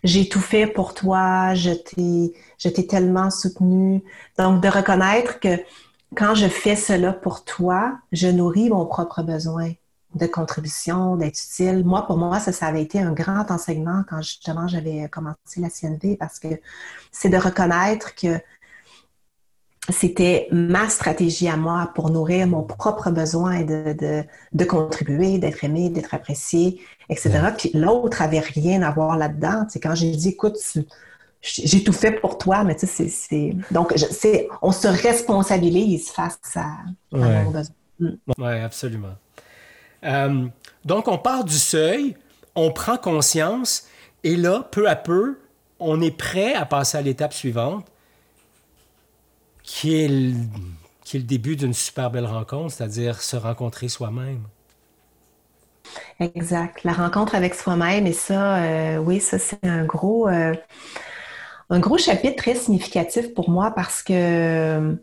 j'ai 0.02 0.28
tout 0.28 0.40
fait 0.40 0.66
pour 0.66 0.94
toi, 0.94 1.54
je 1.54 1.70
t'ai, 1.70 2.34
je 2.58 2.68
t'ai 2.68 2.86
tellement 2.86 3.30
soutenu. 3.30 4.02
Donc, 4.38 4.60
de 4.62 4.68
reconnaître 4.68 5.38
que 5.40 5.56
quand 6.16 6.34
je 6.34 6.46
fais 6.48 6.76
cela 6.76 7.12
pour 7.12 7.44
toi, 7.44 7.98
je 8.12 8.28
nourris 8.28 8.70
mon 8.70 8.86
propre 8.86 9.22
besoin 9.22 9.72
de 10.14 10.26
contribution, 10.26 11.16
d'être 11.16 11.38
utile. 11.38 11.84
Moi, 11.84 12.06
pour 12.06 12.16
moi, 12.16 12.38
ça, 12.38 12.52
ça 12.52 12.66
avait 12.66 12.82
été 12.82 13.00
un 13.00 13.12
grand 13.12 13.50
enseignement 13.50 14.04
quand 14.08 14.20
justement 14.22 14.68
j'avais 14.68 15.08
commencé 15.08 15.58
la 15.58 15.70
CNV 15.70 16.16
parce 16.16 16.38
que 16.38 16.48
c'est 17.10 17.30
de 17.30 17.36
reconnaître 17.38 18.14
que 18.14 18.40
c'était 19.88 20.46
ma 20.52 20.88
stratégie 20.88 21.48
à 21.48 21.56
moi 21.56 21.90
pour 21.94 22.10
nourrir 22.10 22.46
mon 22.46 22.62
propre 22.62 23.10
besoin 23.10 23.62
de, 23.62 24.24
de, 24.52 24.64
contribuer, 24.64 25.38
d'être 25.38 25.64
aimé, 25.64 25.90
d'être 25.90 26.14
apprécié, 26.14 26.80
etc. 27.08 27.30
Puis 27.56 27.70
l'autre 27.74 28.22
avait 28.22 28.38
rien 28.38 28.82
à 28.82 28.92
voir 28.92 29.16
là-dedans. 29.16 29.66
C'est 29.68 29.80
quand 29.80 29.96
j'ai 29.96 30.12
dit, 30.12 30.28
écoute, 30.30 30.56
j'ai 31.40 31.82
tout 31.82 31.92
fait 31.92 32.12
pour 32.12 32.38
toi, 32.38 32.62
mais 32.62 32.76
tu 32.76 32.86
sais, 32.86 33.08
c'est... 33.08 33.56
Donc, 33.72 33.92
on 34.62 34.70
se 34.70 34.86
responsabilise 34.86 36.10
face 36.10 36.38
à, 36.54 36.68
mon 37.10 37.50
besoin. 37.50 37.74
Mm. 37.98 38.10
Oui, 38.38 38.60
absolument. 38.60 39.14
Euh, 40.04 40.46
donc, 40.84 41.08
on 41.08 41.18
part 41.18 41.44
du 41.44 41.58
seuil, 41.58 42.16
on 42.54 42.70
prend 42.70 42.96
conscience, 42.96 43.86
et 44.24 44.36
là, 44.36 44.66
peu 44.70 44.88
à 44.88 44.96
peu, 44.96 45.38
on 45.78 46.00
est 46.00 46.16
prêt 46.16 46.54
à 46.54 46.64
passer 46.64 46.98
à 46.98 47.02
l'étape 47.02 47.32
suivante, 47.32 47.86
qui 49.62 50.02
est 50.02 50.08
le, 50.08 51.20
début 51.20 51.56
d'une 51.56 51.74
super 51.74 52.10
belle 52.10 52.26
rencontre, 52.26 52.72
c'est-à-dire 52.72 53.20
se 53.20 53.36
rencontrer 53.36 53.88
soi-même. 53.88 54.42
Exact. 56.20 56.84
La 56.84 56.92
rencontre 56.92 57.34
avec 57.34 57.54
soi-même, 57.54 58.06
et 58.06 58.12
ça, 58.12 58.56
euh, 58.56 58.96
oui, 58.98 59.20
ça, 59.20 59.38
c'est 59.38 59.64
un 59.64 59.84
gros, 59.84 60.28
euh, 60.28 60.54
un 61.70 61.80
gros 61.80 61.98
chapitre 61.98 62.36
très 62.36 62.54
significatif 62.54 63.34
pour 63.34 63.50
moi 63.50 63.72
parce 63.72 64.02
que 64.02 64.96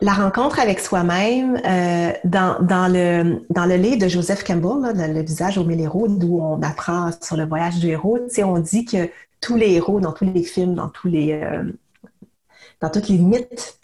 la 0.00 0.12
rencontre 0.12 0.60
avec 0.60 0.80
soi-même, 0.80 1.56
dans, 2.24 2.58
dans, 2.60 2.88
le, 2.92 3.46
dans 3.50 3.64
le 3.64 3.76
livre 3.76 3.98
de 3.98 4.08
Joseph 4.08 4.44
Campbell, 4.44 4.92
Le 5.14 5.22
visage 5.22 5.56
au 5.56 5.64
mille 5.64 5.80
héros, 5.80 6.06
d'où 6.08 6.38
on 6.38 6.60
apprend 6.62 7.10
sur 7.22 7.36
le 7.36 7.46
voyage 7.46 7.76
du 7.78 7.88
héros, 7.88 8.18
on 8.44 8.58
dit 8.58 8.84
que 8.84 9.08
tous 9.40 9.56
les 9.56 9.72
héros, 9.72 10.00
dans 10.00 10.12
tous 10.12 10.30
les 10.30 10.42
films, 10.42 10.74
dans 10.74 10.88
tous 10.88 11.08
les, 11.08 11.40
dans 12.80 12.90
toutes 12.90 13.08
les 13.08 13.18
mythes, 13.18 13.78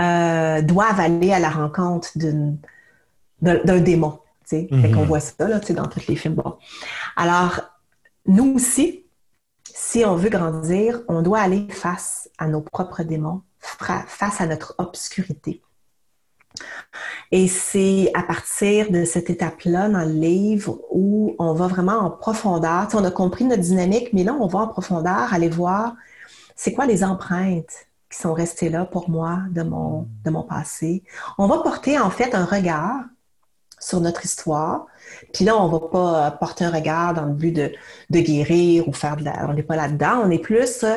euh, 0.00 0.60
doivent 0.62 1.00
aller 1.00 1.32
à 1.32 1.38
la 1.38 1.50
rencontre 1.50 2.10
d'un 2.16 3.80
démon. 3.80 4.18
Fait 4.44 4.68
qu'on 4.68 5.00
mhm. 5.00 5.06
voit 5.06 5.20
ça 5.20 5.48
là, 5.48 5.58
dans 5.58 5.86
tous 5.86 6.06
les 6.06 6.16
films. 6.16 6.40
Alors, 7.16 7.62
nous 8.26 8.54
aussi, 8.54 9.04
si 9.64 10.04
on 10.04 10.14
veut 10.16 10.28
grandir, 10.28 11.00
on 11.08 11.22
doit 11.22 11.40
aller 11.40 11.66
face 11.70 12.30
à 12.38 12.46
nos 12.46 12.60
propres 12.60 13.02
démons, 13.02 13.42
face 13.66 14.40
à 14.40 14.46
notre 14.46 14.74
obscurité. 14.78 15.62
Et 17.32 17.48
c'est 17.48 18.10
à 18.14 18.22
partir 18.22 18.90
de 18.90 19.04
cette 19.04 19.30
étape-là 19.30 19.88
dans 19.88 20.04
le 20.04 20.12
livre 20.12 20.80
où 20.90 21.34
on 21.38 21.52
va 21.52 21.66
vraiment 21.66 21.98
en 21.98 22.10
profondeur. 22.10 22.88
on 22.94 23.04
a 23.04 23.10
compris 23.10 23.44
notre 23.44 23.62
dynamique, 23.62 24.12
mais 24.12 24.24
là, 24.24 24.34
on 24.40 24.46
va 24.46 24.60
en 24.60 24.68
profondeur 24.68 25.32
aller 25.32 25.48
voir 25.48 25.94
c'est 26.54 26.72
quoi 26.72 26.86
les 26.86 27.04
empreintes 27.04 27.86
qui 28.10 28.18
sont 28.18 28.32
restés 28.32 28.70
là 28.70 28.86
pour 28.86 29.10
moi 29.10 29.40
de 29.50 29.62
mon, 29.62 30.06
passé. 30.48 31.04
On 31.38 31.46
va 31.46 31.58
porter 31.58 31.98
en 31.98 32.10
fait 32.10 32.34
un 32.34 32.44
regard 32.44 33.04
sur 33.78 34.00
notre 34.00 34.24
histoire. 34.24 34.86
Puis 35.34 35.44
là, 35.44 35.56
on 35.56 35.66
ne 35.66 35.72
va 35.72 35.80
pas 35.88 36.30
porter 36.30 36.64
un 36.64 36.70
regard 36.70 37.12
dans 37.12 37.26
le 37.26 37.34
but 37.34 37.52
de, 37.52 37.72
de 38.08 38.20
guérir 38.20 38.88
ou 38.88 38.92
faire 38.92 39.16
de 39.16 39.24
la... 39.24 39.46
On 39.48 39.52
n'est 39.52 39.62
pas 39.62 39.76
là-dedans. 39.76 40.22
On 40.24 40.30
est 40.30 40.38
plus 40.38 40.82
euh, 40.82 40.96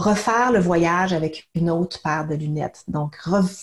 refaire 0.00 0.52
le 0.52 0.58
voyage 0.58 1.12
avec 1.12 1.48
une 1.54 1.70
autre 1.70 2.00
paire 2.02 2.26
de 2.26 2.34
lunettes. 2.34 2.84
Donc, 2.88 3.16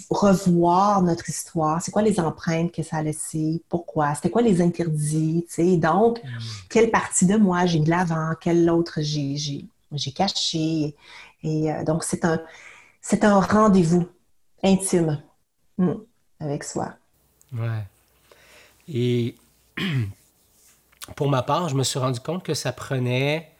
revoir 0.09 1.01
notre 1.01 1.29
histoire. 1.29 1.81
C'est 1.81 1.91
quoi 1.91 2.01
les 2.01 2.19
empreintes 2.19 2.71
que 2.71 2.83
ça 2.83 2.97
a 2.97 3.03
laissées? 3.03 3.61
Pourquoi? 3.69 4.13
C'était 4.15 4.29
quoi 4.29 4.41
les 4.41 4.61
interdits? 4.61 5.45
Donc, 5.77 6.23
mm. 6.23 6.27
quelle 6.69 6.91
partie 6.91 7.25
de 7.25 7.37
moi 7.37 7.65
j'ai 7.65 7.79
de 7.79 7.89
l'avant? 7.89 8.31
Quelle 8.39 8.69
autre 8.69 8.99
j'ai 9.01 10.11
caché? 10.15 10.95
Et 11.43 11.71
euh, 11.71 11.83
donc, 11.83 12.03
c'est 12.03 12.23
un, 12.25 12.39
c'est 13.01 13.23
un 13.23 13.39
rendez-vous 13.39 14.07
intime 14.63 15.21
hmm, 15.77 15.93
avec 16.39 16.63
soi. 16.63 16.93
Ouais. 17.53 17.85
Et 18.87 19.35
pour 21.15 21.29
ma 21.29 21.41
part, 21.41 21.69
je 21.69 21.75
me 21.75 21.83
suis 21.83 21.99
rendu 21.99 22.19
compte 22.19 22.43
que 22.43 22.53
ça 22.53 22.71
prenait, 22.71 23.51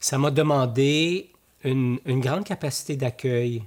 ça 0.00 0.18
m'a 0.18 0.30
demandé 0.30 1.32
une, 1.64 2.00
grande 2.20 2.44
capacité 2.44 2.96
d'accueil. 2.96 3.64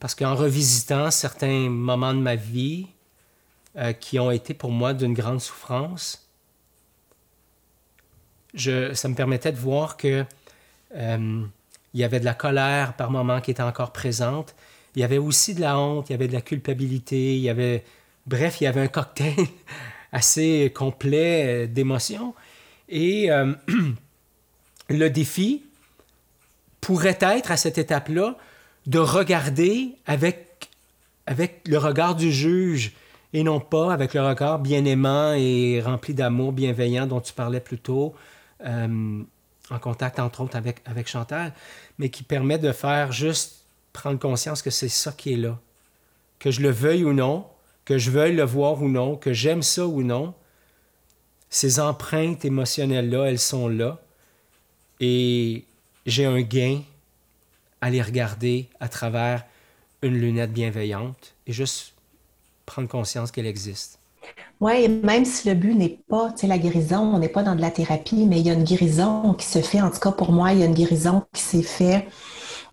Parce 0.00 0.14
qu'en 0.14 0.34
revisitant 0.34 1.10
certains 1.10 1.68
moments 1.68 2.14
de 2.14 2.20
ma 2.20 2.36
vie 2.36 2.86
euh, 3.76 3.92
qui 3.92 4.18
ont 4.18 4.30
été 4.30 4.54
pour 4.54 4.70
moi 4.70 4.94
d'une 4.94 5.14
grande 5.14 5.40
souffrance, 5.40 6.28
ça 8.54 9.08
me 9.08 9.14
permettait 9.14 9.52
de 9.52 9.58
voir 9.58 9.96
que 9.96 10.24
euh, 10.94 11.42
il 11.94 12.00
y 12.00 12.04
avait 12.04 12.20
de 12.20 12.24
la 12.24 12.34
colère 12.34 12.94
par 12.94 13.10
moments 13.10 13.40
qui 13.40 13.50
était 13.50 13.62
encore 13.62 13.92
présente. 13.92 14.54
Il 14.94 15.00
y 15.00 15.04
avait 15.04 15.18
aussi 15.18 15.54
de 15.54 15.60
la 15.60 15.78
honte, 15.78 16.08
il 16.08 16.12
y 16.12 16.14
avait 16.14 16.28
de 16.28 16.32
la 16.32 16.40
culpabilité, 16.40 17.36
il 17.36 17.42
y 17.42 17.50
avait... 17.50 17.84
Bref, 18.26 18.60
il 18.60 18.64
y 18.64 18.66
avait 18.66 18.82
un 18.82 18.88
cocktail 18.88 19.34
assez 20.12 20.72
complet 20.74 21.64
euh, 21.64 21.66
d'émotions. 21.66 22.34
Et 22.88 23.28
le 24.88 25.08
défi 25.10 25.67
pourrait 26.80 27.18
être 27.20 27.50
à 27.50 27.56
cette 27.56 27.78
étape-là 27.78 28.36
de 28.86 28.98
regarder 28.98 29.96
avec, 30.06 30.70
avec 31.26 31.62
le 31.66 31.78
regard 31.78 32.14
du 32.14 32.32
juge 32.32 32.92
et 33.32 33.42
non 33.42 33.60
pas 33.60 33.92
avec 33.92 34.14
le 34.14 34.26
regard 34.26 34.58
bien 34.58 34.84
aimant 34.84 35.34
et 35.34 35.82
rempli 35.84 36.14
d'amour 36.14 36.52
bienveillant 36.52 37.06
dont 37.06 37.20
tu 37.20 37.32
parlais 37.32 37.60
plus 37.60 37.78
tôt. 37.78 38.14
Euh, 38.64 39.22
en 39.70 39.78
contact 39.78 40.18
entre 40.18 40.40
autres 40.40 40.56
avec, 40.56 40.80
avec 40.86 41.08
Chantal, 41.08 41.52
mais 41.98 42.08
qui 42.08 42.22
permet 42.22 42.58
de 42.58 42.72
faire 42.72 43.12
juste 43.12 43.64
prendre 43.92 44.18
conscience 44.18 44.62
que 44.62 44.70
c'est 44.70 44.88
ça 44.88 45.12
qui 45.12 45.34
est 45.34 45.36
là. 45.36 45.58
Que 46.38 46.50
je 46.50 46.60
le 46.60 46.70
veuille 46.70 47.04
ou 47.04 47.12
non, 47.12 47.46
que 47.84 47.98
je 47.98 48.10
veuille 48.10 48.34
le 48.34 48.44
voir 48.44 48.80
ou 48.82 48.88
non, 48.88 49.16
que 49.16 49.32
j'aime 49.32 49.62
ça 49.62 49.86
ou 49.86 50.02
non, 50.02 50.34
ces 51.50 51.80
empreintes 51.80 52.44
émotionnelles-là, 52.44 53.24
elles 53.24 53.38
sont 53.38 53.68
là. 53.68 54.00
Et 55.00 55.64
j'ai 56.08 56.24
un 56.24 56.40
gain 56.40 56.80
à 57.80 57.90
les 57.90 58.02
regarder 58.02 58.68
à 58.80 58.88
travers 58.88 59.44
une 60.02 60.18
lunette 60.18 60.52
bienveillante 60.52 61.34
et 61.46 61.52
juste 61.52 61.94
prendre 62.66 62.88
conscience 62.88 63.30
qu'elle 63.30 63.46
existe. 63.46 63.98
Oui, 64.60 64.88
même 64.88 65.24
si 65.24 65.48
le 65.48 65.54
but 65.54 65.74
n'est 65.74 66.00
pas, 66.08 66.34
la 66.42 66.58
guérison, 66.58 67.14
on 67.14 67.18
n'est 67.18 67.28
pas 67.28 67.42
dans 67.42 67.54
de 67.54 67.60
la 67.60 67.70
thérapie, 67.70 68.26
mais 68.26 68.40
il 68.40 68.46
y 68.46 68.50
a 68.50 68.54
une 68.54 68.64
guérison 68.64 69.34
qui 69.34 69.46
se 69.46 69.60
fait, 69.60 69.80
en 69.80 69.90
tout 69.90 70.00
cas 70.00 70.10
pour 70.10 70.32
moi, 70.32 70.52
il 70.52 70.58
y 70.58 70.62
a 70.62 70.66
une 70.66 70.74
guérison 70.74 71.24
qui 71.32 71.42
s'est 71.42 71.62
faite 71.62 72.06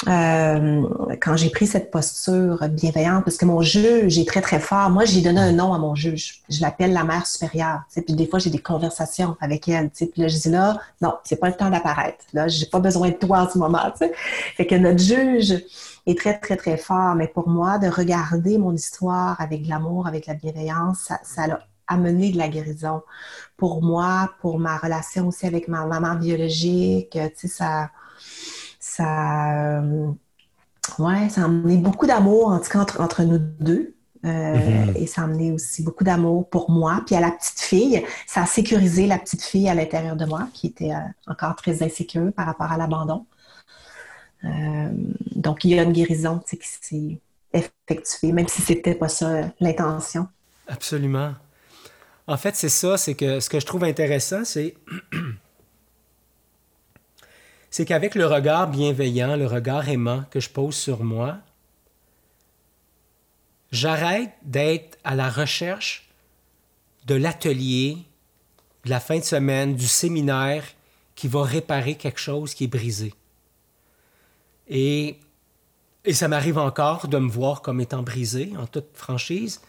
euh, 0.08 1.16
quand 1.22 1.36
j'ai 1.36 1.50
pris 1.50 1.68
cette 1.68 1.92
posture 1.92 2.68
bienveillante, 2.70 3.24
parce 3.24 3.38
que 3.38 3.46
mon 3.46 3.62
juge 3.62 4.18
est 4.18 4.28
très, 4.28 4.42
très 4.42 4.60
fort. 4.60 4.90
Moi, 4.90 5.06
j'ai 5.06 5.22
donné 5.22 5.40
un 5.40 5.52
nom 5.52 5.74
à 5.74 5.78
mon 5.78 5.96
juge. 5.96 6.42
Je 6.50 6.62
l'appelle 6.62 6.94
la 6.94 7.04
mère 7.04 7.26
supérieure. 7.26 7.82
Puis 7.94 8.14
des 8.14 8.28
fois, 8.28 8.40
j'ai 8.40 8.50
des 8.50 8.60
conversations 8.60 9.36
avec 9.40 9.68
elle. 9.68 9.90
Tu 9.90 10.06
sais, 10.06 10.06
puis 10.08 10.22
là, 10.22 10.28
je 10.28 10.38
dis 10.38 10.50
là, 10.50 10.80
non, 11.02 11.16
c'est 11.24 11.40
pas 11.40 11.48
le 11.48 11.56
temps 11.56 11.70
d'apparaître. 11.70 12.24
Là, 12.34 12.48
j'ai 12.48 12.68
pas 12.68 12.80
besoin 12.80 13.10
de 13.10 13.16
toi 13.16 13.40
en 13.40 13.50
ce 13.50 13.58
moment. 13.58 13.92
Tu 13.92 14.06
sais. 14.06 14.12
Fait 14.56 14.68
que 14.68 14.76
notre 14.76 15.00
juge 15.00 15.64
est 16.06 16.18
très, 16.18 16.38
très, 16.38 16.56
très 16.56 16.78
fort. 16.78 17.16
Mais 17.16 17.28
pour 17.28 17.50
moi, 17.50 17.80
de 17.80 17.88
regarder 17.88 18.58
mon 18.58 18.74
histoire 18.74 19.40
avec 19.42 19.64
de 19.64 19.70
l'amour, 19.70 20.08
avec 20.08 20.28
la 20.28 20.36
bienveillance, 20.36 21.00
ça, 21.00 21.20
ça 21.24 21.60
amener 21.88 22.32
de 22.32 22.38
la 22.38 22.48
guérison. 22.48 23.02
Pour 23.58 23.84
moi, 23.84 24.32
pour 24.42 24.60
ma 24.60 24.78
relation 24.78 25.28
aussi 25.28 25.46
avec 25.46 25.68
ma 25.68 25.86
maman 25.86 26.16
biologique, 26.16 27.12
tu 27.12 27.20
sais, 27.36 27.48
ça, 27.48 27.90
ça, 28.96 29.78
euh, 29.78 30.12
ouais, 31.00 31.30
ça 31.30 31.42
a 31.42 31.46
amené 31.46 31.78
beaucoup 31.78 32.06
d'amour, 32.06 32.48
en 32.48 32.60
tout 32.60 32.70
cas, 32.70 32.86
entre, 33.00 33.24
nous 33.24 33.40
deux. 33.40 33.94
Euh, 34.24 34.56
mm-hmm. 34.56 34.98
Et 34.98 35.06
ça 35.06 35.22
a 35.22 35.24
amené 35.26 35.52
aussi 35.52 35.84
beaucoup 35.84 36.04
d'amour 36.04 36.50
pour 36.50 36.72
moi. 36.72 37.04
Puis 37.06 37.16
à 37.16 37.20
la 37.20 37.32
petite 37.32 37.60
fille, 37.60 38.04
ça 38.26 38.44
a 38.44 38.46
sécurisé 38.46 39.06
la 39.06 39.20
petite 39.20 39.44
fille 39.44 39.70
à 39.70 39.76
l'intérieur 39.76 40.16
de 40.16 40.26
moi, 40.26 40.48
qui 40.54 40.68
était 40.68 40.94
euh, 40.94 41.00
encore 41.28 41.56
très 41.56 41.84
insécure 41.84 42.32
par 42.34 42.46
rapport 42.46 42.72
à 42.72 42.78
l'abandon. 42.78 43.26
donc, 45.36 45.66
il 45.66 45.72
y 45.72 45.80
a 45.80 45.84
une 45.84 45.94
guérison 45.94 46.40
qui 46.40 46.58
s'est 46.62 47.20
effectuée, 47.52 48.32
même 48.32 48.48
si 48.48 48.62
ce 48.62 48.74
n'était 48.74 48.96
pas 48.96 49.10
ça 49.10 49.52
l'intention. 49.60 50.28
Absolument. 50.68 51.34
En 52.28 52.38
fait, 52.38 52.56
c'est 52.56 52.70
ça, 52.70 52.98
c'est 52.98 53.16
que 53.16 53.40
ce 53.40 53.50
que 53.50 53.60
je 53.60 53.66
trouve 53.66 53.84
intéressant, 53.84 54.46
c'est 54.46 54.76
c'est 57.76 57.84
qu'avec 57.84 58.16
le 58.16 58.26
regard 58.26 58.70
bienveillant, 58.70 59.36
le 59.36 59.48
regard 59.48 59.90
aimant 59.90 60.24
que 60.32 60.40
je 60.40 60.50
pose 60.50 60.76
sur 60.76 61.04
moi, 61.04 61.40
j'arrête 63.70 64.32
d'être 64.44 64.98
à 65.04 65.14
la 65.14 65.30
recherche 65.30 66.10
de 67.06 67.16
l'atelier, 67.16 67.98
de 68.86 68.90
la 68.90 69.02
fin 69.02 69.20
de 69.20 69.26
semaine, 69.26 69.76
du 69.76 69.88
séminaire 69.88 70.64
qui 71.16 71.28
va 71.28 71.44
réparer 71.44 71.96
quelque 71.96 72.22
chose 72.22 72.54
qui 72.54 72.64
est 72.64 72.68
brisé. 72.68 73.14
Et, 74.70 75.20
et 76.06 76.14
ça 76.14 76.30
m'arrive 76.30 76.58
encore 76.58 77.10
de 77.10 77.18
me 77.18 77.30
voir 77.30 77.62
comme 77.62 77.82
étant 77.82 78.04
brisé, 78.04 78.54
en 78.58 78.68
toute 78.68 78.88
franchise. 78.94 79.60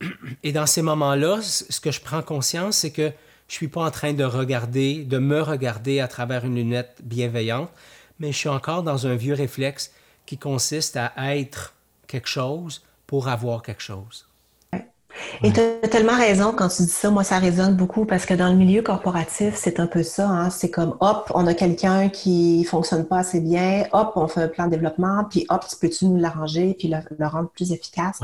Et 0.42 0.50
dans 0.50 0.66
ces 0.66 0.82
moments-là, 0.82 1.40
ce 1.42 1.78
que 1.78 1.92
je 1.92 2.00
prends 2.00 2.22
conscience, 2.22 2.78
c'est 2.78 2.90
que 2.90 3.12
je 3.50 3.56
ne 3.56 3.56
suis 3.56 3.68
pas 3.68 3.84
en 3.84 3.90
train 3.90 4.12
de 4.12 4.22
regarder, 4.22 5.02
de 5.02 5.18
me 5.18 5.42
regarder 5.42 5.98
à 5.98 6.06
travers 6.06 6.44
une 6.44 6.54
lunette 6.54 6.98
bienveillante, 7.02 7.68
mais 8.20 8.30
je 8.30 8.36
suis 8.36 8.48
encore 8.48 8.84
dans 8.84 9.08
un 9.08 9.16
vieux 9.16 9.34
réflexe 9.34 9.90
qui 10.24 10.38
consiste 10.38 10.96
à 10.96 11.36
être 11.36 11.74
quelque 12.06 12.28
chose 12.28 12.84
pour 13.08 13.26
avoir 13.26 13.62
quelque 13.62 13.82
chose. 13.82 14.28
Et 15.42 15.52
tu 15.52 15.58
as 15.58 15.88
tellement 15.88 16.16
raison 16.16 16.52
quand 16.52 16.68
tu 16.68 16.82
dis 16.82 16.88
ça. 16.88 17.10
Moi, 17.10 17.24
ça 17.24 17.38
résonne 17.40 17.74
beaucoup 17.74 18.04
parce 18.04 18.24
que 18.24 18.34
dans 18.34 18.48
le 18.48 18.54
milieu 18.54 18.82
corporatif, 18.82 19.56
c'est 19.56 19.80
un 19.80 19.88
peu 19.88 20.04
ça. 20.04 20.28
Hein. 20.28 20.50
C'est 20.50 20.70
comme, 20.70 20.96
hop, 21.00 21.32
on 21.34 21.48
a 21.48 21.54
quelqu'un 21.54 22.08
qui 22.08 22.62
fonctionne 22.62 23.04
pas 23.04 23.18
assez 23.18 23.40
bien. 23.40 23.84
Hop, 23.90 24.12
on 24.14 24.28
fait 24.28 24.42
un 24.42 24.48
plan 24.48 24.66
de 24.66 24.70
développement. 24.70 25.24
Puis, 25.28 25.46
hop, 25.48 25.64
peux-tu 25.80 26.04
nous 26.04 26.18
l'arranger 26.18 26.76
puis 26.78 26.88
le, 26.88 27.26
rendre 27.26 27.48
plus 27.48 27.72
efficace? 27.72 28.20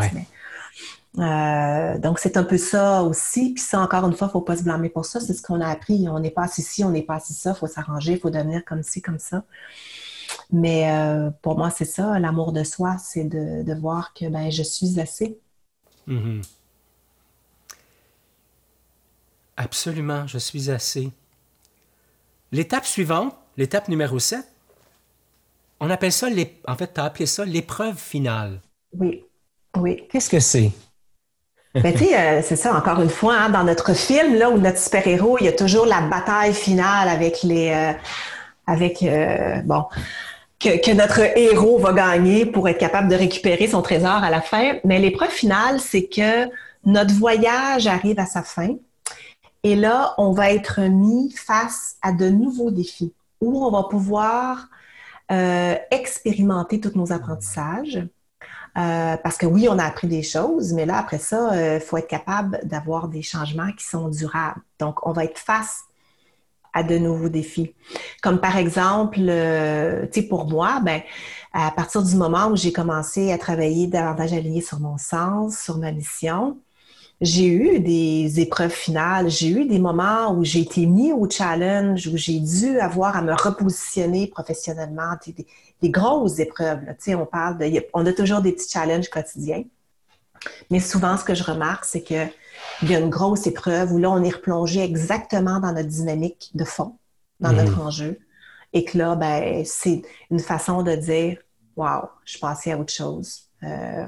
Euh, 1.18 1.98
donc, 1.98 2.18
c'est 2.18 2.36
un 2.36 2.44
peu 2.44 2.58
ça 2.58 3.02
aussi. 3.02 3.54
Puis 3.54 3.62
ça, 3.62 3.80
encore 3.80 4.06
une 4.06 4.12
fois, 4.14 4.26
il 4.26 4.30
ne 4.30 4.32
faut 4.32 4.40
pas 4.40 4.56
se 4.56 4.62
blâmer 4.62 4.88
pour 4.88 5.04
ça. 5.04 5.20
C'est 5.20 5.34
ce 5.34 5.42
qu'on 5.42 5.60
a 5.60 5.68
appris. 5.68 6.06
On 6.08 6.20
n'est 6.20 6.30
pas 6.30 6.44
assis 6.44 6.60
ici, 6.60 6.84
on 6.84 6.90
n'est 6.90 7.02
pas 7.02 7.16
assis 7.16 7.34
ça. 7.34 7.52
Il 7.54 7.58
faut 7.58 7.66
s'arranger, 7.66 8.12
il 8.12 8.18
faut 8.18 8.30
devenir 8.30 8.64
comme 8.64 8.82
ci, 8.82 9.00
comme 9.00 9.18
ça. 9.18 9.44
Mais 10.50 10.90
euh, 10.90 11.30
pour 11.42 11.56
moi, 11.56 11.70
c'est 11.70 11.84
ça, 11.84 12.18
l'amour 12.18 12.52
de 12.52 12.64
soi, 12.64 12.96
c'est 12.98 13.24
de, 13.24 13.80
voir 13.80 14.12
que 14.14 14.28
ben, 14.28 14.50
je 14.50 14.62
suis 14.62 15.00
assez. 15.00 15.38
Mm-hmm. 16.08 16.42
Absolument, 19.56 20.26
je 20.26 20.38
suis 20.38 20.70
assez. 20.70 21.10
L'étape 22.52 22.84
suivante, 22.84 23.34
l'étape 23.56 23.88
numéro 23.88 24.18
7, 24.18 24.46
on 25.80 25.90
appelle 25.90 26.12
ça, 26.12 26.28
en 26.68 26.76
fait, 26.76 26.94
tu 26.94 27.00
as 27.00 27.04
appelé 27.04 27.26
ça 27.26 27.44
l'épreuve 27.44 27.96
finale. 27.96 28.60
Oui, 28.92 29.24
oui. 29.76 30.04
Qu'est-ce 30.10 30.30
que 30.30 30.40
c'est? 30.40 30.72
Ben, 31.82 31.94
tu 31.94 32.04
euh, 32.14 32.40
c'est 32.42 32.56
ça, 32.56 32.74
encore 32.74 33.00
une 33.02 33.10
fois, 33.10 33.34
hein, 33.34 33.50
dans 33.50 33.64
notre 33.64 33.94
film, 33.94 34.34
là, 34.34 34.50
où 34.50 34.58
notre 34.58 34.78
super-héros, 34.78 35.36
il 35.40 35.44
y 35.44 35.48
a 35.48 35.52
toujours 35.52 35.86
la 35.86 36.00
bataille 36.00 36.54
finale 36.54 37.08
avec 37.08 37.42
les. 37.42 37.70
Euh, 37.70 37.92
avec. 38.66 39.02
Euh, 39.02 39.60
bon. 39.64 39.84
Que, 40.58 40.82
que, 40.82 40.90
notre 40.90 41.20
héros 41.36 41.78
va 41.78 41.92
gagner 41.92 42.46
pour 42.46 42.66
être 42.66 42.78
capable 42.78 43.08
de 43.08 43.14
récupérer 43.14 43.68
son 43.68 43.82
trésor 43.82 44.24
à 44.24 44.30
la 44.30 44.40
fin. 44.40 44.76
Mais 44.84 44.98
l'épreuve 44.98 45.28
finale, 45.28 45.80
c'est 45.80 46.08
que 46.08 46.48
notre 46.86 47.12
voyage 47.12 47.86
arrive 47.86 48.18
à 48.18 48.24
sa 48.24 48.42
fin. 48.42 48.70
Et 49.62 49.76
là, 49.76 50.14
on 50.16 50.32
va 50.32 50.52
être 50.52 50.80
mis 50.80 51.30
face 51.32 51.96
à 52.00 52.12
de 52.12 52.30
nouveaux 52.30 52.70
défis 52.70 53.12
où 53.40 53.64
on 53.66 53.70
va 53.70 53.82
pouvoir 53.82 54.68
euh, 55.32 55.74
expérimenter 55.90 56.80
tous 56.80 56.96
nos 56.96 57.12
apprentissages. 57.12 58.00
Euh, 58.76 59.16
parce 59.16 59.38
que 59.38 59.46
oui, 59.46 59.68
on 59.70 59.78
a 59.78 59.84
appris 59.84 60.06
des 60.06 60.22
choses, 60.22 60.72
mais 60.72 60.84
là, 60.84 60.98
après 60.98 61.18
ça, 61.18 61.50
il 61.52 61.58
euh, 61.58 61.80
faut 61.80 61.96
être 61.96 62.08
capable 62.08 62.60
d'avoir 62.64 63.08
des 63.08 63.22
changements 63.22 63.72
qui 63.72 63.84
sont 63.84 64.08
durables. 64.08 64.60
Donc, 64.78 65.06
on 65.06 65.12
va 65.12 65.24
être 65.24 65.38
face 65.38 65.80
à 66.74 66.82
de 66.82 66.98
nouveaux 66.98 67.30
défis. 67.30 67.74
Comme 68.22 68.38
par 68.38 68.58
exemple, 68.58 69.16
tu 69.16 70.20
sais, 70.20 70.26
pour 70.28 70.46
moi, 70.46 70.80
ben, 70.84 71.00
à 71.54 71.70
partir 71.70 72.02
du 72.02 72.14
moment 72.16 72.48
où 72.48 72.56
j'ai 72.56 72.70
commencé 72.70 73.32
à 73.32 73.38
travailler 73.38 73.86
davantage 73.86 74.34
aligné 74.34 74.60
sur 74.60 74.78
mon 74.78 74.98
sens, 74.98 75.58
sur 75.58 75.78
ma 75.78 75.90
mission, 75.90 76.58
j'ai 77.20 77.46
eu 77.46 77.80
des 77.80 78.40
épreuves 78.40 78.72
finales, 78.72 79.30
j'ai 79.30 79.48
eu 79.48 79.64
des 79.64 79.78
moments 79.78 80.32
où 80.32 80.44
j'ai 80.44 80.60
été 80.60 80.84
mis 80.84 81.12
au 81.12 81.28
challenge, 81.28 82.06
où 82.08 82.16
j'ai 82.16 82.38
dû 82.40 82.78
avoir 82.78 83.16
à 83.16 83.22
me 83.22 83.32
repositionner 83.32 84.26
professionnellement, 84.26 85.14
des, 85.80 85.90
grosses 85.90 86.38
épreuves. 86.38 86.84
Là. 86.84 87.18
On 87.18 87.26
parle 87.26 87.58
de, 87.58 87.86
on 87.94 88.04
a 88.04 88.12
toujours 88.12 88.42
des 88.42 88.52
petits 88.52 88.70
challenges 88.70 89.08
quotidiens. 89.08 89.64
Mais 90.70 90.80
souvent, 90.80 91.16
ce 91.16 91.24
que 91.24 91.34
je 91.34 91.42
remarque, 91.42 91.86
c'est 91.86 92.02
qu'il 92.02 92.28
y 92.82 92.94
a 92.94 92.98
une 92.98 93.10
grosse 93.10 93.46
épreuve 93.46 93.92
où 93.92 93.98
là, 93.98 94.10
on 94.10 94.22
est 94.22 94.34
replongé 94.34 94.82
exactement 94.82 95.58
dans 95.58 95.72
notre 95.72 95.88
dynamique 95.88 96.50
de 96.54 96.64
fond, 96.64 96.96
dans 97.40 97.52
mmh. 97.52 97.56
notre 97.56 97.80
enjeu. 97.80 98.18
Et 98.74 98.84
que 98.84 98.98
là, 98.98 99.16
ben, 99.16 99.64
c'est 99.64 100.02
une 100.30 100.40
façon 100.40 100.82
de 100.82 100.94
dire 100.94 101.38
Waouh, 101.76 102.08
je 102.24 102.32
suis 102.32 102.40
passée 102.40 102.72
à 102.72 102.78
autre 102.78 102.92
chose. 102.92 103.48
Euh, 103.62 104.06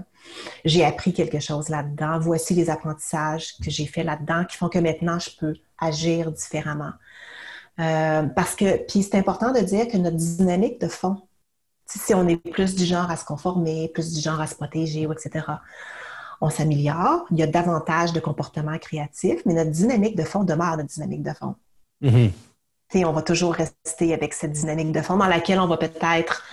j'ai 0.64 0.84
appris 0.84 1.12
quelque 1.12 1.40
chose 1.40 1.68
là-dedans. 1.68 2.18
Voici 2.18 2.54
les 2.54 2.70
apprentissages 2.70 3.56
que 3.58 3.70
j'ai 3.70 3.86
fait 3.86 4.04
là-dedans 4.04 4.44
qui 4.44 4.56
font 4.56 4.68
que 4.68 4.78
maintenant, 4.78 5.18
je 5.18 5.30
peux 5.38 5.54
agir 5.78 6.32
différemment. 6.32 6.92
Euh, 7.80 8.24
parce 8.24 8.56
que, 8.56 8.76
puis 8.86 9.02
c'est 9.02 9.16
important 9.16 9.52
de 9.52 9.60
dire 9.60 9.88
que 9.88 9.96
notre 9.96 10.16
dynamique 10.16 10.80
de 10.80 10.88
fond, 10.88 11.22
si 11.86 12.12
on 12.14 12.26
est 12.28 12.36
plus 12.36 12.74
du 12.74 12.84
genre 12.84 13.10
à 13.10 13.16
se 13.16 13.24
conformer, 13.24 13.88
plus 13.88 14.12
du 14.12 14.20
genre 14.20 14.40
à 14.40 14.46
se 14.46 14.54
protéger, 14.54 15.02
etc., 15.04 15.46
on 16.40 16.50
s'améliore, 16.50 17.24
il 17.30 17.38
y 17.38 17.42
a 17.42 17.46
davantage 17.46 18.12
de 18.12 18.20
comportements 18.20 18.78
créatifs, 18.78 19.40
mais 19.44 19.54
notre 19.54 19.70
dynamique 19.70 20.16
de 20.16 20.22
fond 20.22 20.44
demeure 20.44 20.76
notre 20.76 20.88
dynamique 20.88 21.22
de 21.22 21.32
fond. 21.32 21.54
Mm-hmm. 22.02 22.30
On 23.04 23.12
va 23.12 23.22
toujours 23.22 23.54
rester 23.54 24.14
avec 24.14 24.34
cette 24.34 24.52
dynamique 24.52 24.92
de 24.92 25.02
fond 25.02 25.16
dans 25.16 25.26
laquelle 25.26 25.60
on 25.60 25.66
va 25.66 25.76
peut-être 25.76 26.44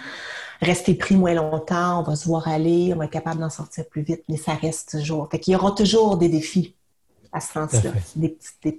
rester 0.62 0.96
pris 0.96 1.16
moins 1.16 1.34
longtemps, 1.34 2.00
on 2.00 2.04
va 2.04 2.16
se 2.16 2.28
voir 2.28 2.48
aller, 2.48 2.92
on 2.94 2.98
va 2.98 3.06
être 3.06 3.12
capable 3.12 3.40
d'en 3.40 3.50
sortir 3.50 3.86
plus 3.88 4.02
vite, 4.02 4.24
mais 4.30 4.38
ça 4.38 4.54
reste 4.54 4.92
toujours. 4.92 5.30
Fait 5.30 5.40
qu'il 5.40 5.54
y 5.54 5.56
aura 5.56 5.72
toujours 5.72 6.18
des 6.18 6.30
défis 6.30 6.76
à 7.32 7.40
ce 7.40 7.54
sens-là. 7.54 7.92
Des 8.16 8.30
petits 8.30 8.78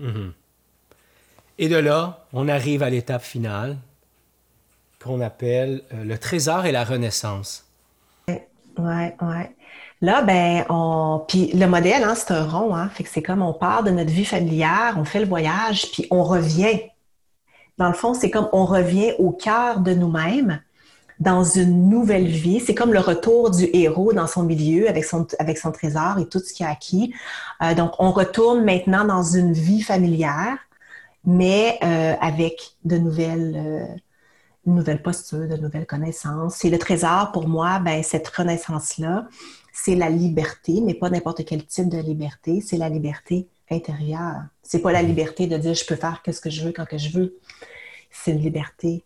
mm-hmm. 0.00 0.32
Et 1.58 1.68
de 1.68 1.76
là, 1.76 2.26
on 2.32 2.48
arrive 2.48 2.82
à 2.82 2.90
l'étape 2.90 3.22
finale 3.22 3.76
qu'on 5.02 5.20
appelle 5.20 5.82
euh, 5.92 6.04
le 6.04 6.18
trésor 6.18 6.66
et 6.66 6.72
la 6.72 6.84
renaissance. 6.84 7.66
Oui, 8.28 8.36
oui. 8.78 9.42
Là, 10.00 10.22
ben, 10.22 10.64
on. 10.68 11.24
Puis 11.28 11.52
le 11.52 11.66
modèle, 11.66 12.02
hein, 12.02 12.14
c'est 12.14 12.32
un 12.32 12.44
rond, 12.44 12.74
hein. 12.74 12.88
Fait 12.88 13.04
que 13.04 13.10
c'est 13.10 13.22
comme 13.22 13.42
on 13.42 13.52
part 13.52 13.84
de 13.84 13.90
notre 13.90 14.10
vie 14.10 14.24
familière, 14.24 14.96
on 14.98 15.04
fait 15.04 15.20
le 15.20 15.26
voyage, 15.26 15.90
puis 15.92 16.06
on 16.10 16.24
revient 16.24 16.80
dans 17.78 17.88
le 17.88 17.94
fond, 17.94 18.14
c'est 18.14 18.30
comme 18.30 18.48
on 18.52 18.64
revient 18.64 19.12
au 19.18 19.30
cœur 19.30 19.80
de 19.80 19.92
nous-mêmes 19.92 20.60
dans 21.20 21.44
une 21.44 21.88
nouvelle 21.88 22.26
vie. 22.26 22.60
C'est 22.60 22.74
comme 22.74 22.92
le 22.92 23.00
retour 23.00 23.50
du 23.50 23.68
héros 23.72 24.12
dans 24.12 24.26
son 24.26 24.42
milieu 24.42 24.88
avec 24.88 25.04
son, 25.04 25.24
trésor 25.72 26.18
et 26.18 26.26
tout 26.26 26.38
ce 26.38 26.52
qu'il 26.52 26.66
a 26.66 26.70
acquis. 26.70 27.14
Euh, 27.62 27.74
donc, 27.74 27.92
on 27.98 28.10
retourne 28.10 28.64
maintenant 28.64 29.04
dans 29.04 29.22
une 29.22 29.52
vie 29.52 29.82
familière, 29.82 30.58
mais 31.24 31.78
euh, 31.82 32.14
avec 32.20 32.76
de 32.84 32.98
nouvelles, 32.98 33.54
euh, 33.56 33.86
nouvelles 34.66 35.02
postures, 35.02 35.48
de 35.48 35.56
nouvelles 35.56 35.86
connaissances. 35.86 36.64
Et 36.64 36.70
le 36.70 36.78
trésor, 36.78 37.32
pour 37.32 37.48
moi, 37.48 37.78
ben, 37.78 38.02
cette 38.02 38.28
renaissance-là, 38.28 39.26
c'est 39.72 39.96
la 39.96 40.10
liberté, 40.10 40.80
mais 40.84 40.94
pas 40.94 41.10
n'importe 41.10 41.44
quel 41.44 41.64
type 41.66 41.88
de 41.88 41.98
liberté, 41.98 42.60
c'est 42.60 42.76
la 42.76 42.88
liberté 42.88 43.48
intérieure. 43.70 44.42
C'est 44.62 44.80
pas 44.80 44.92
la 44.92 45.02
liberté 45.02 45.46
de 45.46 45.56
dire 45.56 45.74
je 45.74 45.84
peux 45.84 45.96
faire 45.96 46.20
ce 46.26 46.40
que 46.40 46.50
je 46.50 46.64
veux 46.64 46.72
quand 46.72 46.86
que 46.86 46.98
je 46.98 47.10
veux. 47.10 47.38
C'est 48.10 48.32
une 48.32 48.40
liberté 48.40 49.04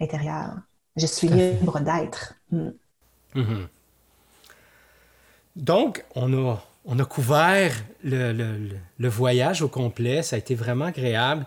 intérieure. 0.00 0.54
Je 0.96 1.06
suis 1.06 1.28
libre 1.28 1.80
d'être. 1.80 2.34
Hmm. 2.50 2.70
Mm-hmm. 3.34 3.66
Donc, 5.56 6.04
on 6.14 6.32
a, 6.32 6.62
on 6.84 6.98
a 6.98 7.04
couvert 7.04 7.74
le, 8.02 9.08
voyage 9.08 9.62
au 9.62 9.68
complet. 9.68 10.22
Ça 10.22 10.36
a 10.36 10.38
été 10.38 10.54
vraiment 10.54 10.86
agréable. 10.86 11.46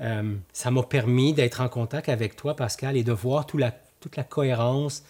Euh, 0.00 0.34
ça 0.52 0.70
m'a 0.70 0.82
permis 0.82 1.32
d'être 1.34 1.60
en 1.60 1.68
contact 1.68 2.08
avec 2.08 2.36
toi, 2.36 2.54
Pascal, 2.56 2.96
et 2.96 3.02
de 3.02 3.12
voir 3.12 3.46
la, 3.54 3.72
toute 4.00 4.16
la 4.16 4.24
cohérence 4.24 5.04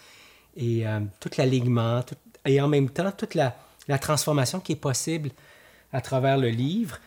et 0.56 0.86
euh, 0.86 1.00
tout 1.20 1.30
l'alignement, 1.38 2.02
et 2.44 2.60
en 2.60 2.66
même 2.66 2.90
temps 2.90 3.12
toute 3.12 3.34
la, 3.34 3.56
la, 3.86 3.98
transformation 3.98 4.58
qui 4.58 4.72
est 4.72 4.76
possible 4.76 5.30
à 5.92 6.00
travers 6.00 6.38
le 6.38 6.48
livre. 6.48 6.98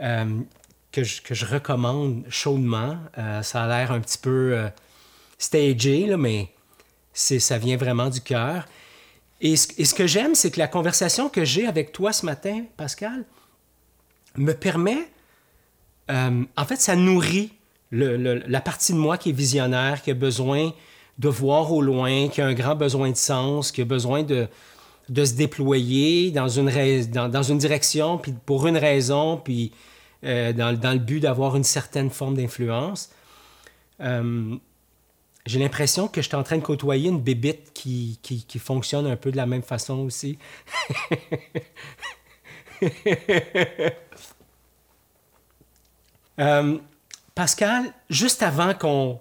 Euh, 0.00 0.40
que, 0.92 1.04
je, 1.04 1.22
que 1.22 1.34
je 1.34 1.46
recommande 1.46 2.24
chaudement. 2.28 2.96
Euh, 3.16 3.42
ça 3.42 3.62
a 3.62 3.68
l'air 3.68 3.92
un 3.92 4.00
petit 4.00 4.18
peu 4.18 4.54
euh, 4.54 4.68
stagé, 5.38 6.06
là, 6.06 6.16
mais 6.16 6.52
ça 7.12 7.58
vient 7.58 7.76
vraiment 7.76 8.08
du 8.08 8.20
cœur. 8.20 8.66
Et 9.40 9.56
ce, 9.56 9.68
et 9.78 9.84
ce 9.84 9.94
que 9.94 10.08
j'aime, 10.08 10.34
c'est 10.34 10.50
que 10.50 10.58
la 10.58 10.66
conversation 10.66 11.28
que 11.28 11.44
j'ai 11.44 11.66
avec 11.66 11.92
toi 11.92 12.12
ce 12.12 12.26
matin, 12.26 12.64
Pascal, 12.76 13.24
me 14.36 14.52
permet, 14.52 15.08
en 16.08 16.64
fait, 16.66 16.80
ça 16.80 16.96
nourrit 16.96 17.52
le, 17.90 18.16
la 18.46 18.60
partie 18.60 18.92
de 18.92 18.98
moi 18.98 19.16
qui 19.16 19.30
est 19.30 19.32
visionnaire, 19.32 20.02
qui 20.02 20.10
a 20.10 20.14
besoin 20.14 20.72
de 21.18 21.28
voir 21.28 21.72
au 21.72 21.82
loin, 21.82 22.28
qui 22.28 22.40
a 22.40 22.46
un 22.46 22.54
grand 22.54 22.74
besoin 22.74 23.10
de 23.10 23.16
sens, 23.16 23.70
qui 23.70 23.82
a 23.82 23.84
besoin 23.84 24.24
de, 24.24 24.48
de 25.10 25.24
se 25.24 25.34
déployer 25.34 26.30
dans 26.30 26.48
une, 26.48 26.70
dans, 27.10 27.42
une 27.42 27.58
direction, 27.58 28.16
puis 28.16 28.32
pour 28.46 28.68
une 28.68 28.76
raison, 28.76 29.36
puis 29.36 29.72
euh, 30.24 30.52
dans, 30.52 30.72
dans, 30.78 30.92
le 30.92 31.00
but 31.00 31.18
d'avoir 31.20 31.56
une 31.56 31.64
certaine 31.64 32.10
forme 32.10 32.36
d'influence. 32.36 33.10
Euh, 34.00 34.54
j'ai 35.46 35.58
l'impression 35.58 36.06
que 36.06 36.22
je 36.22 36.28
suis 36.28 36.36
en 36.36 36.44
train 36.44 36.58
de 36.58 36.62
côtoyer 36.62 37.08
une 37.08 37.20
bébite 37.20 37.72
qui, 37.74 38.20
qui, 38.22 38.58
fonctionne 38.60 39.06
un 39.06 39.16
peu 39.16 39.32
de 39.32 39.36
la 39.36 39.46
même 39.46 39.62
façon 39.62 39.98
aussi. 39.98 40.38
Euh, 46.38 46.78
Pascal, 47.34 47.92
juste 48.08 48.42
avant 48.42 48.72
qu'on 48.72 49.20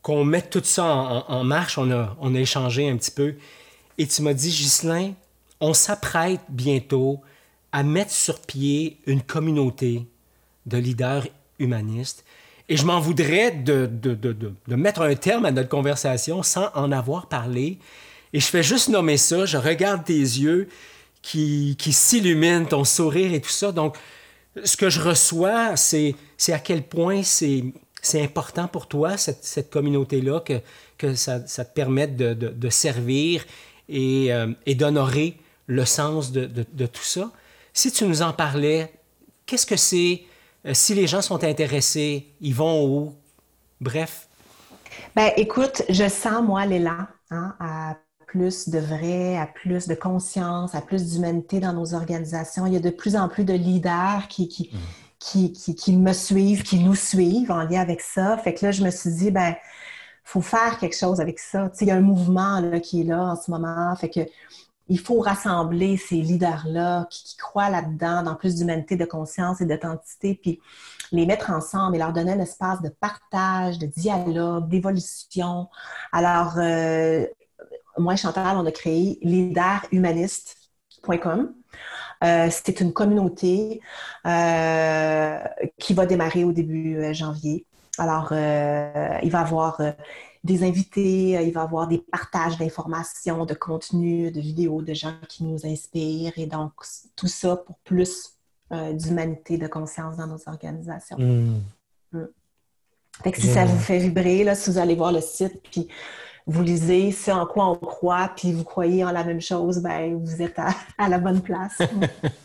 qu'on 0.00 0.24
mette 0.24 0.48
tout 0.48 0.62
ça 0.64 0.84
en, 0.84 1.44
marche, 1.44 1.76
on 1.76 1.90
a, 1.90 2.16
on 2.18 2.34
a 2.34 2.38
échangé 2.38 2.88
un 2.88 2.96
petit 2.96 3.10
peu, 3.10 3.34
et 3.98 4.06
tu 4.06 4.22
m'as 4.22 4.32
dit, 4.32 4.48
Ghislain, 4.48 5.12
on 5.64 5.72
s'apprête 5.72 6.42
bientôt 6.50 7.22
à 7.72 7.82
mettre 7.82 8.10
sur 8.10 8.40
pied 8.40 8.98
une 9.06 9.22
communauté 9.22 10.06
de 10.66 10.76
leaders 10.76 11.26
humanistes. 11.58 12.22
Et 12.68 12.76
je 12.76 12.84
m'en 12.84 13.00
voudrais 13.00 13.50
de, 13.50 13.86
de, 13.86 14.14
de, 14.14 14.32
de, 14.34 14.76
mettre 14.76 15.00
un 15.00 15.14
terme 15.14 15.46
à 15.46 15.50
notre 15.50 15.70
conversation 15.70 16.42
sans 16.42 16.68
en 16.74 16.92
avoir 16.92 17.28
parlé. 17.28 17.78
Et 18.34 18.40
je 18.40 18.46
fais 18.46 18.62
juste 18.62 18.90
nommer 18.90 19.16
ça, 19.16 19.46
je 19.46 19.56
regarde 19.56 20.04
tes 20.04 20.12
yeux 20.12 20.68
qui, 21.22 21.76
qui 21.78 21.94
s'illuminent, 21.94 22.66
ton 22.66 22.84
sourire 22.84 23.32
et 23.32 23.40
tout 23.40 23.48
ça. 23.48 23.72
Donc, 23.72 23.96
ce 24.64 24.76
que 24.76 24.90
je 24.90 25.00
reçois, 25.00 25.76
c'est, 25.76 26.14
à 26.48 26.58
quel 26.58 26.82
point 26.82 27.22
c'est, 27.22 27.64
c'est 28.02 28.22
important 28.22 28.68
pour 28.68 28.86
toi, 28.86 29.16
cette, 29.16 29.44
cette 29.44 29.70
communauté-là, 29.70 30.40
que, 30.40 30.60
que 30.98 31.14
ça, 31.14 31.46
ça, 31.46 31.64
te 31.64 31.72
permette 31.72 32.16
de, 32.18 32.34
de 32.34 32.68
servir 32.68 33.46
et, 33.88 34.30
euh, 34.30 34.52
et 34.66 34.74
d'honorer 34.74 35.38
le 35.66 35.84
sens 35.84 36.32
de, 36.32 36.46
de, 36.46 36.86
tout 36.86 37.02
ça. 37.02 37.30
Si 37.72 37.90
tu 37.90 38.04
nous 38.04 38.22
en 38.22 38.32
parlais, 38.32 38.92
qu'est-ce 39.46 39.66
que 39.66 39.76
c'est? 39.76 40.22
Euh, 40.66 40.74
si 40.74 40.94
les 40.94 41.06
gens 41.06 41.22
sont 41.22 41.42
intéressés, 41.44 42.28
ils 42.40 42.54
vont 42.54 42.86
où? 42.86 43.14
Bref. 43.80 44.28
Ben, 45.16 45.30
écoute, 45.36 45.82
je 45.88 46.08
sens, 46.08 46.42
moi, 46.42 46.66
l'élan 46.66 47.06
hein, 47.30 47.54
à 47.60 47.96
plus 48.26 48.68
de 48.68 48.78
vrai, 48.78 49.36
à 49.36 49.46
plus 49.46 49.86
de 49.86 49.94
conscience, 49.94 50.74
à 50.74 50.80
plus 50.80 51.12
d'humanité 51.12 51.60
dans 51.60 51.72
nos 51.72 51.94
organisations. 51.94 52.66
Il 52.66 52.72
y 52.72 52.76
a 52.76 52.80
de 52.80 52.90
plus 52.90 53.16
en 53.16 53.28
plus 53.28 53.44
de 53.44 53.52
leaders 53.52 54.26
qui, 54.28 54.48
qui, 54.48 54.70
mm. 54.72 54.78
qui, 55.18 55.52
qui, 55.52 55.74
qui 55.74 55.96
me 55.96 56.12
suivent, 56.12 56.62
qui 56.62 56.80
nous 56.80 56.94
suivent 56.94 57.50
en 57.50 57.62
lien 57.62 57.80
avec 57.80 58.00
ça. 58.00 58.36
Fait 58.38 58.54
que 58.54 58.66
là, 58.66 58.72
je 58.72 58.82
me 58.82 58.90
suis 58.90 59.10
dit, 59.10 59.30
ben, 59.30 59.54
faut 60.24 60.40
faire 60.40 60.78
quelque 60.78 60.96
chose 60.96 61.20
avec 61.20 61.38
ça. 61.38 61.68
Tu 61.70 61.78
sais, 61.78 61.84
il 61.84 61.88
y 61.88 61.90
a 61.90 61.96
un 61.96 62.00
mouvement 62.00 62.60
là, 62.60 62.80
qui 62.80 63.02
est 63.02 63.04
là 63.04 63.22
en 63.22 63.36
ce 63.36 63.50
moment. 63.50 63.94
Fait 63.96 64.08
que 64.08 64.20
il 64.88 65.00
faut 65.00 65.20
rassembler 65.20 65.96
ces 65.96 66.16
leaders-là 66.16 67.06
qui, 67.10 67.36
croient 67.36 67.70
là-dedans, 67.70 68.22
dans 68.22 68.34
plus 68.34 68.56
d'humanité, 68.56 68.96
de 68.96 69.04
conscience 69.04 69.60
et 69.60 69.66
d'authenticité, 69.66 70.38
puis 70.40 70.60
les 71.12 71.26
mettre 71.26 71.50
ensemble 71.50 71.96
et 71.96 71.98
leur 71.98 72.12
donner 72.12 72.32
un 72.32 72.40
espace 72.40 72.80
de 72.82 72.88
partage, 72.88 73.78
de 73.78 73.86
dialogue, 73.86 74.68
d'évolution. 74.68 75.68
Alors, 76.12 76.54
euh, 76.58 77.26
moi 77.98 78.14
et 78.14 78.16
Chantal, 78.16 78.56
on 78.56 78.66
a 78.66 78.72
créé 78.72 79.18
leaderhumaniste.com. 79.22 81.54
Euh, 82.22 82.48
c'est 82.50 82.80
une 82.80 82.92
communauté 82.92 83.80
euh, 84.26 85.38
qui 85.78 85.94
va 85.94 86.06
démarrer 86.06 86.44
au 86.44 86.52
début 86.52 87.12
janvier. 87.14 87.66
Alors, 87.98 88.32
il 88.32 89.30
va 89.30 89.38
y 89.38 89.42
avoir 89.42 89.80
des 90.44 90.62
invités, 90.62 91.36
euh, 91.36 91.42
il 91.42 91.52
va 91.52 91.62
y 91.62 91.64
avoir 91.64 91.88
des 91.88 91.98
partages 91.98 92.58
d'informations, 92.58 93.46
de 93.46 93.54
contenu, 93.54 94.30
de 94.30 94.40
vidéos 94.40 94.82
de 94.82 94.92
gens 94.92 95.14
qui 95.28 95.42
nous 95.42 95.66
inspirent 95.66 96.34
et 96.36 96.46
donc 96.46 96.72
tout 97.16 97.26
ça 97.26 97.56
pour 97.56 97.78
plus 97.78 98.34
euh, 98.72 98.92
d'humanité, 98.92 99.56
de 99.56 99.66
conscience 99.66 100.18
dans 100.18 100.26
nos 100.26 100.40
organisations. 100.46 101.16
Fait 103.22 103.32
que 103.32 103.40
si 103.40 103.46
ça 103.46 103.64
vous 103.64 103.78
fait 103.78 103.98
vibrer, 103.98 104.44
là, 104.44 104.54
si 104.54 104.70
vous 104.70 104.78
allez 104.78 104.94
voir 104.94 105.12
le 105.12 105.20
site, 105.20 105.62
puis 105.70 105.88
vous 106.46 106.62
lisez 106.62 107.10
ce 107.10 107.30
en 107.30 107.46
quoi 107.46 107.70
on 107.70 107.76
croit, 107.76 108.30
puis 108.36 108.52
vous 108.52 108.64
croyez 108.64 109.04
en 109.04 109.12
la 109.12 109.24
même 109.24 109.40
chose, 109.40 109.78
ben 109.78 110.18
vous 110.18 110.42
êtes 110.42 110.58
à, 110.58 111.08
la 111.08 111.18
bonne 111.18 111.40
place. 111.40 111.78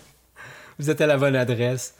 vous 0.79 0.89
êtes 0.89 1.01
à 1.01 1.07
la 1.07 1.17
bonne 1.17 1.35
adresse. 1.35 1.95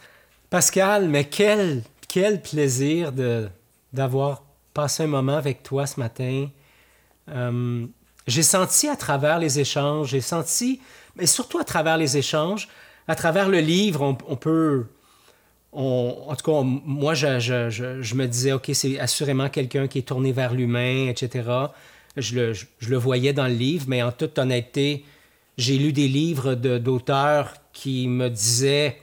Pascal, 0.49 1.09
mais 1.09 1.25
quel, 1.25 1.81
quel 2.07 2.41
plaisir 2.41 3.11
de, 3.11 3.49
d'avoir 3.91 4.43
passé 4.79 5.03
un 5.03 5.07
moment 5.07 5.35
avec 5.35 5.61
toi 5.61 5.85
ce 5.85 5.99
matin. 5.99 6.47
Euh, 7.29 7.85
j'ai 8.27 8.43
senti 8.43 8.87
à 8.87 8.95
travers 8.95 9.37
les 9.37 9.59
échanges, 9.59 10.11
j'ai 10.11 10.21
senti, 10.21 10.79
mais 11.17 11.25
surtout 11.25 11.59
à 11.59 11.65
travers 11.65 11.97
les 11.97 12.15
échanges, 12.15 12.69
à 13.05 13.15
travers 13.15 13.49
le 13.49 13.59
livre, 13.59 14.15
on, 14.25 14.35
peut, 14.37 14.85
en 15.73 16.33
tout 16.37 16.49
cas, 16.49 16.61
moi, 16.63 17.13
je, 17.13 17.39
je, 17.39 18.15
me 18.15 18.25
disais, 18.25 18.53
OK, 18.53 18.69
c'est 18.71 18.97
assurément 18.99 19.49
quelqu'un 19.49 19.89
qui 19.89 19.99
est 19.99 20.07
tourné 20.07 20.31
vers 20.31 20.53
l'humain, 20.53 21.09
etc. 21.09 21.49
Je 22.15 22.53
le, 22.87 22.97
voyais 22.97 23.33
dans 23.33 23.47
le 23.47 23.53
livre, 23.53 23.83
mais 23.89 24.01
en 24.01 24.13
toute 24.13 24.39
honnêteté, 24.39 25.03
j'ai 25.57 25.77
lu 25.77 25.91
des 25.91 26.07
livres 26.07 26.55
d'auteurs 26.55 27.53
qui 27.73 28.07
me 28.07 28.29
disaient 28.29 28.97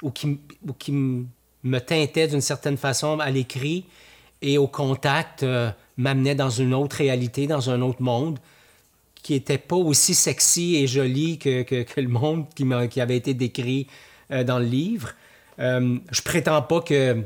ou 0.00 0.10
qui 0.12 0.92
me 0.92 1.78
teintaient 1.78 2.28
d'une 2.28 2.40
certaine 2.40 2.78
façon 2.78 3.20
à 3.20 3.28
l'écrit 3.28 3.84
et 4.42 4.58
au 4.58 4.66
contact 4.66 5.42
euh, 5.42 5.70
m'amenait 5.96 6.34
dans 6.34 6.50
une 6.50 6.74
autre 6.74 6.96
réalité, 6.96 7.46
dans 7.46 7.70
un 7.70 7.82
autre 7.82 8.02
monde 8.02 8.38
qui 9.22 9.34
n'était 9.34 9.58
pas 9.58 9.76
aussi 9.76 10.14
sexy 10.14 10.76
et 10.76 10.86
joli 10.86 11.38
que, 11.38 11.64
le 12.00 12.08
monde 12.08 12.46
qui, 12.54 12.64
qui, 12.90 13.00
avait 13.00 13.16
été 13.16 13.34
décrit 13.34 13.86
euh, 14.30 14.44
dans 14.44 14.58
le 14.58 14.64
livre. 14.64 15.10
Euh, 15.58 15.98
je 16.10 16.22
prétends 16.22 16.62
pas 16.62 16.80
que 16.80 17.22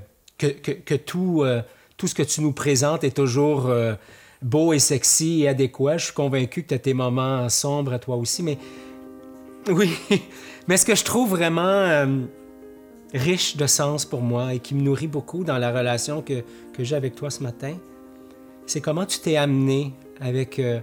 tout, 1.06 1.42
euh, 1.42 1.62
tout 1.96 2.06
ce 2.08 2.14
que 2.14 2.22
tu 2.22 2.40
nous 2.40 2.52
présentes 2.52 3.04
est 3.04 3.16
toujours 3.16 3.70
beau 4.42 4.72
et 4.72 4.78
sexy 4.78 5.42
et 5.42 5.48
adéquat. 5.48 5.98
Je 5.98 6.06
suis 6.06 6.14
convaincu 6.14 6.62
que 6.62 6.68
tu 6.68 6.74
as 6.74 6.78
tes 6.78 6.94
moments 6.94 7.48
sombres 7.48 7.92
à 7.92 7.98
toi 7.98 8.16
aussi, 8.16 8.42
mais 8.42 8.58
oui. 9.68 9.90
mais 10.68 10.76
ce 10.76 10.84
que 10.84 10.94
je 10.94 11.04
trouve 11.04 11.30
vraiment 11.30 12.06
riche 13.14 13.56
de 13.56 13.66
sens 13.66 14.04
pour 14.04 14.20
moi 14.20 14.54
et 14.54 14.58
qui 14.58 14.74
me 14.74 14.82
nourrit 14.82 15.06
beaucoup 15.06 15.44
dans 15.44 15.56
la 15.56 15.72
relation 15.72 16.20
que, 16.20 16.42
que 16.72 16.82
j'ai 16.82 16.96
avec 16.96 17.14
toi 17.14 17.30
ce 17.30 17.42
matin, 17.42 17.74
c'est 18.66 18.80
comment 18.80 19.06
tu 19.06 19.20
t'es 19.20 19.36
amené 19.36 19.92
avec, 20.20 20.58
euh, 20.58 20.80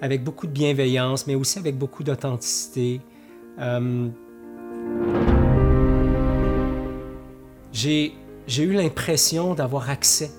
avec 0.00 0.22
beaucoup 0.22 0.46
de 0.46 0.52
bienveillance, 0.52 1.26
mais 1.26 1.34
aussi 1.34 1.58
avec 1.58 1.78
beaucoup 1.78 2.04
d'authenticité. 2.04 3.00
Euh, 3.58 4.08
j'ai, 7.72 8.12
eu 8.58 8.72
l'impression 8.72 9.54
d'avoir 9.54 9.88
accès 9.88 10.30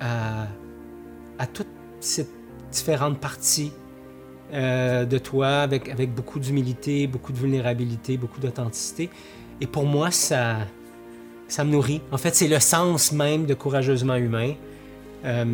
à, 0.00 0.46
à 1.38 1.46
toutes 1.46 1.68
ces 2.00 2.26
différentes 2.72 3.20
parties 3.20 3.72
euh, 4.52 5.04
de 5.04 5.18
toi 5.18 5.58
avec, 5.58 5.88
avec 5.88 6.14
beaucoup 6.14 6.38
d'humilité, 6.38 7.06
beaucoup 7.06 7.32
de 7.32 7.38
vulnérabilité, 7.38 8.16
beaucoup 8.16 8.40
d'authenticité. 8.40 9.10
Et 9.60 9.66
pour 9.66 9.84
moi, 9.84 10.10
ça, 10.10 10.58
ça 11.48 11.64
me 11.64 11.70
nourrit. 11.70 12.00
En 12.12 12.18
fait, 12.18 12.34
c'est 12.34 12.48
le 12.48 12.60
sens 12.60 13.12
même 13.12 13.46
de 13.46 13.54
Courageusement 13.54 14.16
Humain, 14.16 14.54
euh, 15.24 15.44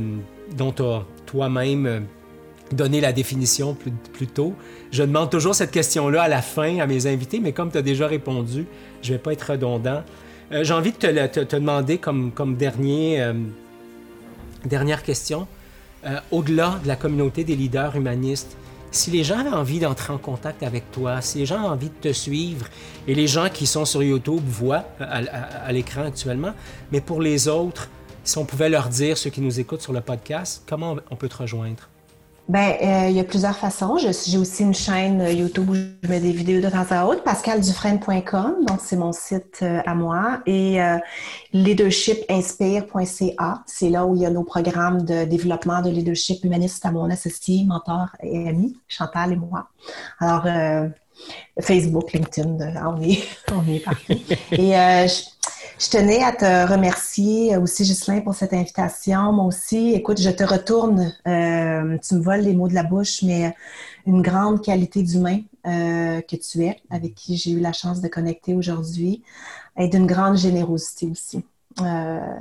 dont 0.57 0.72
tu 0.72 0.82
as 0.82 1.05
toi-même 1.26 1.86
euh, 1.86 2.00
donné 2.72 3.00
la 3.00 3.12
définition 3.12 3.76
plus, 4.12 4.26
tôt. 4.26 4.55
Je 4.90 5.03
demande 5.03 5.30
toujours 5.30 5.55
cette 5.55 5.70
question-là 5.70 6.22
à 6.22 6.28
la 6.28 6.42
fin 6.42 6.78
à 6.78 6.86
mes 6.86 7.07
invités, 7.07 7.38
mais 7.40 7.53
comme 7.53 7.70
tu 7.70 7.78
as 7.78 7.82
déjà 7.82 8.07
répondu, 8.07 8.66
je 9.03 9.12
ne 9.12 9.16
vais 9.16 9.22
pas 9.22 9.32
être 9.32 9.53
redondant. 9.53 10.03
Euh, 10.53 10.64
j'ai 10.64 10.74
envie 10.74 10.92
de 10.92 10.96
te, 10.96 11.44
te, 11.44 11.57
demander 11.57 11.98
comme, 11.98 12.32
comme 12.32 12.57
dernier, 12.57 13.32
dernière 14.64 15.03
question, 15.03 15.46
au-delà 16.30 16.80
de 16.82 16.88
la 16.88 16.96
communauté 16.96 17.44
des 17.44 17.55
leaders 17.55 17.94
humanistes, 17.94 18.57
si 18.93 19.11
les 19.11 19.24
gens 19.24 19.38
avaient 19.38 19.51
envie 19.51 19.80
d'entrer 19.80 20.12
en 20.12 20.18
contact 20.18 20.62
avec 20.62 20.90
toi, 20.93 21.20
si 21.20 21.38
les 21.38 21.47
gens 21.47 21.64
ont 21.64 21.70
envie 21.70 21.88
de 21.88 21.95
te 21.95 22.12
suivre, 22.12 22.66
et 23.09 23.14
les 23.14 23.26
gens 23.26 23.49
qui 23.49 23.66
sont 23.66 23.84
sur 23.84 24.03
YouTube 24.03 24.43
voient 24.47 24.84
à, 25.01 25.72
l'écran 25.72 26.03
actuellement, 26.03 26.53
mais 26.93 27.01
pour 27.01 27.20
les 27.20 27.49
autres, 27.49 27.88
si 28.22 28.38
on 28.38 28.45
pouvait 28.45 28.68
leur 28.68 28.88
dire, 28.88 29.18
ceux 29.18 29.30
qui 29.30 29.40
nous 29.40 29.59
écoutent 29.59 29.82
sur 29.82 29.93
le 29.93 30.03
podcast, 30.03 30.62
comment 30.68 30.97
on 31.11 31.16
peut 31.16 31.28
te 31.28 31.38
rejoindre? 31.38 31.88
Ben, 32.49 32.74
euh, 32.82 33.09
il 33.09 33.14
y 33.14 33.20
a 33.20 33.24
plusieurs 33.24 33.57
façons. 33.57 33.99
J'ai 33.99 34.36
aussi 34.36 34.62
une 34.62 34.74
chaîne 34.74 35.20
euh, 35.20 35.30
YouTube 35.30 35.70
où 35.70 35.74
je 35.74 36.09
mets 36.09 36.18
des 36.18 36.32
vidéos 36.32 36.61
de 36.61 36.68
temps 36.68 36.84
à 36.90 37.07
autre, 37.07 37.22
pascaldufresne.com, 37.22 38.64
donc 38.66 38.80
c'est 38.82 38.97
mon 38.97 39.12
site 39.12 39.61
euh, 39.62 39.80
à 39.86 39.95
moi, 39.95 40.40
et 40.45 40.80
leadershipinspire.ca, 41.53 43.62
c'est 43.66 43.90
là 43.90 44.07
où 44.07 44.16
il 44.16 44.22
y 44.22 44.26
a 44.26 44.30
nos 44.30 44.43
programmes 44.43 45.05
de 45.05 45.24
développement 45.24 45.82
de 45.82 45.90
leadership 45.90 46.43
humaniste 46.45 46.84
à 46.84 46.90
mon 46.90 47.09
associé, 47.11 47.64
mentor 47.64 48.09
et 48.22 48.49
ami, 48.49 48.76
Chantal 48.88 49.32
et 49.32 49.36
moi. 49.36 49.68
Alors, 50.18 50.49
Facebook, 51.61 52.12
LinkedIn, 52.12 52.59
on 52.84 53.01
est, 53.01 53.22
on 53.53 53.64
est 53.72 53.78
partout. 53.78 54.03
et 54.53 54.72
je, 54.72 55.22
je 55.78 55.90
tenais 55.90 56.22
à 56.22 56.32
te 56.32 56.70
remercier 56.70 57.56
aussi, 57.56 57.82
Ghislain, 57.84 58.20
pour 58.20 58.34
cette 58.34 58.52
invitation. 58.52 59.32
Moi 59.32 59.46
aussi, 59.46 59.92
écoute, 59.94 60.20
je 60.20 60.30
te 60.30 60.44
retourne, 60.44 61.14
euh, 61.26 61.98
tu 61.98 62.14
me 62.14 62.20
voles 62.20 62.40
les 62.40 62.54
mots 62.54 62.68
de 62.68 62.74
la 62.74 62.82
bouche, 62.82 63.22
mais 63.22 63.54
une 64.06 64.22
grande 64.22 64.62
qualité 64.62 65.02
d'humain 65.02 65.40
euh, 65.66 66.20
que 66.22 66.36
tu 66.36 66.64
es, 66.64 66.80
avec 66.90 67.14
qui 67.14 67.36
j'ai 67.36 67.52
eu 67.52 67.60
la 67.60 67.72
chance 67.72 68.00
de 68.00 68.08
connecter 68.08 68.54
aujourd'hui, 68.54 69.22
et 69.76 69.88
d'une 69.88 70.06
grande 70.06 70.36
générosité 70.36 71.06
aussi. 71.06 71.44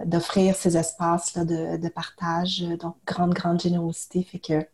d'offrir 0.06 0.56
ces 0.56 0.78
espaces 0.78 1.36
là, 1.36 1.46
de, 1.46 1.88
partage. 1.90 2.64
Donc, 2.80 2.96
grande, 3.06 3.34
grande 3.34 3.62
générosité. 3.62 4.24
Fait 4.24 4.40
que 4.40 4.66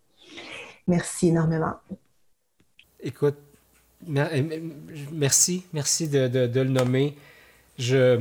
merci 0.87 1.27
énormément. 1.27 1.75
Écoute, 2.99 3.37
merci, 4.05 5.63
merci 5.73 6.07
de, 6.07 6.27
le 6.27 6.63
nommer. 6.63 7.15
Je, 7.77 8.17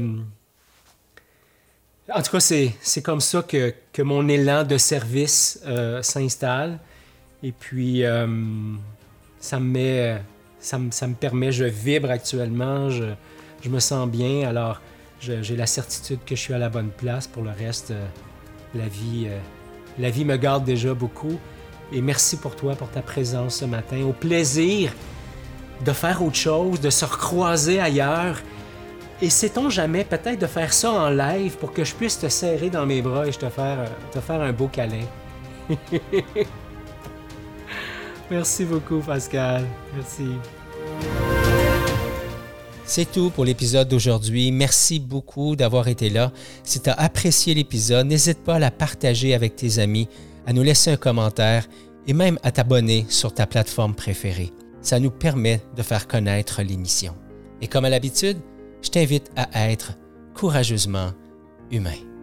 en 2.12 2.22
tout 2.22 2.30
cas, 2.30 2.40
c'est 2.40 3.02
comme 3.02 3.20
ça 3.20 3.42
que, 3.42 3.74
que, 3.92 4.02
mon 4.02 4.28
élan 4.28 4.64
de 4.64 4.78
service 4.78 5.60
s'installe. 6.02 6.78
Et 7.42 7.52
puis, 7.52 8.02
ça 9.40 9.58
me 9.60 9.66
met, 9.66 10.20
ça 10.60 10.78
me, 10.78 10.90
ça 10.90 11.06
me, 11.06 11.14
permet, 11.14 11.52
je 11.52 11.64
vibre 11.64 12.10
actuellement, 12.10 12.90
je, 12.90 13.04
je 13.62 13.68
me 13.68 13.80
sens 13.80 14.08
bien. 14.08 14.48
Alors, 14.48 14.80
j'ai 15.20 15.56
la 15.56 15.66
certitude 15.66 16.20
que 16.24 16.36
je 16.36 16.40
suis 16.40 16.54
à 16.54 16.58
la 16.58 16.68
bonne 16.68 16.90
place. 16.90 17.26
Pour 17.26 17.42
le 17.42 17.50
reste, 17.50 17.90
euh, 17.90 18.06
la, 18.74 18.86
vie, 18.86 19.26
euh, 19.26 19.38
la 19.98 20.10
vie 20.10 20.24
me 20.24 20.36
garde 20.36 20.64
déjà 20.64 20.94
beaucoup. 20.94 21.38
Et 21.92 22.00
merci 22.00 22.36
pour 22.36 22.56
toi, 22.56 22.74
pour 22.74 22.90
ta 22.90 23.02
présence 23.02 23.56
ce 23.56 23.64
matin. 23.64 24.02
Au 24.02 24.12
plaisir 24.12 24.92
de 25.84 25.92
faire 25.92 26.22
autre 26.22 26.36
chose, 26.36 26.80
de 26.80 26.90
se 26.90 27.04
recroiser 27.04 27.80
ailleurs. 27.80 28.40
Et 29.22 29.30
sait-on 29.30 29.70
jamais 29.70 30.04
peut-être 30.04 30.38
de 30.38 30.46
faire 30.46 30.74
ça 30.74 30.92
en 30.92 31.08
live 31.08 31.56
pour 31.56 31.72
que 31.72 31.84
je 31.84 31.94
puisse 31.94 32.18
te 32.18 32.28
serrer 32.28 32.68
dans 32.68 32.84
mes 32.84 33.00
bras 33.00 33.26
et 33.26 33.30
te 33.30 33.48
faire, 33.48 33.90
te 34.12 34.20
faire 34.20 34.42
un 34.42 34.52
beau 34.52 34.68
câlin? 34.68 35.06
Merci 38.30 38.64
beaucoup, 38.66 38.98
Pascal. 38.98 39.64
Merci. 39.94 40.28
C'est 42.84 43.10
tout 43.10 43.30
pour 43.30 43.46
l'épisode 43.46 43.88
d'aujourd'hui. 43.88 44.52
Merci 44.52 45.00
beaucoup 45.00 45.56
d'avoir 45.56 45.88
été 45.88 46.10
là. 46.10 46.30
Si 46.62 46.80
tu 46.80 46.90
as 46.90 46.94
apprécié 46.94 47.54
l'épisode, 47.54 48.06
n'hésite 48.06 48.44
pas 48.44 48.56
à 48.56 48.58
la 48.58 48.70
partager 48.70 49.34
avec 49.34 49.56
tes 49.56 49.78
amis, 49.78 50.08
à 50.46 50.52
nous 50.52 50.62
laisser 50.62 50.90
un 50.90 50.96
commentaire 50.96 51.66
et 52.06 52.12
même 52.12 52.38
à 52.42 52.52
t'abonner 52.52 53.06
sur 53.08 53.32
ta 53.32 53.46
plateforme 53.46 53.94
préférée. 53.94 54.52
Ça 54.82 55.00
nous 55.00 55.10
permet 55.10 55.62
de 55.74 55.82
faire 55.82 56.06
connaître 56.06 56.62
l'émission. 56.62 57.14
Et 57.62 57.66
comme 57.66 57.86
à 57.86 57.90
l'habitude, 57.90 58.38
je 58.86 58.90
t'invite 58.90 59.30
à 59.36 59.70
être 59.70 59.94
courageusement 60.34 61.10
humain. 61.72 62.15